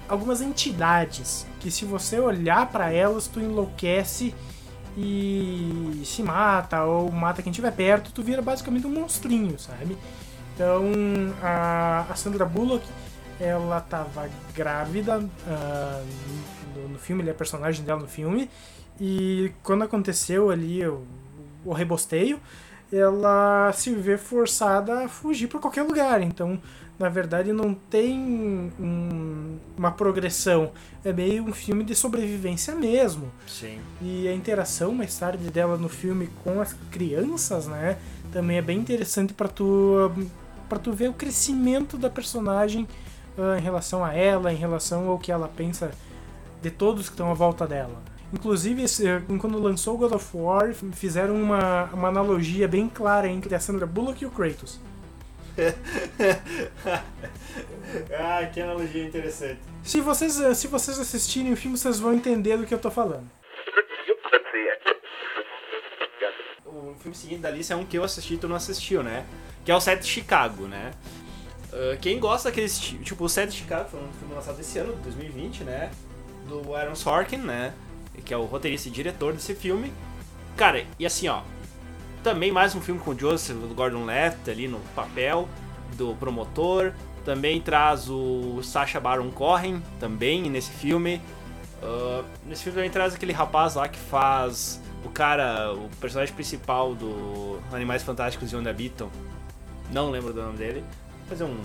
algumas 0.09 0.41
entidades 0.41 1.47
que 1.61 1.71
se 1.71 1.85
você 1.85 2.19
olhar 2.19 2.71
pra 2.71 2.93
elas, 2.93 3.27
tu 3.27 3.41
enlouquece 3.41 4.35
e 4.97 6.03
se 6.05 6.23
mata 6.23 6.85
ou 6.85 7.11
mata 7.11 7.43
quem 7.43 7.51
estiver 7.51 7.73
perto, 7.73 8.13
tu 8.13 8.23
vira 8.23 8.43
basicamente 8.43 8.87
um 8.87 8.91
monstrinho, 8.91 9.59
sabe? 9.59 9.97
Então, 10.55 10.85
a, 11.43 12.07
a 12.11 12.15
Sandra 12.15 12.45
Bullock, 12.45 12.87
ela 13.41 13.81
tava 13.81 14.29
grávida 14.55 15.25
ah, 15.47 16.05
no, 16.77 16.89
no 16.89 16.99
filme, 16.99 17.23
ele 17.23 17.31
é 17.31 17.35
personagem 17.35 17.85
dela 17.85 18.01
no 18.01 18.09
filme, 18.09 18.51
e 19.01 19.53
quando 19.63 19.83
aconteceu 19.83 20.51
ali 20.51 20.87
o, 20.87 21.05
o 21.65 21.73
rebosteio, 21.73 22.39
ela 22.93 23.73
se 23.73 23.95
vê 23.95 24.19
forçada 24.19 25.05
a 25.05 25.09
fugir 25.09 25.49
para 25.49 25.59
qualquer 25.59 25.83
lugar. 25.83 26.21
Então, 26.21 26.61
na 26.99 27.09
verdade, 27.09 27.53
não 27.53 27.75
tem 27.75 28.19
um- 28.79 29.59
uma 29.77 29.91
progressão. 29.91 30.73
É 31.05 31.13
meio 31.13 31.43
um 31.45 31.53
filme 31.53 31.83
de 31.85 31.95
sobrevivência 31.95 32.75
mesmo. 32.75 33.31
Sim. 33.47 33.79
E 34.01 34.29
a 34.29 34.35
interação 34.35 34.93
mais 34.93 35.17
tarde 35.19 35.51
dela 35.51 35.77
no 35.77 35.89
filme 35.89 36.29
com 36.45 36.61
as 36.61 36.75
crianças, 36.91 37.67
né? 37.67 37.97
Também 38.33 38.59
é 38.59 38.63
bem 38.63 38.79
interessante 38.79 39.33
para 39.33 39.49
tu 39.49 40.11
para 40.69 40.79
tu 40.79 40.91
ver 40.93 41.11
o 41.11 41.13
crescimento 41.13 41.99
da 41.99 42.09
personagem 42.09 42.89
ah, 43.37 43.59
em 43.59 43.61
relação 43.61 44.03
a 44.03 44.15
ela, 44.15 44.51
em 44.53 44.57
relação 44.57 45.09
ao 45.09 45.19
que 45.19 45.31
ela 45.31 45.47
pensa 45.49 45.91
de 46.63 46.71
todos 46.71 47.09
que 47.09 47.15
estão 47.15 47.31
à 47.31 47.35
volta 47.35 47.67
dela. 47.67 48.01
Inclusive, 48.33 48.83
esse, 48.83 49.07
eh, 49.07 49.21
quando 49.39 49.59
lançou 49.59 49.99
God 49.99 50.13
of 50.13 50.27
War, 50.37 50.73
fizeram 50.93 51.35
uma, 51.35 51.85
uma 51.93 52.09
analogia 52.09 52.67
bem 52.67 52.89
clara 52.89 53.29
entre 53.29 53.55
a 53.55 53.61
Sandra 53.61 53.87
Bullock 53.87 54.23
e 54.23 54.27
o 54.27 54.31
Kratos. 54.31 54.81
ah, 58.19 58.47
que 58.53 58.61
analogia 58.61 59.05
interessante. 59.05 59.61
Se 59.83 60.01
vocês, 60.01 60.41
eh, 60.41 60.55
se 60.55 60.67
vocês 60.67 60.99
assistirem 60.99 61.53
o 61.53 61.57
filme, 61.57 61.77
vocês 61.77 62.01
vão 62.01 62.15
entender 62.15 62.57
do 62.57 62.65
que 62.67 62.73
eu 62.73 62.79
tô 62.79 62.91
falando. 62.91 63.29
O 66.65 66.95
filme 67.03 67.15
seguinte 67.17 67.41
da 67.41 67.51
lista 67.51 67.75
é 67.75 67.77
um 67.77 67.85
que 67.85 67.99
eu 67.99 68.05
assisti 68.05 68.35
e 68.35 68.39
tu 68.39 68.49
não 68.49 68.57
assistiu, 68.57 69.03
né? 69.03 69.27
Que 69.65 69.71
é 69.73 69.77
o 69.77 69.81
Set 69.81 70.01
de 70.01 70.07
Chicago, 70.07 70.67
né? 70.67 70.93
Ah, 71.73 71.97
quem 72.01 72.19
gosta 72.19 72.49
daqueles. 72.49 72.79
ti- 72.79 72.99
Tipo, 72.99 73.25
o 73.25 73.29
Set 73.29 73.51
de 73.51 73.57
Chicago 73.57 73.89
foi 73.91 74.01
um 74.01 74.13
filme 74.19 74.35
lançado 74.35 74.59
esse 74.61 74.79
ano, 74.79 74.95
2020, 75.03 75.65
né? 75.65 75.91
Do 76.49 76.75
Aaron 76.75 76.95
Sorkin, 76.95 77.37
né? 77.39 77.75
Que 78.25 78.33
é 78.33 78.37
o 78.37 78.45
roteirista 78.45 78.89
e 78.89 78.93
diretor 78.93 79.33
desse 79.33 79.55
filme. 79.55 79.93
Cara, 80.57 80.85
e 80.99 81.07
assim, 81.07 81.29
ó. 81.29 81.43
Também 82.23 82.53
mais 82.53 82.75
um 82.75 82.81
filme 82.81 83.01
com 83.01 83.11
o 83.11 83.19
Joseph 83.19 83.57
Gordon 83.75 84.05
Levitt 84.05 84.49
ali 84.49 84.69
no 84.69 84.79
papel 84.95 85.49
do 85.97 86.15
promotor. 86.15 86.93
Também 87.25 87.61
traz 87.61 88.09
o 88.09 88.63
Sacha 88.63 89.01
Baron 89.01 89.31
Cohen 89.31 89.83
também 89.99 90.49
nesse 90.49 90.71
filme. 90.71 91.21
Ah, 91.83 92.23
nesse 92.47 92.63
filme 92.63 92.77
também 92.77 92.91
traz 92.91 93.15
aquele 93.15 93.33
rapaz 93.33 93.75
lá 93.75 93.89
que 93.89 93.99
faz 93.99 94.81
o 95.05 95.09
cara, 95.11 95.73
o 95.75 95.89
personagem 96.01 96.33
principal 96.33 96.95
do 96.95 97.59
Animais 97.73 98.03
Fantásticos 98.03 98.53
e 98.53 98.57
Onde 98.57 98.69
Habitam. 98.69 99.11
Não 99.91 100.11
lembro 100.11 100.33
do 100.33 100.41
nome 100.41 100.57
dele. 100.57 100.85
Fazer 101.29 101.45
um. 101.45 101.61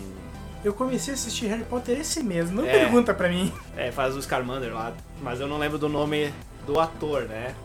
Eu 0.68 0.74
comecei 0.74 1.14
a 1.14 1.16
assistir 1.16 1.46
Harry 1.48 1.64
Potter 1.64 1.98
esse 1.98 2.22
mês, 2.22 2.52
não 2.52 2.66
É. 2.66 2.70
pergunta 2.80 3.14
pra 3.14 3.30
mim. 3.30 3.54
É, 3.78 3.90
faz 3.90 4.18
o 4.18 4.22
Scarmander 4.22 4.74
lá, 4.74 4.92
mas 5.22 5.40
eu 5.40 5.48
não 5.48 5.58
lembro 5.58 5.78
do 5.78 5.88
nome 5.88 6.34
do 6.66 6.78
ator, 6.78 7.22
né? 7.22 7.56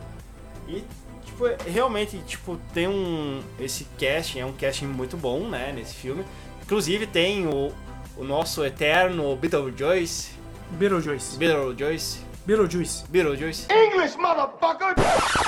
E, 0.68 0.84
tipo, 1.24 1.44
realmente, 1.66 2.18
tipo, 2.18 2.60
tem 2.72 2.86
um. 2.86 3.42
Esse 3.58 3.88
casting 3.98 4.38
é 4.38 4.46
um 4.46 4.52
casting 4.52 4.86
muito 4.86 5.16
bom, 5.16 5.48
né? 5.48 5.72
Nesse 5.74 5.94
filme. 5.94 6.24
Inclusive 6.62 7.08
tem 7.08 7.44
o, 7.48 7.72
o 8.16 8.22
nosso 8.22 8.64
eterno 8.64 9.34
Beetlejuice. 9.34 10.30
Beetlejuice. 10.70 11.36
Beetlejuice. 11.36 12.20
Beetlejuice. 12.46 13.04
Beetlejuice. 13.08 13.66
English, 13.68 14.16
motherfucker! 14.16 14.94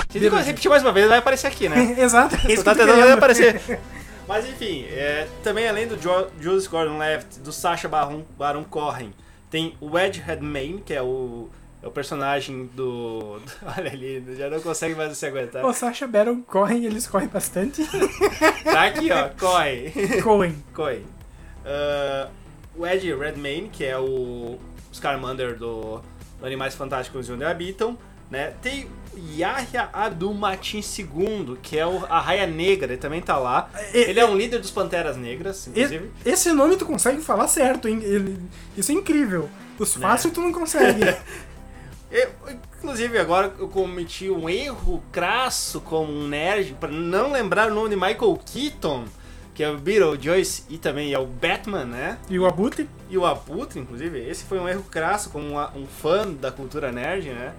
Se 0.09 0.21
eu 0.25 0.35
repetir 0.35 0.69
mais 0.69 0.81
uma 0.83 0.91
vez, 0.91 1.03
ele 1.05 1.09
vai 1.09 1.19
aparecer 1.19 1.47
aqui, 1.47 1.69
né? 1.69 1.95
Exato, 1.97 2.35
é 2.35 2.51
isso 2.51 2.65
tá 2.65 2.75
tentando 2.75 3.01
aparecer. 3.13 3.79
Mas 4.27 4.47
enfim, 4.47 4.85
é, 4.89 5.27
também 5.43 5.67
além 5.67 5.87
do 5.87 5.97
jo 5.97 6.27
Joseph 6.39 6.71
Gordon-Levitt, 6.71 7.39
do 7.39 7.51
Sacha 7.51 7.87
Baron, 7.87 8.23
Baron 8.37 8.63
Cohen, 8.63 9.13
tem 9.49 9.75
o 9.79 9.97
Ed 9.97 10.19
Redmayne, 10.19 10.81
que 10.81 10.93
é 10.93 11.01
o, 11.01 11.47
é 11.81 11.87
o 11.87 11.91
personagem 11.91 12.65
do... 12.73 13.39
Olha 13.77 13.91
ali, 13.91 14.23
já 14.35 14.49
não 14.49 14.59
consegue 14.59 14.95
mais 14.95 15.15
se 15.17 15.25
aguentar. 15.25 15.63
O 15.63 15.73
Sacha 15.73 16.07
Baron 16.07 16.41
correm, 16.41 16.85
eles 16.85 17.07
correm 17.07 17.27
bastante. 17.27 17.83
Tá 18.65 18.85
aqui, 18.85 19.09
ó, 19.09 19.29
Cohen. 19.39 20.21
Cohen. 20.21 20.55
Cohen. 20.73 21.05
Ah, 21.63 22.29
o 22.75 22.85
Ed 22.85 23.13
Redmayne, 23.15 23.69
que 23.69 23.85
é 23.85 23.97
o 23.97 24.59
Scarmander 24.93 25.57
do, 25.57 26.01
do 26.39 26.45
Animais 26.45 26.75
Fantásticos 26.75 27.29
e 27.29 27.31
Onde 27.31 27.43
Habitam, 27.45 27.97
né? 28.29 28.53
Tem 28.61 28.87
Yahya 29.37 29.89
Abdul-Mateen 29.93 30.81
II, 30.81 31.57
que 31.61 31.77
é 31.77 31.85
o, 31.87 32.05
a 32.09 32.19
Raia 32.19 32.45
Negra, 32.45 32.91
ele 32.93 33.01
também 33.01 33.21
tá 33.21 33.37
lá. 33.37 33.69
Ele 33.93 34.19
é 34.19 34.25
um 34.25 34.35
líder 34.35 34.59
dos 34.59 34.71
Panteras 34.71 35.15
Negras, 35.15 35.67
inclusive. 35.67 36.11
Esse 36.25 36.51
nome 36.51 36.75
tu 36.75 36.85
consegue 36.85 37.21
falar 37.21 37.47
certo, 37.47 37.87
hein? 37.87 37.99
Ele- 38.03 38.37
isso 38.75 38.91
é 38.91 38.95
incrível. 38.95 39.49
Os 39.79 39.95
Né? 39.95 40.01
fáceis 40.01 40.33
tu 40.33 40.41
não 40.41 40.51
consegue. 40.51 40.99
Eu, 42.11 42.29
inclusive, 42.77 43.17
agora 43.17 43.53
eu 43.59 43.67
cometi 43.67 44.29
um 44.29 44.47
erro 44.47 45.03
crasso 45.11 45.81
como 45.81 46.13
um 46.13 46.27
nerd 46.27 46.73
para 46.79 46.89
não 46.89 47.31
lembrar 47.31 47.69
o 47.69 47.73
nome 47.75 47.89
de 47.89 47.95
Michael 47.95 48.39
Keaton, 48.45 49.05
que 49.53 49.61
é 49.63 49.69
o 49.69 49.77
Beetlejuice 49.77 50.63
e 50.69 50.77
também 50.77 51.11
é 51.11 51.19
o 51.19 51.25
Batman, 51.25 51.83
né? 51.83 52.17
e 52.29 52.37
o 52.39 52.45
Abutre? 52.45 52.87
E 53.09 53.17
o 53.17 53.25
Abutre, 53.25 53.79
inclusive, 53.81 54.19
esse 54.29 54.45
foi 54.45 54.59
um 54.59 54.69
erro 54.69 54.83
crasso 54.89 55.29
como 55.29 55.59
um 55.75 55.85
fã 55.87 56.31
da 56.31 56.51
cultura 56.51 56.89
nerd, 56.91 57.29
né? 57.31 57.53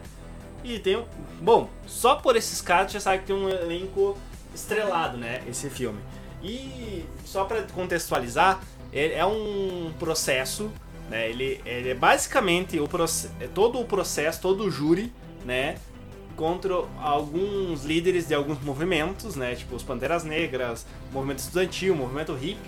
E 0.67 0.81
tem. 0.81 1.05
Bom, 1.41 1.71
só 1.87 2.17
por 2.17 2.35
esses 2.35 2.61
caras 2.61 2.91
já 2.91 2.99
sabe 2.99 3.21
que 3.21 3.27
tem 3.27 3.37
um 3.37 3.49
elenco 3.49 4.19
estrelado, 4.53 5.17
né? 5.17 5.41
Esse 5.49 5.71
filme. 5.71 6.01
E 6.43 7.05
só 7.25 7.45
pra 7.45 7.63
contextualizar, 7.63 8.61
ele 8.93 9.15
é 9.15 9.25
um 9.25 9.93
processo, 9.97 10.69
né? 11.09 11.31
Ele, 11.31 11.61
ele 11.65 11.91
é 11.91 11.95
basicamente 11.95 12.81
o 12.81 12.89
é 13.39 13.47
todo 13.47 13.79
o 13.79 13.85
processo, 13.85 14.41
todo 14.41 14.65
o 14.65 14.71
júri, 14.71 15.13
né? 15.45 15.77
Contra 16.35 16.75
alguns 17.01 17.85
líderes 17.85 18.27
de 18.27 18.35
alguns 18.35 18.59
movimentos, 18.65 19.37
né? 19.37 19.55
Tipo 19.55 19.77
os 19.77 19.85
Panteras 19.85 20.25
Negras, 20.25 20.85
movimento 21.13 21.39
estudantil, 21.39 21.95
movimento 21.95 22.35
hippie, 22.35 22.59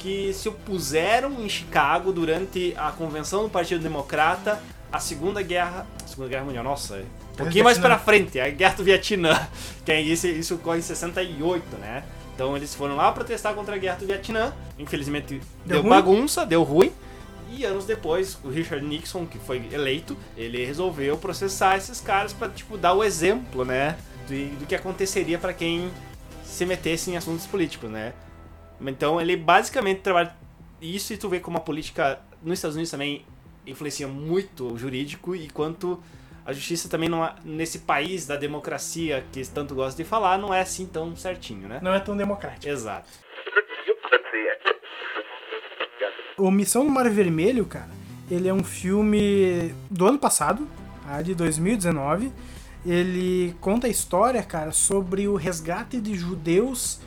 que 0.00 0.32
se 0.34 0.48
opuseram 0.48 1.32
em 1.40 1.48
Chicago 1.48 2.12
durante 2.12 2.74
a 2.76 2.90
convenção 2.90 3.44
do 3.44 3.50
Partido 3.50 3.80
Democrata 3.80 4.60
à 4.90 4.98
Segunda 4.98 5.42
Guerra, 5.42 5.86
Segunda 6.06 6.28
Guerra 6.28 6.44
Mundial, 6.44 6.64
nossa, 6.64 7.04
um 7.36 7.44
pouquinho 7.44 7.64
mais 7.64 7.78
pra 7.78 7.98
frente, 7.98 8.40
a 8.40 8.48
Guerra 8.48 8.74
do 8.76 8.84
Vietnã, 8.84 9.48
que 9.84 9.92
é 9.92 10.00
isso, 10.00 10.26
isso 10.26 10.54
ocorre 10.54 10.78
em 10.78 10.82
68, 10.82 11.76
né? 11.76 12.02
Então 12.34 12.56
eles 12.56 12.74
foram 12.74 12.96
lá 12.96 13.12
protestar 13.12 13.54
contra 13.54 13.74
a 13.74 13.78
Guerra 13.78 13.96
do 13.96 14.06
Vietnã, 14.06 14.52
infelizmente 14.78 15.40
deu, 15.64 15.80
ruim? 15.80 15.90
bagunça, 15.90 16.46
deu 16.46 16.62
ruim. 16.62 16.92
E 17.50 17.64
anos 17.64 17.84
depois, 17.84 18.36
o 18.42 18.48
Richard 18.48 18.84
Nixon, 18.84 19.24
que 19.24 19.38
foi 19.38 19.68
eleito, 19.72 20.16
ele 20.36 20.64
resolveu 20.64 21.16
processar 21.16 21.76
esses 21.76 22.00
caras 22.00 22.32
pra, 22.32 22.48
tipo, 22.48 22.76
dar 22.76 22.92
o 22.92 23.04
exemplo, 23.04 23.64
né? 23.64 23.96
Do, 24.26 24.58
do 24.58 24.66
que 24.66 24.74
aconteceria 24.74 25.38
pra 25.38 25.52
quem 25.52 25.90
se 26.44 26.66
metesse 26.66 27.10
em 27.10 27.16
assuntos 27.16 27.46
políticos, 27.46 27.88
né? 27.90 28.12
Então 28.80 29.20
ele 29.20 29.36
basicamente 29.36 30.00
trabalha 30.00 30.34
isso 30.80 31.12
e 31.12 31.16
tu 31.16 31.28
vê 31.28 31.40
como 31.40 31.56
a 31.56 31.60
política 31.60 32.18
nos 32.42 32.58
Estados 32.58 32.76
Unidos 32.76 32.90
também 32.90 33.24
influencia 33.66 34.06
muito 34.06 34.72
o 34.72 34.78
jurídico 34.78 35.34
e 35.34 35.48
quanto 35.48 36.00
a 36.46 36.52
justiça 36.52 36.88
também 36.88 37.08
não 37.08 37.24
é, 37.24 37.34
nesse 37.44 37.80
país 37.80 38.24
da 38.24 38.36
democracia 38.36 39.24
que 39.32 39.44
tanto 39.48 39.74
gosta 39.74 40.00
de 40.00 40.08
falar 40.08 40.38
não 40.38 40.54
é 40.54 40.60
assim 40.60 40.86
tão 40.86 41.16
certinho, 41.16 41.68
né? 41.68 41.80
Não 41.82 41.92
é 41.92 41.98
tão 41.98 42.16
democrático. 42.16 42.68
Exato. 42.68 43.08
O 46.38 46.50
Missão 46.50 46.84
no 46.84 46.90
Mar 46.90 47.08
Vermelho, 47.10 47.64
cara, 47.64 47.90
ele 48.30 48.46
é 48.46 48.54
um 48.54 48.62
filme 48.62 49.74
do 49.90 50.06
ano 50.06 50.18
passado, 50.18 50.68
tá? 51.04 51.20
de 51.20 51.34
2019. 51.34 52.30
Ele 52.84 53.56
conta 53.60 53.88
a 53.88 53.90
história, 53.90 54.40
cara, 54.42 54.70
sobre 54.70 55.26
o 55.26 55.34
resgate 55.34 56.00
de 56.00 56.14
judeus 56.14 57.00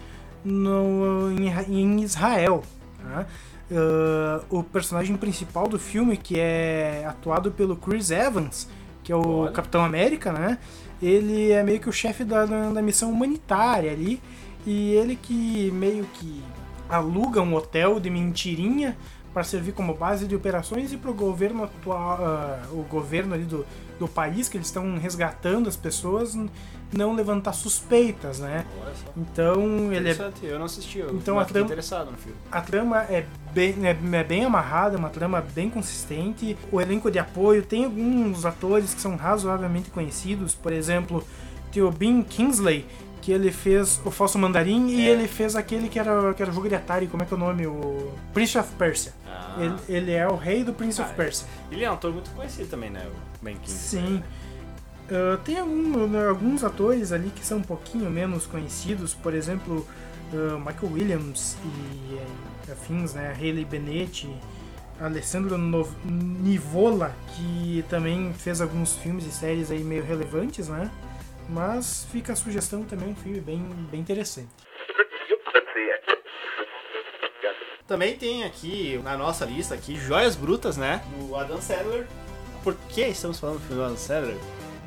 no, 0.44 1.32
em, 1.32 1.48
em 1.80 2.02
Israel. 2.02 2.64
tá? 3.02 3.26
Ah, 3.72 4.42
o 4.50 4.64
personagem 4.64 5.16
principal 5.16 5.68
do 5.68 5.78
filme, 5.78 6.18
que 6.18 6.40
é 6.40 7.06
atuado 7.08 7.52
pelo 7.52 7.76
Chris 7.76 8.10
Evans, 8.10 8.68
que 9.10 9.14
é 9.14 9.16
o 9.16 9.40
Olha. 9.40 9.52
Capitão 9.52 9.84
América, 9.84 10.32
né? 10.32 10.60
Ele 11.02 11.52
é 11.52 11.64
meio 11.64 11.80
que 11.80 11.90
o 11.90 11.92
chefe 11.92 12.24
da, 12.24 12.46
da, 12.46 12.80
missão 12.80 13.12
humanitária 13.12 13.92
ali. 13.92 14.22
E 14.68 14.92
ele 14.92 15.16
que 15.16 15.72
meio 15.72 16.06
que 16.14 16.44
aluga 16.88 17.42
um 17.42 17.56
hotel 17.56 18.00
de 18.00 18.08
mentirinha 18.08 18.96
para 19.34 19.44
servir 19.44 19.72
como 19.72 19.96
base 19.96 20.28
de 20.28 20.36
operações 20.36 20.94
e 20.94 20.98
para 20.98 21.10
o 21.10 21.14
governo 21.14 21.64
atual, 21.64 22.20
ah, 22.22 22.62
o 22.72 22.84
governo 22.84 23.34
ali 23.34 23.46
do, 23.46 23.66
do 23.98 24.08
país 24.08 24.48
que 24.48 24.58
eles 24.58 24.68
estão 24.68 25.00
resgatando 25.00 25.68
as 25.68 25.76
pessoas 25.76 26.38
não 26.92 27.14
levantar 27.16 27.54
suspeitas, 27.54 28.40
né? 28.40 28.66
Olha 28.84 28.94
só. 28.96 29.12
Então 29.16 29.94
ele 29.94 30.10
é 30.10 30.18
eu 30.44 30.58
não 30.58 30.66
assisti, 30.66 31.00
eu 31.00 31.16
Então, 31.16 31.36
não 31.36 31.42
a 31.42 31.46
trama- 31.46 31.66
interessado 31.66 32.12
no 32.12 32.18
filme. 32.18 32.38
a 32.52 32.62
trama 32.62 32.98
é 33.04 33.26
bem, 33.54 33.76
é, 33.86 33.90
é 34.18 34.24
bem 34.24 34.44
amarrada, 34.46 34.96
é 34.96 35.00
uma 35.00 35.10
trama 35.10 35.42
bem 35.54 35.70
consistente. 35.70 36.58
O 36.72 36.82
elenco 36.82 37.10
de 37.12 37.20
apoio 37.20 37.62
tem 37.64 37.86
alguns 37.86 38.46
atores 38.46 38.94
que 38.94 39.02
são 39.02 39.16
razoavelmente 39.16 39.90
conhecidos, 39.92 40.56
por 40.56 40.72
exemplo, 40.74 41.24
Ben 41.98 42.24
Kingsley, 42.24 42.86
que 43.22 43.32
ele 43.32 43.52
fez 43.52 44.02
o 44.06 44.10
Falso 44.10 44.40
Mandarim 44.40 44.88
e 44.88 45.08
É. 45.08 45.12
ele 45.12 45.28
fez 45.28 45.56
aquele 45.56 45.90
que 45.90 46.00
era, 46.00 46.34
que 46.34 46.42
era 46.42 46.52
jogo 46.52 46.68
de 46.70 46.76
Atari, 46.76 47.06
como 47.08 47.22
é 47.22 47.26
que 47.26 47.34
é 47.34 47.38
o 47.38 47.40
nome? 47.40 47.68
O 47.68 48.12
Prince 48.34 48.58
of 48.58 48.72
Persia. 48.76 49.14
Ah. 49.28 49.56
Ele, 49.60 49.76
ele 49.90 50.12
é 50.14 50.28
o 50.28 50.36
rei 50.36 50.64
do 50.64 50.74
Prince 50.74 51.00
of 51.02 51.12
Ah, 51.12 51.16
Persia. 51.16 51.46
Ele 51.70 51.84
é 51.84 51.92
um 51.92 51.94
ator 51.94 52.12
muito 52.14 52.30
conhecido 52.32 52.70
também, 52.70 52.90
né? 52.90 53.06
O 53.08 53.44
Ben 53.46 53.56
King. 53.58 53.70
Sim. 53.72 54.24
Ah, 55.12 55.38
tem 55.44 55.58
algum- 55.60 56.08
né, 56.08 56.28
alguns 56.28 56.64
atores 56.64 57.12
ali 57.12 57.30
que 57.32 57.46
são 57.46 57.58
um 57.60 57.64
pouquinho 57.64 58.10
menos 58.10 58.46
conhecidos, 58.46 59.14
por 59.14 59.34
exemplo, 59.34 59.88
ah, 60.34 60.58
Michael 60.58 60.94
Williams 60.94 61.58
e 61.66 62.16
eh, 62.70 62.72
afins, 62.72 63.14
né? 63.14 63.36
Hayley 63.40 63.66
Bennett, 63.66 64.30
Alessandro 65.00 65.58
Nov- 65.58 65.96
Nivola, 66.06 67.16
que 67.36 67.84
também 67.90 68.34
fez 68.34 68.62
alguns 68.62 68.96
filmes 68.98 69.26
e 69.26 69.32
séries 69.32 69.72
aí 69.72 69.84
meio 69.84 70.04
relevantes, 70.04 70.68
né? 70.68 70.92
Mas 71.50 72.06
fica 72.12 72.34
a 72.34 72.36
sugestão 72.36 72.84
também, 72.84 73.10
um 73.10 73.16
filme 73.16 73.40
bem, 73.42 73.58
bem 73.90 74.00
interessante. 74.02 74.50
Também 77.88 78.16
tem 78.16 78.44
aqui 78.44 79.02
na 79.04 79.18
nossa 79.18 79.46
lista 79.46 79.74
aqui 79.74 79.96
Joias 79.96 80.36
Brutas, 80.36 80.78
né? 80.78 81.02
Do 81.18 81.36
Adam 81.36 81.60
Sandler. 81.60 82.06
Por 82.64 82.76
que 82.90 83.02
estamos 83.02 83.40
falando 83.40 83.56
do 83.56 83.62
filme 83.62 83.78
do 83.78 83.84
Adam 83.86 83.98
Sandler? 83.98 84.38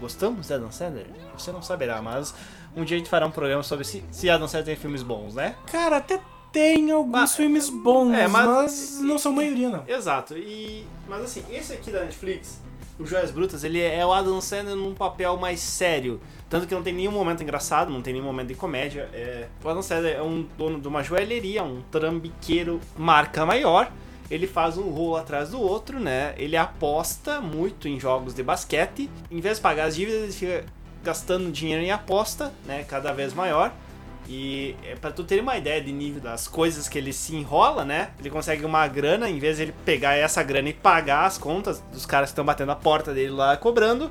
Gostamos 0.03 0.49
de 0.49 0.53
Adam 0.55 0.71
Sandler? 0.73 1.07
Você 1.39 1.53
não 1.53 1.63
saberá, 1.63 2.03
mas 2.03 2.35
um 2.77 2.85
dia 2.85 2.97
a 2.97 2.99
gente 2.99 3.09
fará 3.09 3.25
um 3.25 3.31
programa 3.31 3.63
sobre 3.63 3.85
se, 3.85 4.03
se 4.11 4.29
Adam 4.29 4.49
Sandler 4.49 4.67
tem 4.67 4.77
filmes 4.77 5.03
bons, 5.03 5.35
né? 5.35 5.55
Cara, 5.71 5.99
até 5.99 6.21
tem 6.53 6.91
alguns 6.91 7.13
Mas- 7.13 7.37
filmes 7.37 7.71
bons, 7.71 8.13
é, 8.13 8.27
mas- 8.27 8.47
mas, 8.47 9.01
não 9.01 9.17
são 9.17 9.33
maioria, 9.33 9.71
não. 9.71 9.85
Exato. 9.87 10.37
E 10.37 10.85
mas 11.09 11.23
assim, 11.23 11.45
esse 11.51 11.73
aqui 11.73 11.91
da 11.93 12.01
Netflix, 12.01 12.61
o 12.99 13.07
Joias 13.07 13.31
Brutas, 13.31 13.63
ele 13.65 13.81
é 13.81 14.05
o 14.05 14.13
Adam 14.13 14.41
Sandler 14.41 14.75
num 14.77 14.93
papel 14.93 15.37
mais 15.37 15.61
sério. 15.61 16.21
Tanto 16.51 16.67
que 16.67 16.75
não 16.75 16.83
tem 16.83 16.93
nenhum 16.93 17.13
momento 17.13 17.43
engraçado, 17.43 17.91
não 17.91 18.03
tem 18.03 18.13
nenhum 18.13 18.27
momento 18.27 18.49
de 18.49 18.55
comédia. 18.55 19.09
É... 19.15 19.47
O 19.65 19.69
Adam 19.69 19.81
Sandler 19.83 20.17
é 20.17 20.23
um 20.23 20.43
dono 20.59 20.79
de 20.81 20.87
uma 20.89 21.03
joalheria, 21.03 21.63
um 21.63 21.81
trambiqueiro 21.91 22.81
marca 22.99 23.47
maior. 23.47 23.91
Ele 24.33 24.47
faz 24.47 24.79
um 24.79 24.89
rolo 24.89 25.17
atrás 25.17 25.51
do 25.51 25.61
outro, 25.61 26.01
né? 26.01 26.33
Ele 26.39 26.57
aposta 26.57 27.39
muito 27.39 27.87
em 27.87 28.01
jogos 28.01 28.33
de 28.33 28.43
basquete. 28.43 29.11
Em 29.31 29.41
vez 29.43 29.59
de 29.59 29.63
pagar 29.63 29.85
as 29.85 29.95
dívidas, 29.95 30.23
ele 30.23 30.33
fica 30.33 30.65
gastando 31.05 31.53
dinheiro 31.53 31.83
em 31.83 31.91
aposta, 31.91 32.51
né? 32.65 32.83
Cada 32.89 33.13
vez 33.13 33.35
maior. 33.35 33.71
E 34.27 34.75
é, 34.85 34.95
pra 34.95 35.11
tu 35.13 35.23
ter 35.23 35.39
uma 35.39 35.59
ideia 35.59 35.83
de 35.83 35.93
nível 35.93 36.23
das 36.23 36.49
coisas 36.49 36.89
que 36.89 36.97
ele 36.97 37.13
se 37.13 37.37
enrola, 37.37 37.85
né? 37.85 38.13
Ele 38.19 38.31
consegue 38.31 38.65
uma 38.65 38.89
grana, 38.89 39.29
em 39.29 39.39
vez 39.39 39.59
de 39.59 39.65
ele 39.65 39.75
pegar 39.85 40.15
essa 40.15 40.43
grana 40.43 40.71
e 40.71 40.73
pagar 40.73 41.27
as 41.27 41.37
contas 41.37 41.83
dos 41.93 42.07
caras 42.07 42.31
que 42.31 42.33
estão 42.33 42.45
batendo 42.45 42.73
a 42.73 42.77
porta 42.77 43.13
dele 43.13 43.33
lá 43.33 43.55
cobrando, 43.59 44.11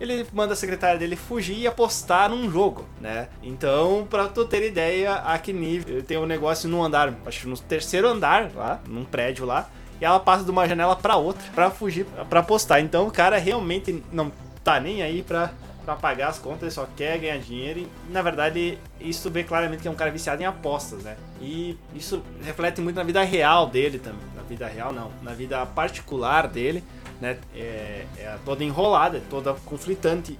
ele 0.00 0.26
manda 0.32 0.52
a 0.52 0.56
secretária 0.56 0.98
dele 0.98 1.16
fugir 1.16 1.58
e 1.58 1.66
apostar 1.66 2.28
num 2.28 2.50
jogo, 2.50 2.86
né? 3.00 3.28
Então, 3.42 4.06
pra 4.08 4.28
tu 4.28 4.44
ter 4.44 4.66
ideia 4.66 5.14
a 5.14 5.40
ele 5.46 6.02
tem 6.02 6.18
um 6.18 6.26
negócio 6.26 6.68
no 6.68 6.82
andar, 6.82 7.14
acho 7.26 7.48
no 7.48 7.56
terceiro 7.56 8.08
andar 8.08 8.50
lá, 8.54 8.80
num 8.86 9.04
prédio 9.04 9.44
lá, 9.44 9.68
e 10.00 10.04
ela 10.04 10.18
passa 10.18 10.44
de 10.44 10.50
uma 10.50 10.66
janela 10.68 10.96
pra 10.96 11.16
outra 11.16 11.44
pra 11.54 11.70
fugir, 11.70 12.06
pra 12.28 12.40
apostar. 12.40 12.80
Então, 12.80 13.06
o 13.06 13.10
cara 13.10 13.38
realmente 13.38 14.02
não 14.12 14.32
tá 14.62 14.80
nem 14.80 15.02
aí 15.02 15.22
pra, 15.22 15.52
pra 15.84 15.94
pagar 15.94 16.28
as 16.28 16.38
contas, 16.38 16.62
ele 16.62 16.70
só 16.70 16.88
quer 16.96 17.18
ganhar 17.18 17.38
dinheiro 17.38 17.80
e, 17.80 17.88
na 18.10 18.22
verdade, 18.22 18.78
isso 19.00 19.30
vê 19.30 19.44
claramente 19.44 19.82
que 19.82 19.88
é 19.88 19.90
um 19.90 19.94
cara 19.94 20.10
viciado 20.10 20.42
em 20.42 20.46
apostas, 20.46 21.02
né? 21.02 21.16
E 21.40 21.78
isso 21.94 22.22
reflete 22.42 22.80
muito 22.80 22.96
na 22.96 23.02
vida 23.02 23.22
real 23.22 23.68
dele 23.68 23.98
também. 23.98 24.24
Na 24.34 24.42
vida 24.42 24.66
real, 24.66 24.92
não. 24.92 25.10
Na 25.22 25.32
vida 25.32 25.64
particular 25.66 26.48
dele, 26.48 26.82
né? 27.20 27.38
É, 27.54 28.04
é 28.18 28.38
toda 28.44 28.64
enrolada, 28.64 29.18
é 29.18 29.22
toda 29.30 29.54
conflitante. 29.64 30.38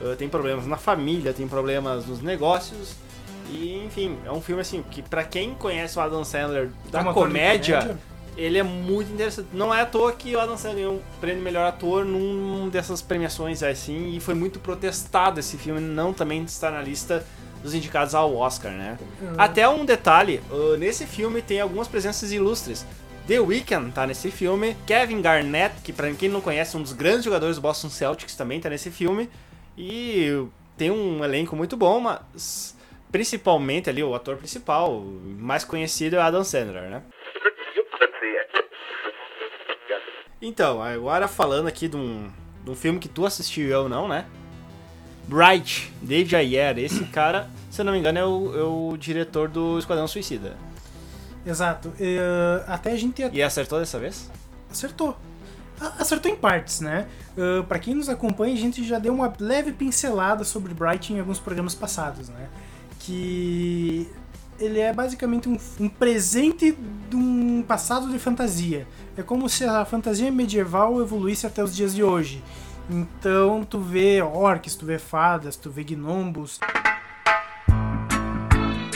Uh, 0.00 0.16
tem 0.16 0.28
problemas 0.28 0.66
na 0.66 0.76
família, 0.76 1.32
tem 1.32 1.46
problemas 1.46 2.06
nos 2.06 2.22
negócios. 2.22 2.94
E, 3.50 3.82
enfim, 3.84 4.16
é 4.24 4.30
um 4.30 4.40
filme 4.40 4.62
assim 4.62 4.82
que 4.90 5.02
pra 5.02 5.24
quem 5.24 5.54
conhece 5.54 5.98
o 5.98 6.02
Adam 6.02 6.24
Sandler 6.24 6.70
da 6.90 7.02
de 7.02 7.12
comédia, 7.12 7.80
comédia. 7.80 7.98
ele 8.36 8.58
é 8.58 8.62
muito 8.62 9.12
interessante. 9.12 9.48
Não 9.52 9.74
é 9.74 9.82
à 9.82 9.86
toa 9.86 10.12
que 10.12 10.34
o 10.34 10.40
Adam 10.40 10.56
Sandler 10.56 10.84
ganhou 10.84 10.94
um 10.94 11.20
prêmio 11.20 11.42
melhor 11.42 11.66
ator 11.66 12.04
num 12.04 12.68
dessas 12.68 13.02
premiações 13.02 13.62
assim, 13.62 14.14
e 14.14 14.20
foi 14.20 14.34
muito 14.34 14.60
protestado 14.60 15.40
esse 15.40 15.56
filme 15.56 15.80
não 15.80 16.12
também 16.12 16.42
está 16.44 16.70
na 16.70 16.80
lista 16.80 17.26
dos 17.62 17.74
indicados 17.74 18.14
ao 18.14 18.34
Oscar, 18.36 18.72
né? 18.72 18.98
Até 19.36 19.68
um 19.68 19.84
detalhe, 19.84 20.40
uh, 20.50 20.76
nesse 20.76 21.04
filme 21.06 21.42
tem 21.42 21.60
algumas 21.60 21.88
presenças 21.88 22.32
ilustres. 22.32 22.86
The 23.30 23.38
Weeknd 23.38 23.92
tá 23.92 24.08
nesse 24.08 24.28
filme, 24.28 24.76
Kevin 24.84 25.22
Garnett, 25.22 25.82
que 25.84 25.92
pra 25.92 26.12
quem 26.12 26.28
não 26.28 26.40
conhece, 26.40 26.76
um 26.76 26.82
dos 26.82 26.92
grandes 26.92 27.22
jogadores 27.22 27.54
do 27.54 27.62
Boston 27.62 27.88
Celtics 27.88 28.34
também 28.34 28.58
tá 28.58 28.68
nesse 28.68 28.90
filme, 28.90 29.30
e 29.78 30.44
tem 30.76 30.90
um 30.90 31.22
elenco 31.22 31.54
muito 31.54 31.76
bom, 31.76 32.00
mas 32.00 32.76
principalmente 33.12 33.88
ali 33.88 34.02
o 34.02 34.16
ator 34.16 34.36
principal, 34.36 35.00
mais 35.38 35.62
conhecido 35.62 36.16
é 36.16 36.18
Adam 36.20 36.42
Sandler, 36.42 36.90
né? 36.90 37.04
Então, 40.42 40.82
agora 40.82 41.28
falando 41.28 41.68
aqui 41.68 41.86
de 41.86 41.96
um, 41.96 42.28
de 42.64 42.70
um 42.72 42.74
filme 42.74 42.98
que 42.98 43.08
tu 43.08 43.24
assistiu 43.24 43.68
e 43.68 43.70
eu 43.70 43.88
não, 43.88 44.08
né? 44.08 44.26
Bright, 45.28 45.92
David 46.02 46.34
Ayer. 46.34 46.78
Esse 46.80 47.04
cara, 47.04 47.48
se 47.70 47.80
eu 47.80 47.84
não 47.84 47.92
me 47.92 48.00
engano, 48.00 48.18
é 48.18 48.24
o, 48.24 48.58
é 48.58 48.62
o 48.64 48.96
diretor 48.96 49.48
do 49.48 49.78
Esquadrão 49.78 50.08
Suicida. 50.08 50.56
Exato. 51.44 51.92
Eh, 51.98 52.64
até 52.66 52.92
a 52.92 52.96
gente 52.96 53.22
E 53.32 53.42
acertou 53.42 53.78
dessa 53.78 53.98
vez? 53.98 54.30
acertou. 54.70 55.16
Acertou 55.98 56.30
em 56.30 56.36
partes, 56.36 56.80
né? 56.80 57.06
Uh, 57.34 57.64
para 57.64 57.78
quem 57.78 57.94
nos 57.94 58.10
acompanha, 58.10 58.52
a 58.52 58.58
gente 58.58 58.84
já 58.84 58.98
deu 58.98 59.14
uma 59.14 59.32
leve 59.40 59.72
pincelada 59.72 60.44
sobre 60.44 60.74
Bright 60.74 61.10
em 61.10 61.18
alguns 61.18 61.38
programas 61.38 61.74
passados, 61.74 62.28
né? 62.28 62.48
Que 62.98 64.06
ele 64.58 64.78
é 64.78 64.92
basicamente 64.92 65.48
um, 65.48 65.58
um 65.80 65.88
presente 65.88 66.76
de 67.08 67.16
um 67.16 67.64
passado 67.66 68.10
de 68.10 68.18
fantasia. 68.18 68.86
É 69.16 69.22
como 69.22 69.48
se 69.48 69.64
a 69.64 69.82
fantasia 69.86 70.30
medieval 70.30 71.00
evoluísse 71.00 71.46
até 71.46 71.64
os 71.64 71.74
dias 71.74 71.94
de 71.94 72.02
hoje. 72.02 72.44
Então 72.90 73.64
tu 73.64 73.78
vê 73.78 74.20
orcs, 74.20 74.74
tu 74.74 74.84
vê 74.84 74.98
fadas, 74.98 75.56
tu 75.56 75.70
vê 75.70 75.82
gnombos, 75.82 76.60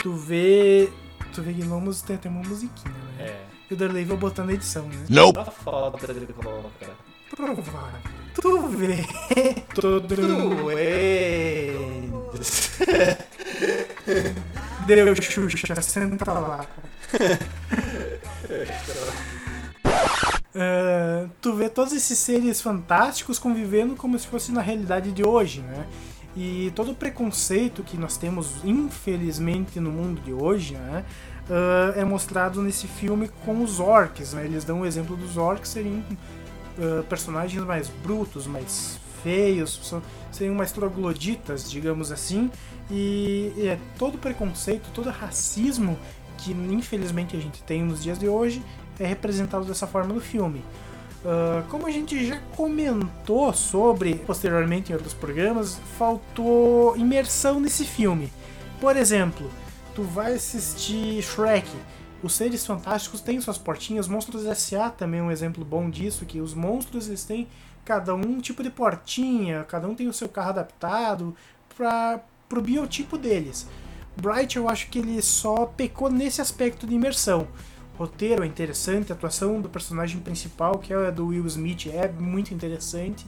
tu 0.03 0.13
vê. 0.13 0.91
Tu 1.35 1.41
vê 1.41 1.51
gnomos, 1.51 2.01
tem 2.01 2.15
até 2.15 2.29
uma 2.29 2.41
musiquinha, 2.41 2.95
né? 3.17 3.25
É. 3.25 3.43
E 3.69 3.73
o 3.73 3.77
Darley 3.77 4.05
vai 4.05 4.15
botar 4.15 4.45
na 4.45 4.53
edição, 4.53 4.87
né? 4.87 5.05
Da 5.33 5.43
foto 5.43 6.07
dele 6.07 6.31
coloca. 6.31 6.91
Provável. 7.29 7.99
Tu 8.33 8.67
vê. 8.69 9.05
Todo 9.75 10.07
Deu 14.87 15.21
Xuxa, 15.21 15.81
senta 15.81 16.31
lá. 16.31 16.65
Ah, 20.57 21.27
tu 21.41 21.53
vê 21.53 21.67
todos 21.67 21.91
esses 21.91 22.17
seres 22.17 22.61
fantásticos 22.61 23.37
convivendo 23.37 23.93
como 23.97 24.17
se 24.17 24.25
fosse 24.25 24.53
na 24.53 24.61
realidade 24.61 25.11
de 25.11 25.21
hoje, 25.21 25.59
né? 25.59 25.85
E 26.35 26.71
todo 26.75 26.91
o 26.91 26.95
preconceito 26.95 27.81
que 27.83 27.97
nós 27.97 28.17
temos, 28.17 28.51
infelizmente, 28.63 29.79
no 29.79 29.89
mundo 29.91 30.19
de 30.21 30.33
hoje, 30.33 30.73
né? 30.75 31.05
ah, 31.49 31.93
é 31.95 32.03
mostrado 32.03 32.61
nesse 32.61 32.87
filme 32.87 33.29
com 33.45 33.63
os 33.63 33.79
orcs, 33.79 34.33
né? 34.33 34.45
Eles 34.45 34.63
dão 34.63 34.81
o 34.81 34.85
exemplo 34.85 35.15
dos 35.15 35.37
orcs 35.37 35.69
seriam 35.69 36.03
ah, 36.77 37.03
personagens 37.07 37.63
mais 37.63 37.87
brutos, 38.03 38.47
mais 38.47 38.99
feios, 39.23 39.79
são- 39.83 40.01
seriam 40.31 40.55
mais 40.55 40.71
trogloditas, 40.71 41.69
digamos 41.71 42.11
assim. 42.11 42.51
E 42.91 43.53
é 43.57 43.79
todo 43.97 44.17
preconceito, 44.17 44.89
todo 44.93 45.09
racismo 45.09 45.97
que 46.37 46.51
infelizmente 46.51 47.35
a 47.35 47.39
gente 47.39 47.63
tem 47.63 47.81
nos 47.81 48.03
dias 48.03 48.19
de 48.19 48.27
hoje 48.27 48.61
é 48.99 49.05
representado 49.07 49.65
dessa 49.65 49.87
forma 49.87 50.13
no 50.13 50.19
filme. 50.21 50.61
Ah, 51.25 51.63
como 51.69 51.87
a 51.87 51.91
gente 51.91 52.25
já 52.25 52.39
comentou 52.55 53.51
sobre 53.53 54.15
posteriormente 54.15 54.91
em 54.91 54.95
outros 54.95 55.13
programas, 55.13 55.79
faltou 55.97 56.95
imersão 56.95 57.59
nesse 57.59 57.83
filme. 57.83 58.31
Por 58.79 58.95
exemplo, 58.95 59.49
tu 59.95 60.03
vai 60.03 60.33
assistir 60.33 61.21
Shrek 61.23 61.67
os 62.25 62.33
seres 62.33 62.65
fantásticos 62.65 63.21
têm 63.21 63.39
suas 63.39 63.57
portinhas, 63.57 64.07
Monstros 64.07 64.47
S.A. 64.47 64.89
também 64.89 65.19
é 65.19 65.23
um 65.23 65.29
exemplo 65.29 65.63
bom 65.63 65.87
disso, 65.89 66.25
que 66.25 66.41
os 66.41 66.55
monstros 66.55 67.07
eles 67.07 67.23
têm 67.23 67.47
cada 67.83 68.15
um 68.15 68.39
tipo 68.39 68.63
de 68.63 68.71
portinha, 68.71 69.63
cada 69.65 69.87
um 69.87 69.93
tem 69.93 70.07
o 70.07 70.13
seu 70.13 70.27
carro 70.27 70.49
adaptado 70.49 71.35
para 71.77 72.19
pro 72.49 72.61
biotipo 72.61 73.15
deles. 73.15 73.67
Bright 74.17 74.57
eu 74.57 74.67
acho 74.67 74.89
que 74.89 74.97
ele 74.97 75.21
só 75.21 75.67
pecou 75.67 76.09
nesse 76.09 76.41
aspecto 76.41 76.87
de 76.87 76.95
imersão. 76.95 77.47
Roteiro 77.97 78.43
é 78.43 78.45
interessante, 78.45 79.11
a 79.11 79.15
atuação 79.15 79.61
do 79.61 79.69
personagem 79.69 80.19
principal, 80.19 80.77
que 80.79 80.93
é 80.93 81.11
do 81.11 81.27
Will 81.27 81.45
Smith, 81.47 81.87
é 81.87 82.07
muito 82.09 82.53
interessante. 82.53 83.25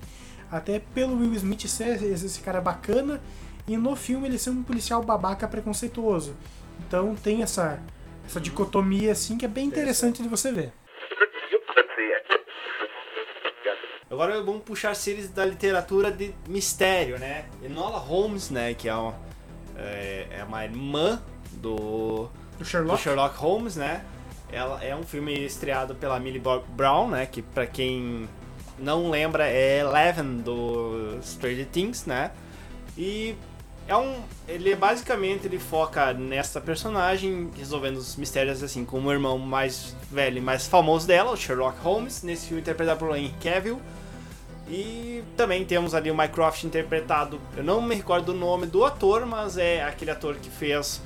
Até 0.52 0.80
pelo 0.80 1.18
Will 1.18 1.34
Smith 1.34 1.68
ser 1.68 2.04
esse 2.04 2.42
cara 2.42 2.60
bacana, 2.60 3.22
e 3.68 3.78
no 3.78 3.96
filme 3.96 4.28
ele 4.28 4.38
ser 4.38 4.50
um 4.50 4.64
policial 4.64 5.04
babaca 5.04 5.48
preconceituoso. 5.48 6.36
Então 6.86 7.16
tem 7.16 7.44
essa, 7.44 7.82
essa 8.26 8.40
dicotomia 8.40 9.12
assim 9.12 9.38
que 9.38 9.46
é 9.46 9.48
bem 9.48 9.66
interessante 9.66 10.22
de 10.22 10.30
você 10.30 10.52
ver. 10.52 10.74
Agora 14.10 14.42
vamos 14.42 14.64
puxar 14.64 14.96
séries 14.96 15.30
da 15.30 15.46
literatura 15.46 16.10
de 16.10 16.34
mistério, 16.48 17.20
né? 17.20 17.46
Enola 17.62 18.00
Holmes, 18.00 18.50
né? 18.50 18.74
Que 18.74 18.88
é 18.88 18.96
uma, 18.96 19.14
é, 19.76 20.28
é 20.32 20.44
uma 20.44 20.64
irmã 20.64 21.22
do, 21.54 22.30
Do 22.58 22.66
Sherlock? 22.66 22.98
do 22.98 23.04
Sherlock 23.04 23.38
Holmes, 23.38 23.76
né? 23.76 24.04
Ela 24.52 24.84
é 24.84 24.96
um 24.96 25.04
filme 25.04 25.34
estreado 25.46 25.96
pela 25.96 26.20
Millie 26.20 26.40
Bob 26.40 26.64
Brown, 26.70 27.10
né? 27.10 27.26
Que 27.26 27.42
pra 27.42 27.68
quem 27.68 28.28
não 28.80 29.10
lembra 29.10 29.48
é 29.48 29.80
Eleven 29.80 30.38
do 30.38 31.20
Stranger 31.22 31.68
Things, 31.68 32.06
né? 32.06 32.32
E 32.98 33.36
é 33.88 33.96
um, 33.96 34.22
ele 34.48 34.72
é 34.72 34.76
basicamente 34.76 35.48
ele 35.48 35.60
foca 35.60 36.14
nessa 36.14 36.60
personagem 36.60 37.50
resolvendo 37.58 37.98
os 37.98 38.16
mistérios 38.16 38.62
assim, 38.62 38.84
como 38.84 39.08
o 39.08 39.12
irmão 39.12 39.38
mais 39.38 39.96
velho 40.12 40.38
e 40.38 40.42
mais 40.42 40.68
famoso 40.68 41.08
dela, 41.08 41.32
o 41.32 41.38
Sherlock 41.38 41.80
Holmes, 41.80 42.22
nesse 42.22 42.48
filme 42.48 42.62
interpretado 42.62 43.00
por 43.00 43.16
Henry 43.16 43.34
Cavill. 43.42 43.82
E 44.70 45.24
também 45.38 45.64
temos 45.64 45.96
ali 45.96 46.12
o 46.12 46.18
Mycroft 46.18 46.66
interpretado, 46.66 47.40
eu 47.56 47.64
não 47.64 47.82
me 47.82 47.96
recordo 47.96 48.34
do 48.34 48.34
nome 48.34 48.66
do 48.66 48.84
ator, 48.84 49.26
mas 49.26 49.58
é 49.58 49.82
aquele 49.82 50.12
ator 50.12 50.36
que 50.36 50.50
fez 50.50 51.02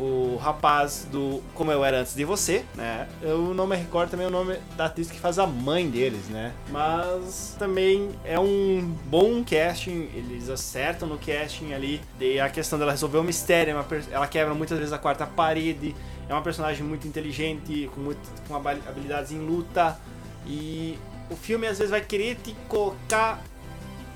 o 0.00 0.36
rapaz 0.36 1.06
do 1.12 1.42
Como 1.54 1.70
Eu 1.70 1.84
Era 1.84 2.00
Antes 2.00 2.14
de 2.14 2.24
Você, 2.24 2.64
né? 2.74 3.06
Eu 3.20 3.52
não 3.52 3.66
me 3.66 3.76
recordo 3.76 4.10
também 4.10 4.26
o 4.26 4.30
nome 4.30 4.56
da 4.74 4.86
atriz 4.86 5.10
que 5.10 5.20
faz 5.20 5.38
a 5.38 5.46
mãe 5.46 5.90
deles, 5.90 6.26
né? 6.28 6.54
Mas 6.70 7.54
também 7.58 8.08
é 8.24 8.40
um 8.40 8.96
bom 9.04 9.44
casting, 9.44 10.08
eles 10.14 10.48
acertam 10.48 11.06
no 11.06 11.18
casting 11.18 11.74
ali. 11.74 12.00
A 12.42 12.48
questão 12.48 12.78
dela 12.78 12.92
resolver 12.92 13.18
o 13.18 13.22
mistério, 13.22 13.76
é 13.76 14.02
ela 14.10 14.26
quebra 14.26 14.54
muitas 14.54 14.78
vezes 14.78 14.92
a 14.92 14.98
quarta 14.98 15.26
parede, 15.26 15.94
é 16.26 16.32
uma 16.32 16.42
personagem 16.42 16.82
muito 16.82 17.06
inteligente, 17.06 17.90
com, 17.94 18.00
muito, 18.00 18.20
com 18.48 18.56
habili- 18.56 18.82
habilidades 18.88 19.32
em 19.32 19.38
luta. 19.38 19.98
E 20.46 20.98
o 21.28 21.36
filme 21.36 21.66
às 21.66 21.76
vezes 21.76 21.90
vai 21.90 22.00
querer 22.00 22.36
te 22.36 22.56
colocar 22.68 23.42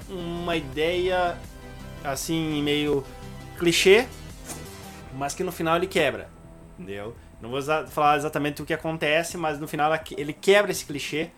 uma 0.09 0.57
ideia 0.57 1.37
assim, 2.03 2.63
meio 2.63 3.05
clichê, 3.59 4.07
mas 5.15 5.35
que 5.35 5.45
no 5.45 5.53
final 5.53 5.77
ele 5.77 5.87
quebra, 5.87 6.29
entendeu? 6.79 7.15
Não 7.41 7.51
vou 7.51 7.61
falar 7.89 8.17
exatamente 8.17 8.63
o 8.63 8.65
que 8.65 8.73
acontece, 8.73 9.37
mas 9.37 9.59
no 9.59 9.69
final 9.69 9.93
ele 10.17 10.33
quebra 10.33 10.71
esse 10.71 10.85
clichê 10.85 11.31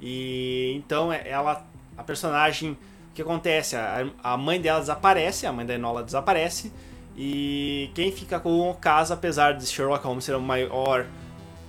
e 0.00 0.72
então 0.76 1.12
é- 1.12 1.28
ela, 1.28 1.66
a 1.96 2.02
personagem, 2.02 2.72
o 2.72 3.14
que 3.14 3.22
acontece? 3.22 3.76
A, 4.22 4.36
mãe 4.36 4.60
dela 4.60 4.80
desaparece, 4.80 5.46
a 5.46 5.52
mãe 5.52 5.66
da 5.66 5.74
Enola 5.74 6.02
desaparece 6.02 6.72
e 7.16 7.90
quem 7.94 8.10
fica 8.10 8.40
com 8.40 8.70
o 8.70 8.74
caso, 8.74 9.12
apesar 9.12 9.52
de 9.52 9.66
Sherlock 9.66 10.04
Holmes 10.04 10.24
ser 10.24 10.34
o 10.34 10.40
maior 10.40 11.06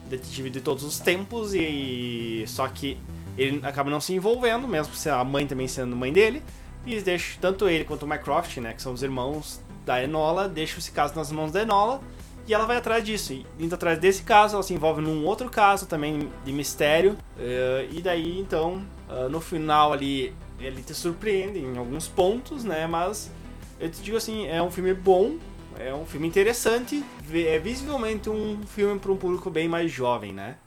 detetive 0.10 0.50
de 0.50 0.62
todos 0.62 0.84
os 0.84 1.00
tempos 1.00 1.54
e 1.54 2.44
só 2.48 2.68
que 2.68 2.98
ele 3.38 3.66
acaba 3.66 3.90
não 3.90 4.00
se 4.00 4.14
envolvendo, 4.14 4.68
mesmo 4.68 4.94
a 5.12 5.24
mãe 5.24 5.48
também 5.48 5.68
sendo 5.68 5.96
mãe 5.96 6.14
dele, 6.14 6.44
e 6.86 7.00
deixa 7.02 7.38
tanto 7.40 7.68
ele 7.68 7.84
quanto 7.84 8.04
o 8.04 8.08
Mycroft, 8.08 8.58
né, 8.58 8.74
que 8.74 8.82
são 8.82 8.94
os 8.94 9.04
irmãos 9.04 9.62
da 9.86 10.04
Enola, 10.04 10.48
deixam 10.48 10.80
esse 10.80 10.92
caso 10.92 11.16
nas 11.16 11.32
mãos 11.32 11.52
da 11.52 11.62
Enola 11.62 12.02
e 12.48 12.54
ela 12.54 12.66
vai 12.66 12.78
atrás 12.78 13.04
disso. 13.04 13.34
E 13.34 13.46
indo 13.60 13.76
atrás 13.76 14.00
desse 14.00 14.24
caso, 14.24 14.56
ela 14.56 14.64
se 14.64 14.74
envolve 14.74 15.02
num 15.02 15.26
outro 15.26 15.50
caso 15.50 15.86
também 15.86 16.32
de 16.44 16.52
mistério, 16.52 17.18
eh, 17.38 17.88
e 17.92 18.02
daí 18.02 18.40
então, 18.40 18.84
ah, 19.10 19.30
no 19.30 19.40
final 19.40 19.94
ali, 19.94 20.34
ele 20.60 20.82
te 20.82 20.94
surpreende 20.94 21.60
em 21.60 21.78
alguns 21.78 22.08
pontos, 22.08 22.64
né, 22.64 22.88
mas 22.88 23.32
eu 23.80 23.90
te 23.90 24.02
digo 24.02 24.18
assim, 24.18 24.48
é 24.48 24.62
um 24.62 24.72
filme 24.72 24.94
bom, 24.94 25.38
é 25.80 25.94
um 25.94 26.06
filme 26.06 26.28
interessante, 26.28 27.04
é 27.34 27.58
visivelmente 27.60 28.30
um 28.30 28.62
filme 28.68 29.00
para 29.00 29.12
um 29.12 29.18
público 29.18 29.50
bem 29.50 29.68
mais 29.68 29.92
jovem, 29.92 30.34
né? 30.34 30.58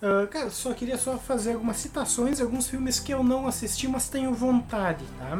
Ah, 0.00 0.26
cara, 0.28 0.48
só 0.50 0.72
queria 0.74 0.96
só 0.96 1.18
fazer 1.18 1.54
algumas 1.54 1.76
citações 1.78 2.40
alguns 2.40 2.68
filmes 2.68 3.00
que 3.00 3.12
eu 3.12 3.24
não 3.24 3.48
assisti, 3.48 3.88
mas 3.88 4.08
tenho 4.08 4.32
vontade, 4.32 5.04
tá? 5.18 5.38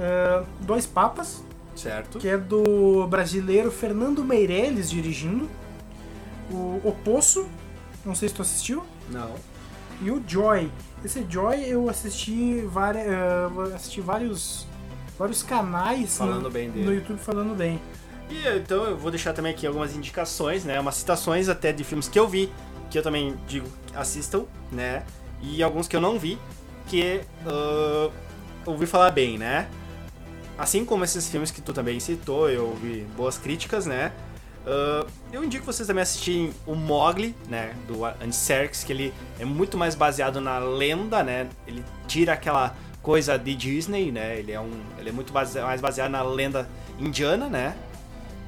Ah, 0.00 0.44
Dois 0.60 0.86
Papas, 0.86 1.42
Certo. 1.74 2.18
que 2.18 2.28
é 2.28 2.36
do 2.38 3.06
brasileiro 3.06 3.70
Fernando 3.70 4.24
Meirelles 4.24 4.90
dirigindo. 4.90 5.48
O, 6.50 6.80
o 6.84 6.96
Poço, 7.04 7.48
não 8.04 8.14
sei 8.14 8.28
se 8.28 8.34
tu 8.34 8.42
assistiu. 8.42 8.82
Não. 9.10 9.34
E 10.02 10.10
o 10.10 10.22
Joy. 10.26 10.70
Esse 11.04 11.24
Joy 11.28 11.64
eu 11.66 11.88
assisti, 11.88 12.60
várias, 12.62 13.06
assisti 13.74 14.00
vários, 14.00 14.66
vários 15.18 15.42
canais 15.42 16.16
Falando 16.16 16.42
no, 16.42 16.50
bem 16.50 16.70
dele. 16.70 16.86
no 16.86 16.94
YouTube 16.94 17.18
falando 17.18 17.54
bem. 17.56 17.80
E 18.30 18.46
então 18.56 18.84
eu 18.84 18.96
vou 18.96 19.10
deixar 19.10 19.32
também 19.32 19.52
aqui 19.52 19.66
algumas 19.66 19.94
indicações, 19.94 20.64
né? 20.64 20.80
Umas 20.80 20.96
citações 20.96 21.48
até 21.48 21.72
de 21.72 21.84
filmes 21.84 22.08
que 22.08 22.18
eu 22.18 22.26
vi, 22.26 22.50
que 22.90 22.98
eu 22.98 23.02
também 23.02 23.34
digo 23.46 23.68
assistam, 23.94 24.44
né? 24.72 25.04
E 25.42 25.62
alguns 25.62 25.86
que 25.86 25.94
eu 25.94 26.00
não 26.00 26.18
vi, 26.18 26.38
que 26.88 27.20
ah, 27.46 28.10
ouvi 28.66 28.86
falar 28.86 29.10
bem, 29.10 29.36
né? 29.38 29.68
Assim 30.56 30.84
como 30.84 31.04
esses 31.04 31.28
filmes 31.28 31.50
que 31.50 31.60
tu 31.60 31.72
também 31.72 31.98
citou, 31.98 32.48
eu 32.48 32.66
ouvi 32.68 33.06
boas 33.16 33.36
críticas, 33.36 33.86
né? 33.86 34.12
Ah, 34.66 35.06
eu 35.32 35.44
indico 35.44 35.64
vocês 35.64 35.86
também 35.86 36.02
assistirem 36.02 36.52
o 36.66 36.74
Mogli, 36.74 37.34
né? 37.48 37.74
Do 37.86 38.04
Andy 38.04 38.34
Serkis, 38.34 38.84
que 38.84 38.92
ele 38.92 39.14
é 39.38 39.44
muito 39.44 39.76
mais 39.76 39.94
baseado 39.94 40.40
na 40.40 40.58
lenda, 40.58 41.22
né? 41.22 41.48
Ele 41.66 41.84
tira 42.06 42.32
aquela 42.32 42.74
coisa 43.02 43.38
de 43.38 43.54
Disney, 43.54 44.10
né? 44.10 44.38
Ele 44.38 44.52
é, 44.52 44.60
um, 44.60 44.80
ele 44.98 45.10
é 45.10 45.12
muito 45.12 45.32
mais 45.32 45.80
baseado 45.80 46.10
na 46.10 46.22
lenda 46.22 46.68
indiana, 46.98 47.48
né? 47.48 47.76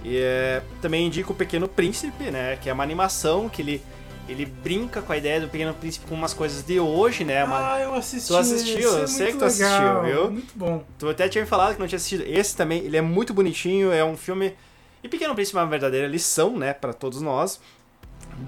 E 0.05 0.19
é, 0.19 0.63
também 0.81 1.07
indico 1.07 1.33
o 1.33 1.37
Pequeno 1.37 1.69
Príncipe, 1.69 2.31
né? 2.31 2.57
Que 2.57 2.71
é 2.71 2.73
uma 2.73 2.85
animação 2.85 3.49
que 3.49 3.61
ele, 3.61 3.83
ele 4.29 4.45
brinca 4.47 5.01
com 5.03 5.13
a 5.13 5.17
ideia 5.17 5.41
do 5.41 5.49
Pequeno 5.49 5.73
Príncipe 5.75 6.07
com 6.07 6.15
umas 6.15 6.35
coisas 6.35 6.65
de 6.65 6.79
hoje, 6.81 7.25
né? 7.25 7.45
Uma- 7.45 7.75
Ah, 7.75 7.81
eu 7.81 7.95
assisti. 7.95 8.29
Tu 8.29 8.37
assistiu? 8.37 8.79
esse, 8.89 8.99
é 8.99 9.03
Eu 9.03 9.09
sei 9.09 9.33
que 9.33 9.39
tu 9.39 9.45
assistiu, 9.45 9.69
legal, 9.69 10.05
viu? 10.05 10.31
Muito 10.31 10.53
bom. 10.57 10.85
Tu 10.99 11.09
até 11.09 11.29
tinha 11.29 11.43
me 11.45 11.49
falado 11.49 11.75
que 11.75 11.81
não 11.81 11.87
tinha 11.87 11.97
assistido. 11.97 12.25
Esse 12.27 12.57
também, 12.57 12.85
ele 12.85 12.97
é 12.97 13.01
muito 13.03 13.33
bonitinho, 13.33 13.93
é 13.93 14.05
um 14.05 14.17
filme. 14.17 14.55
E 15.03 15.09
Pequeno 15.09 15.35
Príncipe 15.35 15.57
é 15.59 15.61
uma 15.61 15.69
verdadeira 15.69 16.07
lição, 16.09 16.57
né, 16.59 16.73
para 16.73 16.93
todos 16.93 17.21
nós. 17.23 17.61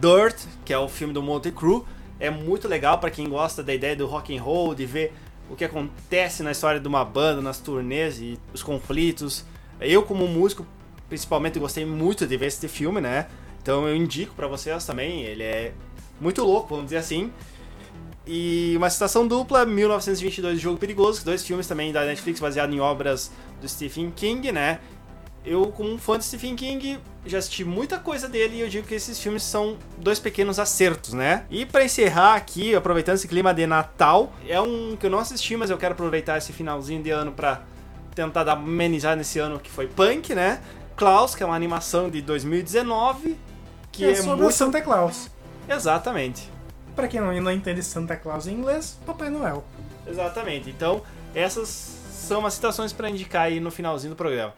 Dirt, 0.01 0.37
que 0.65 0.73
é 0.73 0.79
o 0.79 0.89
filme 0.89 1.15
do 1.15 1.23
Motley 1.23 1.53
Crue, 1.55 1.83
é 2.21 2.31
muito 2.31 2.67
legal 2.69 2.99
para 2.99 3.11
quem 3.11 3.29
gosta 3.29 3.63
da 3.63 3.73
ideia 3.73 3.95
do 3.97 4.07
rock 4.07 4.37
and 4.37 4.43
roll, 4.43 4.75
de 4.75 4.85
ver 4.85 5.13
o 5.51 5.57
que 5.57 5.65
acontece 5.65 6.43
na 6.43 6.51
história 6.51 6.79
de 6.81 6.87
uma 6.89 7.05
banda, 7.05 7.41
nas 7.41 7.59
turnês 7.59 8.21
e 8.21 8.39
os 8.53 8.63
conflitos. 8.63 9.45
Eu 9.81 10.03
como 10.03 10.27
músico, 10.27 10.67
principalmente 11.09 11.59
gostei 11.59 11.87
muito 11.87 12.27
de 12.27 12.37
ver 12.37 12.47
esse 12.47 12.67
filme, 12.69 13.01
né? 13.01 13.27
Então 13.69 13.87
eu 13.87 13.95
indico 13.95 14.35
para 14.35 14.47
vocês 14.47 14.87
também, 14.87 15.25
ele 15.25 15.43
é 15.43 15.75
muito 16.19 16.43
louco, 16.43 16.69
vamos 16.71 16.85
dizer 16.85 16.97
assim. 16.97 17.31
E 18.27 18.73
uma 18.79 18.89
citação 18.89 19.29
dupla, 19.29 19.67
1922 19.67 20.59
Jogo 20.59 20.79
Perigoso, 20.79 21.23
dois 21.23 21.47
filmes 21.47 21.67
também 21.67 21.93
da 21.93 22.03
Netflix 22.07 22.41
baseados 22.41 22.75
em 22.75 22.81
obras 22.81 23.31
do 23.61 23.69
Stephen 23.69 24.11
King, 24.11 24.51
né? 24.53 24.81
Eu, 25.45 25.67
como 25.67 25.93
um 25.93 25.99
fã 25.99 26.17
de 26.17 26.25
Stephen 26.25 26.57
King, 26.57 26.99
já 27.27 27.37
assisti 27.37 27.63
muita 27.63 27.99
coisa 27.99 28.27
dele 28.27 28.57
e 28.57 28.61
eu 28.63 28.71
digo 28.71 28.87
que 28.87 28.95
esses 28.95 29.21
filmes 29.21 29.43
são 29.43 29.77
dois 29.99 30.19
pequenos 30.19 30.59
acertos, 30.59 31.13
né? 31.13 31.45
E 31.51 31.67
pra 31.67 31.85
encerrar 31.85 32.37
aqui, 32.37 32.75
aproveitando 32.75 33.17
esse 33.17 33.29
clima 33.29 33.53
de 33.53 33.67
Natal, 33.67 34.33
é 34.49 34.59
um 34.59 34.97
que 34.97 35.05
eu 35.05 35.11
não 35.11 35.19
assisti, 35.19 35.59
mas 35.59 35.69
eu 35.69 35.77
quero 35.77 35.93
aproveitar 35.93 36.39
esse 36.39 36.55
finalzinho 36.55 37.03
de 37.03 37.11
ano 37.11 37.33
pra 37.33 37.61
tentar 38.15 38.45
dar 38.45 38.57
uma 38.57 38.67
amenizada 38.67 39.17
nesse 39.17 39.39
ano 39.39 39.61
que 39.61 39.71
foi 39.71 39.87
Punk, 39.87 40.35
né? 40.35 40.59
Klaus, 40.97 41.35
que 41.35 41.43
é 41.43 41.47
uma 41.47 41.55
animação 41.55 42.09
de 42.09 42.23
2019, 42.23 43.37
que 43.99 44.05
é, 44.05 44.11
é, 44.13 44.15
sobre 44.15 44.41
o 44.41 44.43
muito... 44.45 44.53
Santa 44.53 44.81
Claus. 44.81 45.29
Exatamente. 45.69 46.51
Pra 46.95 47.09
quem 47.09 47.21
não, 47.21 47.33
não 47.41 47.53
entende 47.53 47.83
Santa 47.83 48.17
Claus 48.17 48.47
em 48.47 48.53
inglês, 48.53 48.99
Papai 49.05 49.29
Noel. 49.29 49.65
Exatamente. 50.07 50.71
Então, 50.71 51.03
essas 51.35 51.69
são 51.69 52.47
as 52.47 52.55
citações 52.55 52.93
para 52.93 53.11
indicar 53.11 53.43
aí 53.43 53.61
no 53.61 53.71
finalzinho 53.71 54.15
do 54.15 54.17
programa. 54.17 54.55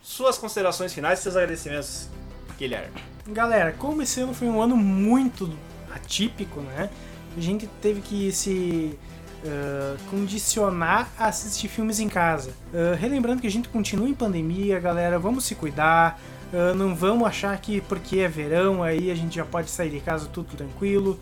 Suas 0.00 0.36
considerações 0.36 0.92
finais 0.92 1.20
e 1.20 1.22
seus 1.22 1.36
agradecimentos, 1.36 2.08
Guilherme. 2.58 3.00
Galera, 3.28 3.72
como 3.72 4.02
esse 4.02 4.20
ano 4.20 4.34
foi 4.34 4.48
um 4.48 4.60
ano 4.60 4.76
muito 4.76 5.50
atípico, 5.94 6.60
né? 6.60 6.90
A 7.36 7.40
gente 7.40 7.66
teve 7.80 8.00
que 8.00 8.30
se 8.32 8.98
uh, 9.44 9.98
condicionar 10.10 11.08
a 11.18 11.26
assistir 11.26 11.68
filmes 11.68 12.00
em 12.00 12.08
casa. 12.08 12.50
Uh, 12.72 12.94
relembrando 12.98 13.40
que 13.40 13.46
a 13.46 13.50
gente 13.50 13.68
continua 13.68 14.08
em 14.08 14.14
pandemia, 14.14 14.78
galera, 14.78 15.18
vamos 15.18 15.44
se 15.44 15.54
cuidar. 15.54 16.20
Uh, 16.52 16.74
não 16.74 16.94
vamos 16.94 17.26
achar 17.26 17.56
que 17.60 17.80
porque 17.82 18.18
é 18.18 18.28
verão 18.28 18.82
aí 18.82 19.10
a 19.10 19.14
gente 19.14 19.36
já 19.36 19.44
pode 19.44 19.70
sair 19.70 19.90
de 19.90 20.00
casa 20.00 20.28
tudo 20.32 20.56
tranquilo. 20.56 21.18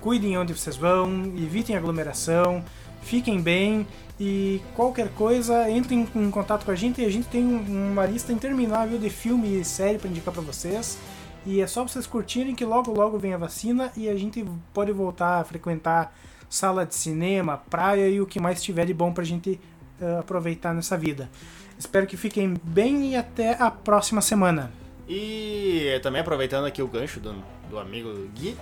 cuidem 0.00 0.36
onde 0.36 0.52
vocês 0.52 0.76
vão, 0.76 1.32
evitem 1.36 1.74
aglomeração, 1.74 2.62
fiquem 3.02 3.40
bem 3.40 3.86
e 4.20 4.60
qualquer 4.74 5.08
coisa 5.08 5.68
entrem 5.70 6.06
em 6.14 6.30
contato 6.30 6.64
com 6.64 6.70
a 6.70 6.76
gente. 6.76 7.04
A 7.04 7.10
gente 7.10 7.26
tem 7.28 7.44
uma 7.44 8.06
lista 8.06 8.32
interminável 8.32 8.98
de 8.98 9.10
filme 9.10 9.60
e 9.60 9.64
série 9.64 9.98
para 9.98 10.08
indicar 10.08 10.32
para 10.32 10.42
vocês. 10.42 10.98
E 11.46 11.60
é 11.60 11.66
só 11.66 11.82
vocês 11.82 12.06
curtirem 12.06 12.54
que 12.54 12.64
logo 12.64 12.90
logo 12.92 13.18
vem 13.18 13.34
a 13.34 13.36
vacina 13.36 13.92
e 13.96 14.08
a 14.08 14.16
gente 14.16 14.44
pode 14.72 14.92
voltar 14.92 15.40
a 15.40 15.44
frequentar 15.44 16.14
sala 16.54 16.86
de 16.86 16.94
cinema, 16.94 17.56
praia 17.68 18.08
e 18.08 18.20
o 18.20 18.26
que 18.26 18.38
mais 18.38 18.62
tiver 18.62 18.86
de 18.86 18.94
bom 18.94 19.12
pra 19.12 19.24
gente 19.24 19.60
uh, 20.00 20.20
aproveitar 20.20 20.72
nessa 20.72 20.96
vida. 20.96 21.28
Espero 21.76 22.06
que 22.06 22.16
fiquem 22.16 22.54
bem 22.62 23.10
e 23.10 23.16
até 23.16 23.60
a 23.60 23.72
próxima 23.72 24.20
semana. 24.20 24.70
E 25.08 25.98
também 26.00 26.20
aproveitando 26.20 26.64
aqui 26.64 26.80
o 26.80 26.86
gancho 26.86 27.18
do, 27.18 27.34
do 27.68 27.76
amigo 27.76 28.08
Gui, 28.34 28.56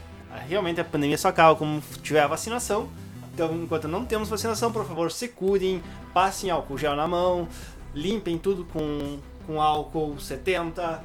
realmente 0.49 0.81
a 0.81 0.85
pandemia 0.85 1.19
só 1.19 1.29
acaba 1.29 1.55
como 1.55 1.83
tiver 2.03 2.23
a 2.23 2.27
vacinação. 2.27 2.89
Então, 3.35 3.55
enquanto 3.63 3.87
não 3.87 4.07
temos 4.07 4.31
vacinação, 4.31 4.73
por 4.73 4.87
favor, 4.87 5.13
se 5.13 5.29
cuidem, 5.29 5.83
passem 6.15 6.51
álcool 6.51 6.79
gel 6.79 6.97
na 6.97 7.07
mão, 7.07 7.47
limpem 7.95 8.39
tudo 8.39 8.65
com, 8.65 9.19
com 9.47 9.61
álcool 9.61 10.19
70, 10.19 11.05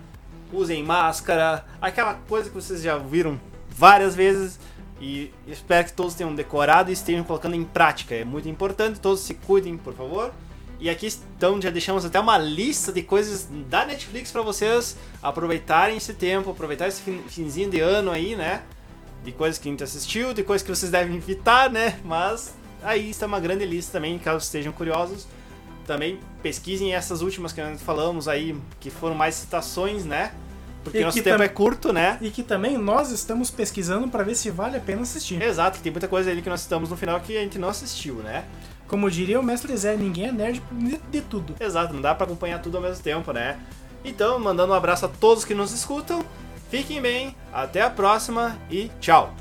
usem 0.54 0.84
máscara, 0.84 1.66
aquela 1.82 2.14
coisa 2.14 2.50
que 2.50 2.56
vocês 2.56 2.82
já 2.82 2.98
viram 2.98 3.38
várias 3.70 4.16
vezes 4.16 4.58
e 5.00 5.32
espero 5.48 5.86
que 5.86 5.94
todos 5.94 6.16
tenham 6.16 6.34
decorado 6.34 6.90
e 6.90 6.94
estejam 6.94 7.24
colocando 7.24 7.56
em 7.56 7.64
prática. 7.64 8.16
É 8.16 8.26
muito 8.26 8.50
importante, 8.50 9.00
todos 9.00 9.22
se 9.22 9.36
cuidem, 9.36 9.78
por 9.78 9.94
favor. 9.94 10.34
E 10.80 10.90
aqui 10.90 11.08
então 11.36 11.60
já 11.62 11.70
deixamos 11.70 12.06
até 12.06 12.20
uma 12.20 12.38
lista 12.38 12.92
de 12.92 13.02
coisas 13.02 13.48
da 13.68 13.86
Netflix 13.86 14.32
para 14.32 14.44
vocês 14.44 14.96
aproveitarem 15.22 15.98
esse 15.98 16.14
tempo, 16.14 16.52
aproveitar 16.52 16.88
esse 16.88 17.02
finzinho 17.28 17.70
de 17.70 17.80
ano 17.80 18.12
aí, 18.12 18.36
né? 18.36 18.62
De 19.24 19.32
coisas 19.32 19.58
que 19.58 19.68
a 19.68 19.72
gente 19.72 19.84
assistiu, 19.84 20.34
de 20.34 20.44
coisas 20.44 20.66
que 20.66 20.74
vocês 20.74 20.92
devem 20.92 21.16
evitar, 21.16 21.70
né? 21.70 22.00
Mas 22.06 22.54
aí 22.84 23.10
está 23.10 23.26
uma 23.26 23.40
grande 23.40 23.66
lista 23.66 23.94
também, 23.94 24.20
caso 24.20 24.46
estejam 24.46 24.72
curiosos. 24.72 25.28
Também 25.88 26.20
pesquisem 26.44 26.94
essas 26.94 27.22
últimas 27.22 27.54
que 27.54 27.62
nós 27.62 27.82
falamos 27.82 28.28
aí, 28.28 28.56
que 28.80 28.92
foram 28.92 29.16
mais 29.16 29.36
citações, 29.36 30.06
né? 30.06 30.32
Porque 30.88 31.00
e 31.00 31.04
nosso 31.04 31.22
tempo 31.22 31.44
é 31.44 31.48
curto, 31.50 31.92
né? 31.92 32.18
E 32.22 32.30
que 32.30 32.42
também 32.42 32.78
nós 32.78 33.12
estamos 33.12 33.52
pesquisando 33.52 34.08
para 34.08 34.24
ver 34.24 34.36
se 34.36 34.50
vale 34.50 34.78
a 34.78 34.80
pena 34.80 35.02
assistir. 35.02 35.42
Exato, 35.42 35.78
que 35.78 35.84
tem 35.84 35.92
muita 35.92 36.08
coisa 36.08 36.32
ali 36.32 36.42
que 36.42 36.50
nós 36.50 36.62
estamos 36.62 36.90
no 36.90 36.96
final 36.96 37.20
que 37.20 37.38
a 37.38 37.42
gente 37.42 37.60
não 37.60 37.70
assistiu, 37.70 38.16
né? 38.16 38.46
Como 38.88 39.12
diria 39.12 39.38
o 39.40 39.44
mestre 39.44 39.76
Zé, 39.76 39.98
ninguém 39.98 40.28
é 40.28 40.32
nerd 40.32 40.64
de 41.12 41.22
tudo. 41.22 41.56
Exato, 41.60 41.94
não 41.94 42.02
dá 42.02 42.16
para 42.16 42.26
acompanhar 42.26 42.62
tudo 42.62 42.78
ao 42.78 42.84
mesmo 42.84 43.04
tempo, 43.04 43.34
né? 43.34 43.60
Então, 44.04 44.40
mandando 44.40 44.72
um 44.72 44.76
abraço 44.76 45.06
a 45.06 45.10
todos 45.10 45.44
que 45.44 45.54
nos 45.54 45.74
escutam. 45.74 46.24
Fiquem 46.72 47.02
bem, 47.02 47.36
até 47.52 47.82
a 47.82 47.90
próxima 47.90 48.58
e 48.70 48.90
tchau! 49.02 49.36